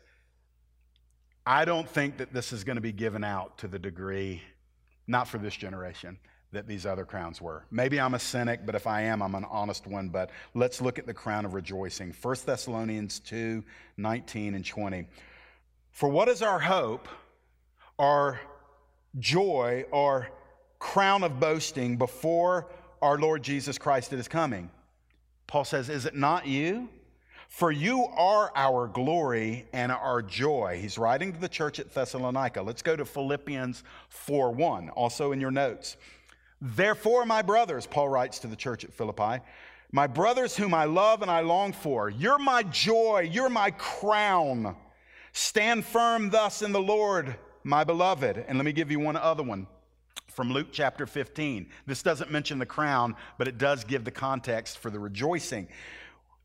I 1.47 1.65
don't 1.65 1.89
think 1.89 2.19
that 2.19 2.33
this 2.33 2.53
is 2.53 2.63
going 2.63 2.77
to 2.77 2.83
be 2.83 2.93
given 2.93 3.25
out 3.25 3.59
to 3.59 3.69
the 3.69 3.79
degree, 3.79 4.43
not 5.09 5.27
for 5.27 5.39
this 5.39 5.57
generation, 5.57 6.19
that 6.53 6.69
these 6.69 6.87
other 6.87 7.05
crowns 7.05 7.41
were. 7.41 7.65
Maybe 7.71 7.99
I'm 7.99 8.15
a 8.15 8.19
cynic, 8.19 8.65
but 8.65 8.75
if 8.75 8.87
I 8.87 9.03
am, 9.03 9.23
I'm 9.23 9.35
an 9.35 9.47
honest 9.51 9.87
one. 9.87 10.09
But 10.09 10.31
let's 10.55 10.81
look 10.81 10.99
at 10.99 11.07
the 11.07 11.15
crown 11.15 11.45
of 11.45 11.55
rejoicing. 11.55 12.15
1 12.21 12.37
Thessalonians 12.45 13.19
2 13.21 13.65
19 13.97 14.55
and 14.55 14.65
20. 14.65 15.07
For 15.91 16.09
what 16.09 16.29
is 16.29 16.43
our 16.43 16.61
hope, 16.61 17.09
our 17.99 18.41
joy, 19.19 19.85
our 19.93 20.29
crown 20.79 21.25
of 21.25 21.41
boasting 21.41 21.97
before 21.97 22.69
our 23.01 23.19
Lord 23.19 23.43
Jesus 23.43 23.79
Christ 23.79 24.13
at 24.13 24.19
his 24.19 24.29
coming? 24.29 24.71
Paul 25.49 25.65
says, 25.65 25.89
Is 25.89 26.07
it 26.07 26.15
not 26.15 26.47
you? 26.47 26.89
For 27.53 27.71
you 27.71 28.07
are 28.17 28.51
our 28.57 28.89
glory 28.89 29.67
and 29.75 29.93
our 29.93 30.23
joy. 30.23 30.79
He's 30.81 30.97
writing 30.97 31.35
to 31.35 31.39
the 31.39 31.51
church 31.51 31.79
at 31.79 31.93
Thessalonica. 31.93 32.63
Let's 32.63 32.81
go 32.81 32.97
to 32.97 33.05
Philippians 33.05 33.85
4 34.09 34.53
1, 34.53 34.89
also 34.89 35.33
in 35.33 35.41
your 35.41 35.51
notes. 35.51 35.99
Therefore, 36.63 37.27
my 37.27 37.43
brothers, 37.43 37.87
Paul 37.87 38.09
writes 38.09 38.39
to 38.39 38.47
the 38.47 38.57
church 38.57 38.85
at 38.85 38.95
Philippi, 38.95 39.45
my 39.93 40.07
brothers 40.07 40.57
whom 40.57 40.73
I 40.73 40.87
love 40.87 41.21
and 41.21 41.31
I 41.31 41.41
long 41.41 41.75
for, 41.75 42.09
you're 42.09 42.39
my 42.39 42.63
joy, 42.63 43.29
you're 43.31 43.51
my 43.51 43.71
crown. 43.73 44.75
Stand 45.33 45.85
firm 45.85 46.31
thus 46.31 46.63
in 46.63 46.73
the 46.73 46.81
Lord, 46.81 47.37
my 47.65 47.85
beloved. 47.85 48.47
And 48.49 48.57
let 48.57 48.65
me 48.65 48.73
give 48.73 48.91
you 48.91 48.99
one 48.99 49.17
other 49.17 49.43
one 49.43 49.67
from 50.29 50.51
Luke 50.51 50.69
chapter 50.73 51.07
15. 51.07 51.69
This 51.87 52.03
doesn't 52.03 52.31
mention 52.31 52.59
the 52.59 52.65
crown, 52.65 53.15
but 53.37 53.47
it 53.47 53.59
does 53.59 53.85
give 53.85 54.05
the 54.05 54.11
context 54.11 54.79
for 54.79 54.89
the 54.89 54.99
rejoicing. 54.99 55.69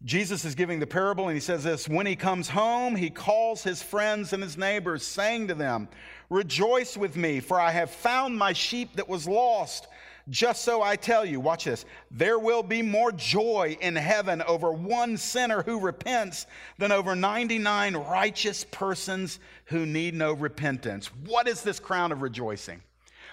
Jesus 0.04 0.46
is 0.46 0.54
giving 0.54 0.80
the 0.80 0.88
parable 0.88 1.28
and 1.28 1.36
he 1.36 1.42
says 1.42 1.64
this 1.64 1.88
When 1.90 2.06
he 2.06 2.16
comes 2.16 2.50
home, 2.50 2.96
he 2.96 3.10
calls 3.10 3.64
his 3.64 3.82
friends 3.82 4.32
and 4.34 4.44
his 4.44 4.58
neighbors, 4.58 5.06
saying 5.06 5.48
to 5.48 5.56
them, 5.56 5.90
Rejoice 6.30 6.96
with 6.96 7.16
me, 7.16 7.40
for 7.40 7.60
I 7.60 7.72
have 7.72 7.90
found 7.90 8.38
my 8.38 8.54
sheep 8.54 8.96
that 8.96 9.10
was 9.10 9.28
lost. 9.28 9.88
Just 10.30 10.66
so 10.66 10.82
I 10.82 10.98
tell 10.98 11.24
you, 11.24 11.40
watch 11.40 11.64
this, 11.64 11.86
there 12.12 12.38
will 12.38 12.62
be 12.62 12.82
more 12.82 13.14
joy 13.14 13.78
in 13.80 13.96
heaven 13.96 14.42
over 14.42 14.72
one 14.74 15.16
sinner 15.16 15.64
who 15.64 15.80
repents 15.80 16.48
than 16.78 16.92
over 16.92 17.16
99 17.16 17.96
righteous 17.96 18.66
persons 18.66 19.40
who 19.66 19.86
need 19.86 20.14
no 20.14 20.34
repentance. 20.34 21.08
What 21.26 21.48
is 21.48 21.62
this 21.62 21.80
crown 21.80 22.12
of 22.12 22.22
rejoicing? 22.22 22.82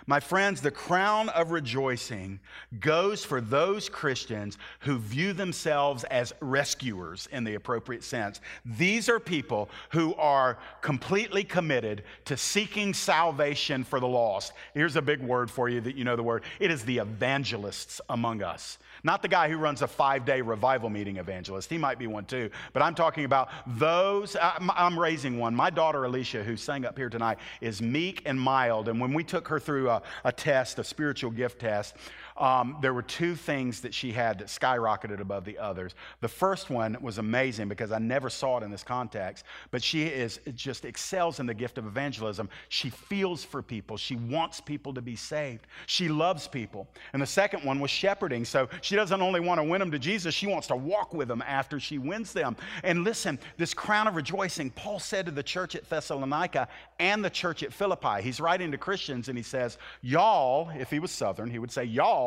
My 0.07 0.21
friends, 0.21 0.61
the 0.61 0.71
crown 0.71 1.31
of 1.31 1.51
rejoicing 1.51 2.41
goes 2.79 3.25
for 3.25 3.41
those 3.41 3.89
Christians 3.89 4.59
who 4.81 4.99
view 4.99 5.33
themselves 5.33 6.05
as 6.05 6.35
rescuers 6.41 7.27
in 7.33 7.43
the 7.43 7.55
appropriate 7.55 8.05
sense. 8.05 8.43
These 8.67 9.09
are 9.09 9.19
people 9.19 9.71
who 9.91 10.15
are 10.17 10.59
completely 10.83 11.43
committed 11.43 12.05
to 12.27 12.37
seeking 12.37 12.93
salvation 12.93 13.83
for 13.83 13.99
the 13.99 14.07
lost. 14.07 14.53
Here's 14.75 14.97
a 14.97 15.03
big 15.03 15.23
word 15.23 15.51
for 15.51 15.71
you 15.71 15.81
that 15.81 15.97
you 15.97 16.05
know 16.05 16.17
the 16.17 16.23
word 16.23 16.45
it 16.61 16.71
is 16.71 16.85
the 16.85 16.99
evangelists 16.99 18.03
among 18.11 18.43
us. 18.43 18.79
Not 19.05 19.23
the 19.23 19.29
guy 19.29 19.49
who 19.49 19.59
runs 19.59 19.83
a 19.83 19.87
five 19.87 20.25
day 20.25 20.41
revival 20.41 20.91
meeting 20.91 21.19
evangelist. 21.19 21.71
He 21.71 21.79
might 21.79 21.99
be 21.99 22.07
one 22.07 22.25
too. 22.25 22.51
But 22.73 22.83
I'm 22.83 22.95
talking 22.95 23.27
about 23.27 23.51
those. 23.67 24.35
Uh, 24.35 24.53
I'm 24.75 24.99
raising 24.99 25.39
one. 25.39 25.55
My 25.55 25.71
daughter 25.71 26.05
Alicia, 26.05 26.43
who 26.43 26.57
sang 26.57 26.85
up 26.85 26.97
here 26.97 27.11
tonight, 27.11 27.39
is 27.61 27.81
meek 27.81 28.23
and 28.25 28.41
mild. 28.41 28.89
And 28.89 29.01
when 29.01 29.13
we 29.13 29.23
took 29.23 29.47
her 29.49 29.61
through 29.61 29.75
through 29.75 29.91
a, 29.91 30.03
a 30.25 30.33
test, 30.33 30.79
a 30.79 30.85
spiritual 30.85 31.31
gift 31.31 31.61
test. 31.61 31.97
Um, 32.37 32.79
there 32.81 32.93
were 32.93 33.03
two 33.03 33.37
things 33.37 33.81
that 33.83 33.95
she 33.95 34.11
had 34.11 34.41
that 34.41 34.49
skyrocketed 34.49 35.21
above 35.21 35.45
the 35.45 35.57
others. 35.57 35.95
The 36.21 36.29
first 36.29 36.69
one 36.69 36.97
was 37.01 37.19
amazing 37.19 37.69
because 37.69 37.93
I 37.93 37.99
never 37.99 38.29
saw 38.29 38.59
it 38.59 38.65
in 38.65 38.73
this 38.73 38.83
context, 38.83 39.45
but 39.71 39.85
she 39.85 40.05
is 40.05 40.41
just 40.57 40.85
excels 40.85 41.39
in 41.39 41.47
the 41.47 41.55
gift 41.55 41.79
of 41.79 41.87
evangelism. 41.87 42.49
She 42.71 42.91
feels 42.91 43.45
for 43.45 43.63
people. 43.63 43.97
She 43.97 44.17
wants 44.17 44.61
people 44.61 44.93
to 44.95 45.01
be 45.01 45.15
saved. 45.15 45.69
She 45.87 46.09
loves 46.09 46.49
people. 46.49 46.89
And 47.13 47.23
the 47.23 47.27
second 47.27 47.65
one 47.65 47.79
was 47.79 47.93
shepherding. 47.93 48.45
So 48.45 48.69
she 48.81 48.97
doesn't 48.97 49.23
only 49.23 49.39
want 49.39 49.61
to 49.61 49.65
win 49.65 49.79
them 49.79 49.93
to 49.93 49.99
Jesus, 50.01 50.35
she 50.35 50.49
wants 50.49 50.67
to 50.69 50.77
walk 50.77 51.15
with 51.15 51.29
them 51.29 51.43
after 51.47 51.79
she 51.79 51.99
wins 51.99 52.33
them. 52.33 52.57
And 52.83 53.05
listen, 53.05 53.39
this 53.59 53.73
crown 53.73 54.09
of 54.09 54.17
rejoicing, 54.17 54.71
Paul 54.71 54.99
said 54.99 55.27
to 55.27 55.33
the 55.33 55.43
church 55.43 55.77
at 55.77 55.89
Thessalonica 55.89 56.67
and 56.99 57.25
the 57.25 57.31
church 57.31 57.63
at 57.63 57.73
Philippi. 57.73 58.23
He's 58.23 58.41
writing 58.41 58.73
to 58.73 58.79
Christians 58.79 59.29
and 59.29 59.39
he 59.39 59.45
says, 59.45 59.79
Y'all, 60.03 60.71
if 60.77 60.91
he 60.91 60.99
was 60.99 61.13
Southern, 61.13 61.49
he 61.49 61.61
would 61.61 61.71
say, 61.71 61.85
Y'all 61.85 62.24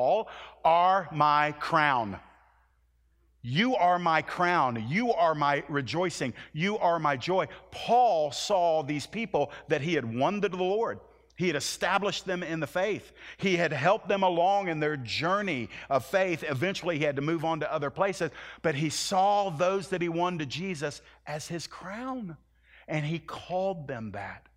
are 0.63 1.07
my 1.11 1.53
crown. 1.53 2.19
You 3.41 3.75
are 3.75 3.97
my 3.99 4.21
crown. 4.21 4.85
You 4.89 5.13
are 5.13 5.33
my 5.33 5.63
rejoicing. 5.69 6.33
You 6.53 6.77
are 6.79 6.99
my 6.99 7.15
joy. 7.15 7.47
Paul 7.71 8.31
saw 8.31 8.83
these 8.83 9.07
people 9.07 9.51
that 9.69 9.81
he 9.81 9.93
had 9.93 10.05
won 10.13 10.41
to 10.41 10.49
the 10.49 10.57
Lord. 10.57 10.99
He 11.37 11.47
had 11.47 11.55
established 11.55 12.25
them 12.25 12.41
in 12.41 12.59
the 12.59 12.67
faith. 12.67 13.13
He 13.37 13.57
had 13.57 13.71
helped 13.71 14.07
them 14.07 14.23
along 14.23 14.69
in 14.69 14.79
their 14.79 14.97
journey 14.97 15.69
of 15.87 16.03
faith. 16.03 16.43
Eventually, 16.43 16.97
he 16.97 17.03
had 17.03 17.15
to 17.15 17.21
move 17.21 17.45
on 17.45 17.59
to 17.59 17.71
other 17.71 17.91
places, 17.91 18.31
but 18.63 18.73
he 18.73 18.89
saw 18.89 19.51
those 19.51 19.89
that 19.89 20.01
he 20.01 20.09
won 20.09 20.39
to 20.39 20.45
Jesus 20.47 21.01
as 21.27 21.47
his 21.47 21.67
crown, 21.67 22.37
and 22.87 23.05
he 23.05 23.19
called 23.19 23.87
them 23.87 24.11
that. 24.11 24.47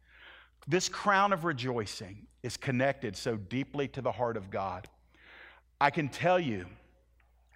This 0.67 0.89
crown 0.89 1.35
of 1.35 1.45
rejoicing 1.45 2.27
is 2.43 2.57
connected 2.57 3.15
so 3.15 3.37
deeply 3.37 3.87
to 3.89 4.01
the 4.01 4.13
heart 4.13 4.39
of 4.39 4.51
God. 4.51 4.89
I 5.81 5.91
can 5.91 6.09
tell 6.09 6.39
you, 6.39 6.67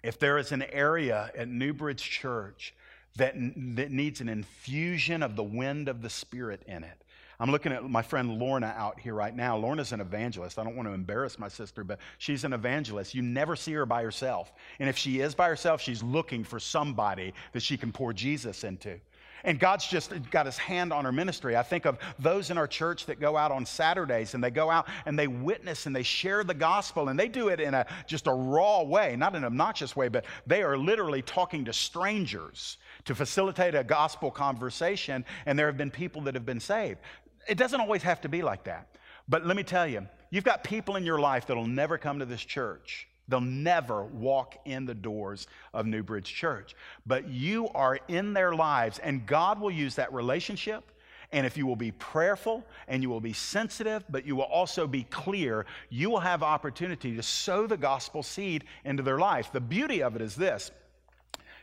if 0.03 0.19
there 0.19 0.37
is 0.37 0.51
an 0.51 0.63
area 0.63 1.31
at 1.35 1.47
Newbridge 1.47 2.01
Church 2.01 2.73
that, 3.17 3.35
that 3.75 3.91
needs 3.91 4.21
an 4.21 4.29
infusion 4.29 5.23
of 5.23 5.35
the 5.35 5.43
wind 5.43 5.87
of 5.87 6.01
the 6.01 6.09
Spirit 6.09 6.63
in 6.67 6.83
it, 6.83 7.03
I'm 7.39 7.51
looking 7.51 7.73
at 7.73 7.83
my 7.83 8.01
friend 8.01 8.39
Lorna 8.39 8.73
out 8.77 8.99
here 8.99 9.13
right 9.13 9.35
now. 9.35 9.57
Lorna's 9.57 9.91
an 9.91 9.99
evangelist. 9.99 10.57
I 10.57 10.63
don't 10.63 10.75
want 10.75 10.87
to 10.87 10.93
embarrass 10.93 11.37
my 11.37 11.49
sister, 11.49 11.83
but 11.83 11.99
she's 12.17 12.45
an 12.45 12.53
evangelist. 12.53 13.13
You 13.13 13.21
never 13.21 13.55
see 13.55 13.73
her 13.73 13.85
by 13.85 14.03
herself. 14.03 14.53
And 14.79 14.87
if 14.87 14.97
she 14.97 15.19
is 15.19 15.35
by 15.35 15.49
herself, 15.49 15.81
she's 15.81 16.01
looking 16.01 16.43
for 16.43 16.59
somebody 16.59 17.33
that 17.51 17.61
she 17.61 17.77
can 17.77 17.91
pour 17.91 18.13
Jesus 18.13 18.63
into. 18.63 18.99
And 19.45 19.59
God's 19.59 19.87
just 19.87 20.11
got 20.31 20.47
his 20.47 20.57
hand 20.57 20.91
on 20.91 21.05
her 21.05 21.11
ministry. 21.11 21.55
I 21.55 21.61
think 21.61 21.85
of 21.85 21.99
those 22.17 22.49
in 22.49 22.57
our 22.57 22.67
church 22.67 23.05
that 23.05 23.19
go 23.19 23.37
out 23.37 23.51
on 23.51 23.65
Saturdays 23.65 24.33
and 24.33 24.43
they 24.43 24.49
go 24.49 24.71
out 24.71 24.87
and 25.05 25.17
they 25.17 25.27
witness 25.27 25.85
and 25.85 25.95
they 25.95 26.03
share 26.03 26.43
the 26.43 26.55
gospel 26.55 27.09
and 27.09 27.19
they 27.19 27.27
do 27.27 27.49
it 27.49 27.59
in 27.59 27.75
a 27.75 27.85
just 28.07 28.25
a 28.25 28.33
raw 28.33 28.81
way, 28.81 29.15
not 29.15 29.35
an 29.35 29.45
obnoxious 29.45 29.95
way, 29.95 30.07
but 30.07 30.25
they 30.47 30.63
are 30.63 30.77
literally 30.77 31.21
talking 31.21 31.63
to 31.65 31.73
strangers 31.73 32.77
to 33.05 33.13
facilitate 33.13 33.75
a 33.75 33.83
gospel 33.83 34.31
conversation. 34.31 35.23
And 35.45 35.57
there 35.57 35.67
have 35.67 35.77
been 35.77 35.91
people 35.91 36.23
that 36.23 36.33
have 36.33 36.45
been 36.45 36.59
saved. 36.59 36.99
It 37.47 37.59
doesn't 37.59 37.79
always 37.79 38.01
have 38.01 38.21
to 38.21 38.29
be 38.29 38.41
like 38.41 38.63
that. 38.63 38.97
But 39.29 39.45
let 39.45 39.55
me 39.55 39.63
tell 39.63 39.87
you, 39.87 40.07
you've 40.31 40.43
got 40.43 40.63
people 40.63 40.95
in 40.95 41.03
your 41.03 41.19
life 41.19 41.45
that'll 41.45 41.67
never 41.67 41.99
come 41.99 42.17
to 42.19 42.25
this 42.25 42.43
church. 42.43 43.07
They'll 43.27 43.41
never 43.41 44.03
walk 44.03 44.57
in 44.65 44.85
the 44.85 44.93
doors 44.93 45.47
of 45.73 45.85
Newbridge 45.85 46.33
Church. 46.33 46.75
But 47.05 47.27
you 47.27 47.69
are 47.69 47.99
in 48.07 48.33
their 48.33 48.53
lives, 48.53 48.99
and 48.99 49.25
God 49.25 49.59
will 49.59 49.71
use 49.71 49.95
that 49.95 50.13
relationship. 50.13 50.91
And 51.31 51.45
if 51.45 51.57
you 51.57 51.65
will 51.65 51.75
be 51.75 51.91
prayerful 51.91 52.63
and 52.87 53.01
you 53.01 53.09
will 53.09 53.19
be 53.19 53.33
sensitive, 53.33 54.05
but 54.09 54.25
you 54.25 54.35
will 54.35 54.43
also 54.43 54.87
be 54.87 55.03
clear, 55.03 55.65
you 55.89 56.09
will 56.09 56.19
have 56.19 56.43
opportunity 56.43 57.15
to 57.15 57.23
sow 57.23 57.65
the 57.65 57.77
gospel 57.77 58.21
seed 58.21 58.63
into 58.85 59.01
their 59.01 59.17
life. 59.17 59.51
The 59.51 59.59
beauty 59.59 60.03
of 60.03 60.15
it 60.15 60.21
is 60.21 60.35
this 60.35 60.71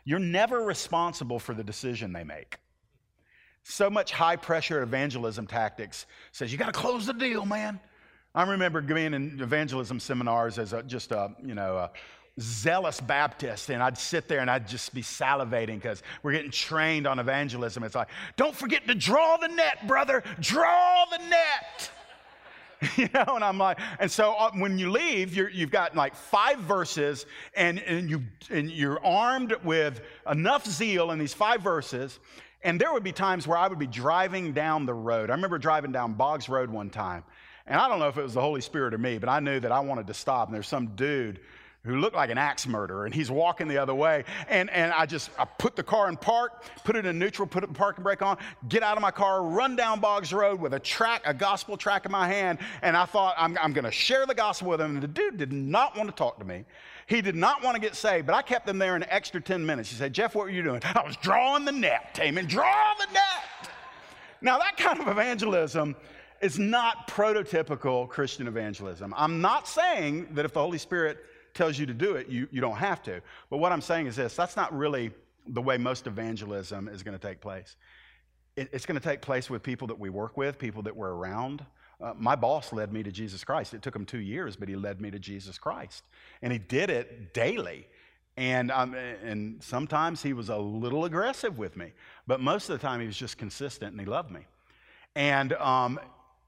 you're 0.05 0.19
never 0.19 0.63
responsible 0.65 1.39
for 1.39 1.55
the 1.55 1.63
decision 1.63 2.13
they 2.13 2.25
make. 2.25 2.59
So 3.63 3.89
much 3.89 4.11
high 4.11 4.37
pressure 4.37 4.83
evangelism 4.83 5.47
tactics 5.47 6.07
says, 6.33 6.51
you 6.51 6.59
got 6.59 6.67
to 6.67 6.73
close 6.73 7.07
the 7.07 7.13
deal, 7.13 7.47
man. 7.47 7.79
I 8.35 8.45
remember 8.45 8.80
being 8.80 9.12
in 9.12 9.41
evangelism 9.41 10.01
seminars 10.01 10.59
as 10.59 10.72
a, 10.72 10.83
just 10.83 11.12
a, 11.12 11.35
you 11.45 11.55
know, 11.55 11.76
a 11.76 11.91
zealous 12.41 12.99
Baptist, 12.99 13.68
and 13.70 13.83
I'd 13.83 13.99
sit 13.99 14.26
there 14.26 14.41
and 14.41 14.51
I'd 14.51 14.66
just 14.66 14.95
be 14.95 15.03
salivating 15.03 15.74
because 15.74 16.03
we're 16.22 16.33
getting 16.33 16.51
trained 16.51 17.07
on 17.07 17.18
evangelism. 17.18 17.83
It's 17.83 17.95
like, 17.95 18.09
don't 18.37 18.57
forget 18.57 18.87
to 18.87 18.95
draw 18.95 19.37
the 19.37 19.49
net, 19.49 19.87
brother, 19.87 20.22
draw 20.41 21.05
the 21.11 21.18
net. 21.18 21.91
you 22.97 23.09
know, 23.12 23.35
and 23.35 23.45
I'm 23.45 23.59
like, 23.59 23.78
and 24.01 24.11
so 24.11 24.33
uh, 24.33 24.51
when 24.55 24.78
you 24.78 24.91
leave, 24.91 25.37
you 25.37 25.49
have 25.49 25.70
got 25.70 25.95
like 25.95 26.16
five 26.16 26.59
verses, 26.61 27.26
and, 27.55 27.80
and, 27.80 28.09
you, 28.09 28.22
and 28.51 28.70
you're 28.70 29.05
armed 29.05 29.55
with 29.62 30.01
enough 30.28 30.66
zeal 30.66 31.11
in 31.11 31.18
these 31.18 31.35
five 31.35 31.61
verses, 31.61 32.18
and 32.62 32.80
there 32.80 32.93
would 32.93 33.05
be 33.05 33.12
times 33.12 33.47
where 33.47 33.59
I 33.59 33.68
would 33.68 33.78
be 33.78 33.87
driving 33.87 34.53
down 34.53 34.87
the 34.87 34.95
road. 34.95 35.28
I 35.28 35.35
remember 35.35 35.59
driving 35.59 35.93
down 35.93 36.14
Boggs 36.14 36.49
Road 36.49 36.70
one 36.70 36.89
time. 36.89 37.24
And 37.67 37.81
I 37.81 37.89
don't 37.89 37.99
know 37.99 38.09
if 38.09 38.19
it 38.19 38.23
was 38.23 38.35
the 38.35 38.41
Holy 38.41 38.61
Spirit 38.61 38.95
or 38.95 38.99
me, 38.99 39.19
but 39.19 39.29
I 39.29 39.41
knew 39.41 39.61
that 39.61 39.73
I 39.73 39.81
wanted 39.81 40.07
to 40.09 40.15
stop. 40.15 40.49
And 40.49 40.55
there's 40.55 40.69
some 40.69 40.89
dude 40.97 41.41
who 41.85 41.97
looked 41.97 42.15
like 42.15 42.31
an 42.31 42.39
axe 42.39 42.67
murderer, 42.67 43.07
and 43.07 43.15
he's 43.15 43.31
walking 43.31 43.67
the 43.67 43.79
other 43.79 43.95
way. 43.95 44.25
And, 44.49 44.71
and 44.71 44.93
I 44.93 45.05
just 45.05 45.31
I 45.37 45.45
put 45.45 45.75
the 45.75 45.83
car 45.83 46.09
in 46.09 46.17
park, 46.17 46.65
put 46.85 46.95
it 46.95 47.07
in 47.07 47.19
neutral, 47.19 47.49
put 47.49 47.63
the 47.63 47.75
parking 47.75 48.05
brake 48.05 48.23
on, 48.23 48.39
get 48.69 48.85
out 48.85 48.97
of 48.97 49.03
my 49.03 49.11
car, 49.11 49.43
run 49.43 49.75
down 49.75 49.99
Boggs 49.99 50.33
Road 50.33 50.61
with 50.61 50.75
a 50.75 50.79
track, 50.79 51.23
a 51.25 51.35
gospel 51.35 51.77
track 51.77 52.07
in 52.07 52.13
my 52.13 52.29
hand. 52.29 52.61
And 52.83 52.97
I 52.97 53.05
thought, 53.05 53.35
I'm, 53.37 53.59
I'm 53.61 53.73
going 53.73 53.85
to 53.85 53.91
share 53.91 54.27
the 54.27 54.35
gospel 54.35 54.69
with 54.69 54.81
him. 54.81 54.95
And 54.95 55.03
the 55.03 55.09
dude 55.09 55.39
did 55.39 55.53
not 55.53 55.97
want 55.97 56.09
to 56.09 56.15
talk 56.15 56.39
to 56.39 56.45
me. 56.45 56.65
He 57.07 57.21
did 57.21 57.35
not 57.35 57.65
want 57.65 57.75
to 57.75 57.81
get 57.81 57.97
saved, 57.97 58.27
but 58.27 58.35
I 58.35 58.43
kept 58.43 58.69
him 58.69 58.79
there 58.79 58.95
an 58.95 59.05
extra 59.09 59.41
10 59.41 59.67
minutes. 59.67 59.91
He 59.91 59.97
said, 59.97 60.13
Jeff, 60.13 60.37
what 60.37 60.45
were 60.45 60.51
you 60.51 60.63
doing? 60.63 60.81
I 60.85 61.03
was 61.05 61.17
drawing 61.17 61.65
the 61.65 61.73
net, 61.73 62.15
Taman, 62.15 62.47
draw 62.47 62.95
the 62.99 63.13
net. 63.13 63.71
Now, 64.41 64.59
that 64.59 64.77
kind 64.77 65.01
of 65.01 65.09
evangelism 65.09 65.97
is 66.43 66.59
not 66.59 67.09
prototypical 67.09 68.09
Christian 68.09 68.49
evangelism. 68.49 69.14
I'm 69.16 69.40
not 69.40 69.68
saying 69.68 70.28
that 70.32 70.45
if 70.45 70.53
the 70.53 70.61
Holy 70.61 70.78
Spirit 70.78 71.18
tells 71.55 71.78
you 71.78 71.86
to 71.86 71.95
do 71.95 72.16
it, 72.16 72.28
you, 72.28 72.49
you 72.51 72.61
don't 72.61 72.76
have 72.76 73.03
to. 73.05 73.22
But 73.49 73.59
what 73.59 73.72
I'm 73.72 73.80
saying 73.80 74.07
is 74.09 74.16
this 74.16 74.34
that's 74.34 74.57
not 74.57 74.76
really 74.76 75.12
the 75.47 75.62
way 75.62 75.78
most 75.78 76.07
evangelism 76.07 76.88
is 76.88 77.03
going 77.03 77.18
to 77.18 77.26
take 77.26 77.40
place. 77.40 77.76
It, 78.57 78.68
it's 78.72 78.86
going 78.86 79.01
to 79.01 79.09
take 79.09 79.22
place 79.22 79.49
with 79.49 79.62
people 79.62 79.88
that 79.88 79.99
we 79.99 80.11
work 80.11 80.36
with, 80.36 80.59
people 80.59 80.82
that 80.82 80.97
we're 80.97 81.12
around. 81.12 81.64
Uh, 82.01 82.14
my 82.18 82.34
boss 82.34 82.72
led 82.72 82.93
me 82.93 83.03
to 83.05 83.12
Jesus 83.12 83.45
Christ. 83.45 83.74
It 83.74 83.82
took 83.82 83.95
him 83.95 84.05
two 84.05 84.18
years, 84.18 84.57
but 84.57 84.68
he 84.68 84.74
led 84.74 85.01
me 85.01 85.11
to 85.12 85.18
Jesus 85.18 85.57
Christ. 85.57 86.03
And 86.43 86.53
he 86.53 86.59
did 86.59 86.90
it 86.90 87.32
daily. 87.32 87.86
And, 88.36 88.70
um, 88.70 88.95
and 88.95 89.62
sometimes 89.62 90.22
he 90.22 90.32
was 90.32 90.49
a 90.49 90.57
little 90.57 91.05
aggressive 91.05 91.59
with 91.59 91.76
me, 91.76 91.93
but 92.26 92.40
most 92.40 92.70
of 92.70 92.80
the 92.80 92.84
time 92.84 93.01
he 93.01 93.07
was 93.07 93.16
just 93.16 93.36
consistent 93.36 93.93
and 93.93 94.01
he 94.01 94.07
loved 94.07 94.30
me. 94.30 94.40
And 95.14 95.53
um, 95.55 96.01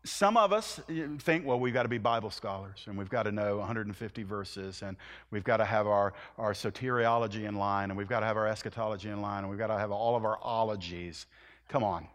some 0.05 0.36
of 0.36 0.52
us 0.52 0.80
think, 1.18 1.46
well, 1.46 1.59
we've 1.59 1.72
got 1.72 1.84
to 1.84 1.88
be 1.88 1.96
Bible 1.96 2.30
scholars 2.30 2.84
and 2.86 2.96
we've 2.96 3.09
got 3.09 3.22
to 3.22 3.32
know 3.32 3.57
150 3.57 4.22
verses 4.22 4.82
and 4.82 4.98
we've 5.30 5.44
got 5.44 5.57
to 5.57 5.64
have 5.64 5.86
our, 5.86 6.12
our 6.36 6.52
soteriology 6.52 7.44
in 7.44 7.57
line 7.57 7.90
and 7.90 7.96
we've 7.96 8.09
got 8.09 8.20
to 8.20 8.26
have 8.26 8.36
our 8.36 8.46
eschatology 8.46 9.09
in 9.09 9.22
line 9.22 9.40
and 9.40 9.50
we've 9.50 9.59
got 9.59 9.68
to 9.68 9.78
have 9.78 9.90
all 9.90 10.14
of 10.14 10.24
our 10.24 10.38
ologies. 10.42 11.26
Come 11.68 11.82
on. 11.82 12.07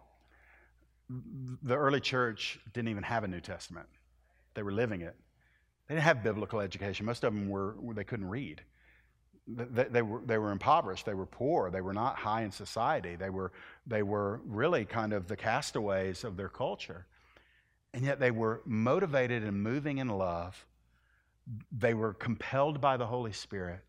The 1.64 1.76
early 1.76 2.00
church 2.00 2.60
didn't 2.74 2.90
even 2.90 3.02
have 3.02 3.24
a 3.24 3.28
New 3.28 3.42
Testament, 3.42 3.88
they 4.54 4.62
were 4.62 4.72
living 4.72 5.02
it. 5.02 5.16
They 5.88 5.96
didn't 5.96 6.06
have 6.06 6.22
biblical 6.22 6.60
education. 6.60 7.08
Most 7.08 7.24
of 7.24 7.34
them 7.34 7.50
were, 7.50 7.76
they 7.96 8.04
couldn't 8.04 8.30
read. 8.30 8.62
They, 9.48 9.86
they, 9.86 10.02
were, 10.04 10.22
they 10.24 10.38
were 10.38 10.52
impoverished. 10.52 11.08
They 11.08 11.16
were 11.16 11.26
poor. 11.26 11.72
They 11.72 11.82
were 11.82 11.96
not 11.96 12.16
high 12.16 12.44
in 12.44 12.52
society. 12.52 13.16
They 13.16 13.32
were, 13.32 13.52
they 13.88 14.04
were 14.04 14.42
really 14.46 14.86
kind 14.86 15.12
of 15.12 15.28
the 15.28 15.36
castaways 15.36 16.24
of 16.24 16.38
their 16.38 16.50
culture. 16.50 17.08
And 17.94 18.06
yet 18.06 18.20
they 18.20 18.32
were 18.32 18.62
motivated 18.66 19.44
and 19.44 19.62
moving 19.64 19.98
in 19.98 20.10
love. 20.10 20.66
They 21.72 21.94
were 21.94 22.14
compelled 22.14 22.80
by 22.80 22.98
the 22.98 23.08
Holy 23.08 23.34
Spirit. 23.34 23.80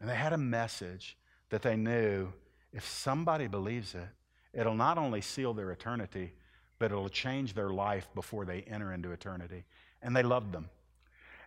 And 0.00 0.08
they 0.08 0.16
had 0.16 0.32
a 0.32 0.38
message 0.38 1.16
that 1.50 1.62
they 1.62 1.76
knew 1.76 2.32
if 2.72 2.86
somebody 2.86 3.46
believes 3.46 3.94
it, 3.94 4.08
it'll 4.52 4.74
not 4.74 4.98
only 4.98 5.20
seal 5.20 5.54
their 5.54 5.70
eternity, 5.70 6.32
but 6.78 6.90
it'll 6.90 7.08
change 7.08 7.54
their 7.54 7.70
life 7.70 8.08
before 8.14 8.44
they 8.44 8.62
enter 8.62 8.92
into 8.92 9.12
eternity. 9.12 9.64
And 10.02 10.14
they 10.14 10.22
loved 10.22 10.52
them. 10.52 10.68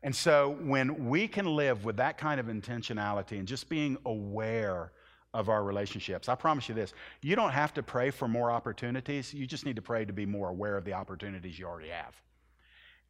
And 0.01 0.15
so 0.15 0.57
when 0.61 1.09
we 1.09 1.27
can 1.27 1.45
live 1.45 1.83
with 1.83 1.97
that 1.97 2.17
kind 2.17 2.39
of 2.39 2.45
intentionality 2.47 3.37
and 3.37 3.47
just 3.47 3.69
being 3.69 3.97
aware 4.05 4.91
of 5.34 5.49
our 5.49 5.63
relationships. 5.63 6.27
I 6.30 6.36
promise 6.36 6.69
you 6.69 6.75
this 6.75 6.93
you 7.21 7.36
don't 7.36 7.51
have 7.51 7.73
to 7.75 7.84
pray 7.84 8.11
for 8.11 8.27
more 8.27 8.51
opportunities, 8.51 9.34
you 9.34 9.45
just 9.45 9.65
need 9.65 9.75
to 9.75 9.82
pray 9.82 10.05
to 10.05 10.13
be 10.13 10.25
more 10.25 10.49
aware 10.49 10.77
of 10.77 10.86
the 10.86 10.93
opportunities 10.93 11.59
you 11.59 11.67
already 11.67 11.89
have. 11.89 12.19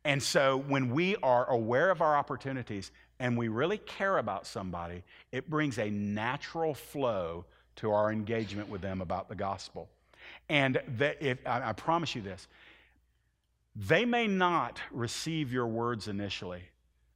And 0.06 0.22
so 0.24 0.58
when 0.58 0.92
we 0.92 1.16
are 1.18 1.50
aware 1.50 1.92
of 1.92 2.02
our 2.02 2.16
opportunities 2.16 2.92
and 3.20 3.38
we 3.38 3.50
really 3.50 3.78
care 3.80 4.18
about 4.18 4.48
somebody, 4.48 5.04
it 5.32 5.50
brings 5.50 5.78
a 5.78 5.90
natural 5.90 6.74
flow 6.74 7.46
to 7.78 7.92
our 7.92 8.12
engagement 8.12 8.70
with 8.70 8.82
them 8.82 9.02
about 9.02 9.28
the 9.30 9.36
gospel. 9.36 9.90
And 10.50 10.82
if, 11.00 11.40
I, 11.46 11.70
I 11.70 11.74
promise 11.74 12.16
you 12.16 12.22
this 12.22 12.48
They 13.76 14.06
may 14.06 14.28
not 14.28 14.80
receive 14.92 15.54
your 15.54 15.68
words 15.68 16.08
initially, 16.08 16.64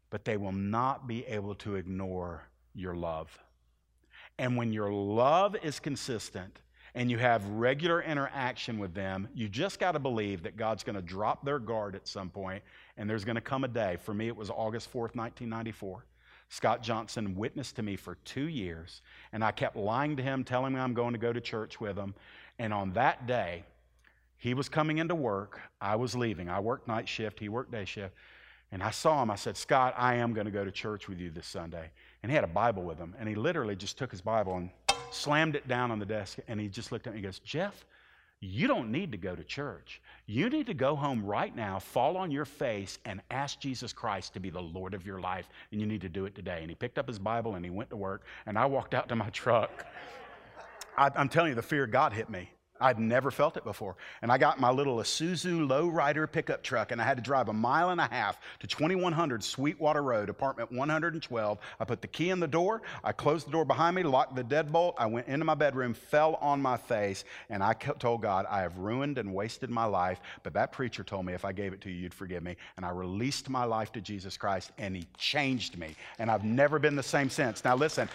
but 0.09 0.23
they 0.23 0.37
will 0.37 0.51
not 0.51 1.07
be 1.07 1.25
able 1.25 1.55
to 1.55 1.75
ignore 1.75 2.43
your 2.73 2.95
love. 2.95 3.37
And 4.39 4.57
when 4.57 4.73
your 4.73 4.91
love 4.91 5.55
is 5.63 5.79
consistent 5.79 6.59
and 6.95 7.09
you 7.09 7.17
have 7.17 7.45
regular 7.47 8.01
interaction 8.01 8.79
with 8.79 8.93
them, 8.93 9.27
you 9.33 9.47
just 9.47 9.79
got 9.79 9.93
to 9.93 9.99
believe 9.99 10.43
that 10.43 10.57
God's 10.57 10.83
going 10.83 10.95
to 10.95 11.01
drop 11.01 11.45
their 11.45 11.59
guard 11.59 11.95
at 11.95 12.07
some 12.07 12.29
point 12.29 12.63
and 12.97 13.09
there's 13.09 13.25
going 13.25 13.35
to 13.35 13.41
come 13.41 13.63
a 13.63 13.67
day. 13.67 13.97
For 14.01 14.13
me, 14.13 14.27
it 14.27 14.35
was 14.35 14.49
August 14.49 14.91
4th, 14.91 15.15
1994. 15.15 16.05
Scott 16.49 16.83
Johnson 16.83 17.35
witnessed 17.35 17.77
to 17.77 17.81
me 17.81 17.95
for 17.95 18.15
two 18.25 18.47
years, 18.47 19.01
and 19.31 19.43
I 19.43 19.51
kept 19.51 19.75
lying 19.75 20.15
to 20.17 20.23
him, 20.23 20.43
telling 20.43 20.73
him 20.73 20.81
I'm 20.81 20.93
going 20.93 21.13
to 21.13 21.19
go 21.19 21.33
to 21.33 21.41
church 21.41 21.81
with 21.81 21.97
him. 21.97 22.13
And 22.59 22.71
on 22.71 22.93
that 22.93 23.25
day, 23.25 23.63
he 24.37 24.53
was 24.53 24.69
coming 24.69 24.99
into 24.99 25.15
work. 25.15 25.61
I 25.81 25.95
was 25.95 26.15
leaving. 26.15 26.49
I 26.49 26.59
worked 26.59 26.87
night 26.87 27.09
shift. 27.09 27.39
He 27.39 27.49
worked 27.49 27.71
day 27.71 27.85
shift. 27.85 28.13
And 28.71 28.83
I 28.83 28.91
saw 28.91 29.23
him. 29.23 29.31
I 29.31 29.35
said, 29.35 29.57
Scott, 29.57 29.95
I 29.97 30.15
am 30.15 30.33
going 30.33 30.45
to 30.45 30.51
go 30.51 30.65
to 30.65 30.71
church 30.71 31.07
with 31.07 31.19
you 31.19 31.31
this 31.31 31.47
Sunday. 31.47 31.91
And 32.23 32.31
he 32.31 32.35
had 32.35 32.43
a 32.43 32.47
Bible 32.47 32.83
with 32.83 32.97
him. 32.97 33.13
And 33.19 33.29
he 33.29 33.35
literally 33.35 33.75
just 33.75 33.97
took 33.97 34.09
his 34.09 34.21
Bible 34.21 34.55
and 34.55 34.69
slammed 35.11 35.55
it 35.55 35.67
down 35.67 35.91
on 35.91 35.99
the 35.99 36.05
desk. 36.05 36.39
And 36.47 36.59
he 36.59 36.69
just 36.69 36.91
looked 36.91 37.05
at 37.05 37.13
me 37.13 37.19
and 37.19 37.25
goes, 37.25 37.39
Jeff, 37.39 37.85
you 38.39 38.67
don't 38.67 38.91
need 38.91 39.11
to 39.11 39.17
go 39.17 39.35
to 39.35 39.43
church. 39.43 40.01
You 40.25 40.49
need 40.49 40.65
to 40.67 40.73
go 40.73 40.95
home 40.95 41.23
right 41.23 41.55
now, 41.55 41.79
fall 41.79 42.17
on 42.17 42.29
your 42.31 42.43
face, 42.45 42.99
and 43.05 43.21
ask 43.31 43.59
Jesus 43.59 43.93
Christ 43.93 44.33
to 44.33 44.39
be 44.39 44.49
the 44.49 44.61
Lord 44.61 44.93
of 44.93 45.05
your 45.05 45.21
life. 45.21 45.47
And 45.71 45.79
you 45.79 45.87
need 45.87 46.01
to 46.01 46.09
do 46.09 46.25
it 46.25 46.35
today. 46.35 46.59
And 46.61 46.69
he 46.69 46.75
picked 46.75 46.97
up 46.97 47.07
his 47.07 47.19
Bible 47.19 47.55
and 47.55 47.63
he 47.63 47.71
went 47.71 47.89
to 47.91 47.95
work. 47.95 48.23
And 48.45 48.57
I 48.57 48.65
walked 48.65 48.93
out 48.93 49.07
to 49.09 49.15
my 49.15 49.29
truck. 49.29 49.85
I, 50.97 51.09
am 51.15 51.29
telling 51.29 51.49
you, 51.49 51.55
the 51.55 51.61
fear 51.61 51.85
of 51.85 51.91
God 51.91 52.13
hit 52.13 52.29
me. 52.29 52.49
I'd 52.83 52.99
never 52.99 53.31
felt 53.31 53.55
it 53.55 53.63
before. 53.63 53.95
And 54.21 54.31
I 54.31 54.37
got 54.37 54.59
my 54.59 54.69
little 54.69 54.97
Isuzu 54.97 55.65
lowrider 55.67 56.29
pickup 56.29 56.61
truck, 56.63 56.91
and 56.91 57.01
I 57.01 57.05
had 57.05 57.15
to 57.15 57.23
drive 57.23 57.47
a 57.47 57.53
mile 57.53 57.91
and 57.91 58.01
a 58.01 58.07
half 58.07 58.37
to 58.59 58.67
2100 58.67 59.41
Sweetwater 59.41 60.03
Road, 60.03 60.29
apartment 60.29 60.69
112. 60.71 61.57
I 61.79 61.85
put 61.85 62.01
the 62.01 62.07
key 62.07 62.29
in 62.29 62.41
the 62.41 62.47
door, 62.47 62.81
I 63.03 63.13
closed 63.13 63.47
the 63.47 63.51
door 63.51 63.63
behind 63.63 63.95
me, 63.95 64.03
locked 64.03 64.35
the 64.35 64.43
deadbolt. 64.43 64.95
I 64.97 65.05
went 65.05 65.27
into 65.27 65.45
my 65.45 65.55
bedroom, 65.55 65.93
fell 65.93 66.35
on 66.35 66.61
my 66.61 66.75
face, 66.75 67.23
and 67.49 67.63
I 67.63 67.71
told 67.73 68.21
God, 68.21 68.45
I 68.49 68.61
have 68.61 68.77
ruined 68.77 69.17
and 69.17 69.33
wasted 69.33 69.69
my 69.69 69.85
life. 69.85 70.19
But 70.43 70.53
that 70.53 70.73
preacher 70.73 71.03
told 71.03 71.25
me 71.25 71.33
if 71.33 71.45
I 71.45 71.53
gave 71.53 71.71
it 71.71 71.79
to 71.81 71.89
you, 71.89 71.95
you'd 71.95 72.13
forgive 72.13 72.43
me. 72.43 72.57
And 72.75 72.85
I 72.85 72.89
released 72.89 73.49
my 73.49 73.63
life 73.63 73.93
to 73.93 74.01
Jesus 74.01 74.35
Christ, 74.35 74.71
and 74.77 74.93
He 74.93 75.07
changed 75.17 75.77
me. 75.77 75.95
And 76.19 76.29
I've 76.29 76.43
never 76.43 76.79
been 76.79 76.97
the 76.97 77.03
same 77.03 77.29
since. 77.29 77.63
Now, 77.63 77.77
listen, 77.77 78.09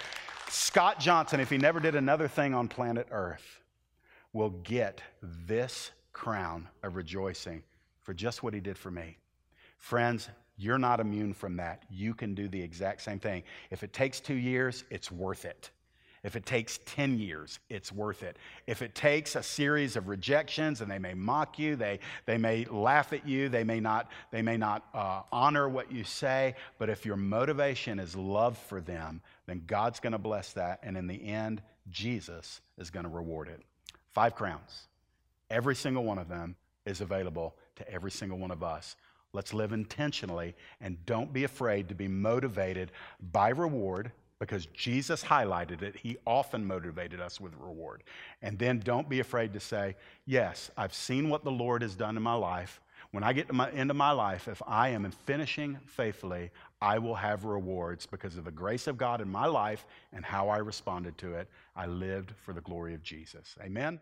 Scott 0.50 1.00
Johnson, 1.00 1.40
if 1.40 1.50
he 1.50 1.58
never 1.58 1.80
did 1.80 1.94
another 1.94 2.28
thing 2.28 2.54
on 2.54 2.68
planet 2.68 3.06
Earth, 3.10 3.60
will 4.38 4.50
get 4.62 5.02
this 5.20 5.90
crown 6.12 6.68
of 6.84 6.94
rejoicing 6.94 7.60
for 8.02 8.14
just 8.14 8.40
what 8.40 8.54
he 8.54 8.60
did 8.60 8.78
for 8.78 8.88
me. 8.88 9.16
Friends, 9.78 10.28
you're 10.56 10.78
not 10.78 11.00
immune 11.00 11.34
from 11.34 11.56
that. 11.56 11.82
You 11.90 12.14
can 12.14 12.36
do 12.36 12.46
the 12.46 12.62
exact 12.62 13.02
same 13.02 13.18
thing. 13.18 13.42
If 13.72 13.82
it 13.82 13.92
takes 13.92 14.20
two 14.20 14.36
years, 14.36 14.84
it's 14.90 15.10
worth 15.10 15.44
it. 15.44 15.70
If 16.22 16.36
it 16.36 16.46
takes 16.46 16.78
10 16.86 17.18
years, 17.18 17.58
it's 17.68 17.90
worth 17.90 18.22
it. 18.22 18.36
If 18.68 18.80
it 18.80 18.94
takes 18.94 19.34
a 19.34 19.42
series 19.42 19.96
of 19.96 20.06
rejections 20.06 20.82
and 20.82 20.90
they 20.90 21.00
may 21.00 21.14
mock 21.14 21.58
you, 21.58 21.74
they, 21.74 21.98
they 22.24 22.38
may 22.38 22.64
laugh 22.64 23.12
at 23.12 23.26
you, 23.26 23.48
they 23.48 23.64
may 23.64 23.80
not, 23.80 24.08
they 24.30 24.42
may 24.42 24.56
not 24.56 24.84
uh, 24.94 25.22
honor 25.32 25.68
what 25.68 25.90
you 25.90 26.04
say, 26.04 26.54
but 26.78 26.88
if 26.88 27.04
your 27.04 27.16
motivation 27.16 27.98
is 27.98 28.14
love 28.14 28.56
for 28.56 28.80
them, 28.80 29.20
then 29.46 29.64
God's 29.66 29.98
going 29.98 30.12
to 30.12 30.18
bless 30.18 30.52
that. 30.52 30.78
And 30.84 30.96
in 30.96 31.08
the 31.08 31.24
end, 31.24 31.60
Jesus 31.90 32.60
is 32.78 32.90
going 32.90 33.04
to 33.04 33.10
reward 33.10 33.48
it. 33.48 33.62
Five 34.12 34.34
crowns. 34.34 34.88
Every 35.50 35.74
single 35.74 36.04
one 36.04 36.18
of 36.18 36.28
them 36.28 36.56
is 36.84 37.00
available 37.00 37.54
to 37.76 37.90
every 37.90 38.10
single 38.10 38.38
one 38.38 38.50
of 38.50 38.62
us. 38.62 38.96
Let's 39.32 39.52
live 39.52 39.72
intentionally 39.72 40.54
and 40.80 41.04
don't 41.06 41.32
be 41.32 41.44
afraid 41.44 41.88
to 41.88 41.94
be 41.94 42.08
motivated 42.08 42.92
by 43.32 43.50
reward 43.50 44.10
because 44.38 44.66
Jesus 44.66 45.22
highlighted 45.22 45.82
it. 45.82 45.96
He 45.96 46.16
often 46.26 46.64
motivated 46.64 47.20
us 47.20 47.40
with 47.40 47.54
reward. 47.58 48.04
And 48.40 48.58
then 48.58 48.78
don't 48.78 49.08
be 49.08 49.20
afraid 49.20 49.52
to 49.54 49.60
say, 49.60 49.96
Yes, 50.26 50.70
I've 50.76 50.94
seen 50.94 51.28
what 51.28 51.44
the 51.44 51.50
Lord 51.50 51.82
has 51.82 51.96
done 51.96 52.16
in 52.16 52.22
my 52.22 52.34
life. 52.34 52.80
When 53.10 53.24
I 53.24 53.32
get 53.32 53.46
to 53.48 53.54
my 53.54 53.70
end 53.70 53.90
of 53.90 53.96
my 53.96 54.10
life, 54.10 54.48
if 54.48 54.60
I 54.66 54.90
am 54.90 55.10
finishing 55.10 55.78
faithfully, 55.86 56.50
I 56.80 56.98
will 56.98 57.14
have 57.14 57.44
rewards 57.44 58.04
because 58.04 58.36
of 58.36 58.44
the 58.44 58.50
grace 58.50 58.86
of 58.86 58.98
God 58.98 59.22
in 59.22 59.30
my 59.30 59.46
life 59.46 59.86
and 60.12 60.24
how 60.24 60.50
I 60.50 60.58
responded 60.58 61.16
to 61.18 61.34
it. 61.34 61.48
I 61.74 61.86
lived 61.86 62.34
for 62.44 62.52
the 62.52 62.60
glory 62.60 62.94
of 62.94 63.02
Jesus. 63.02 63.56
Amen. 63.62 64.00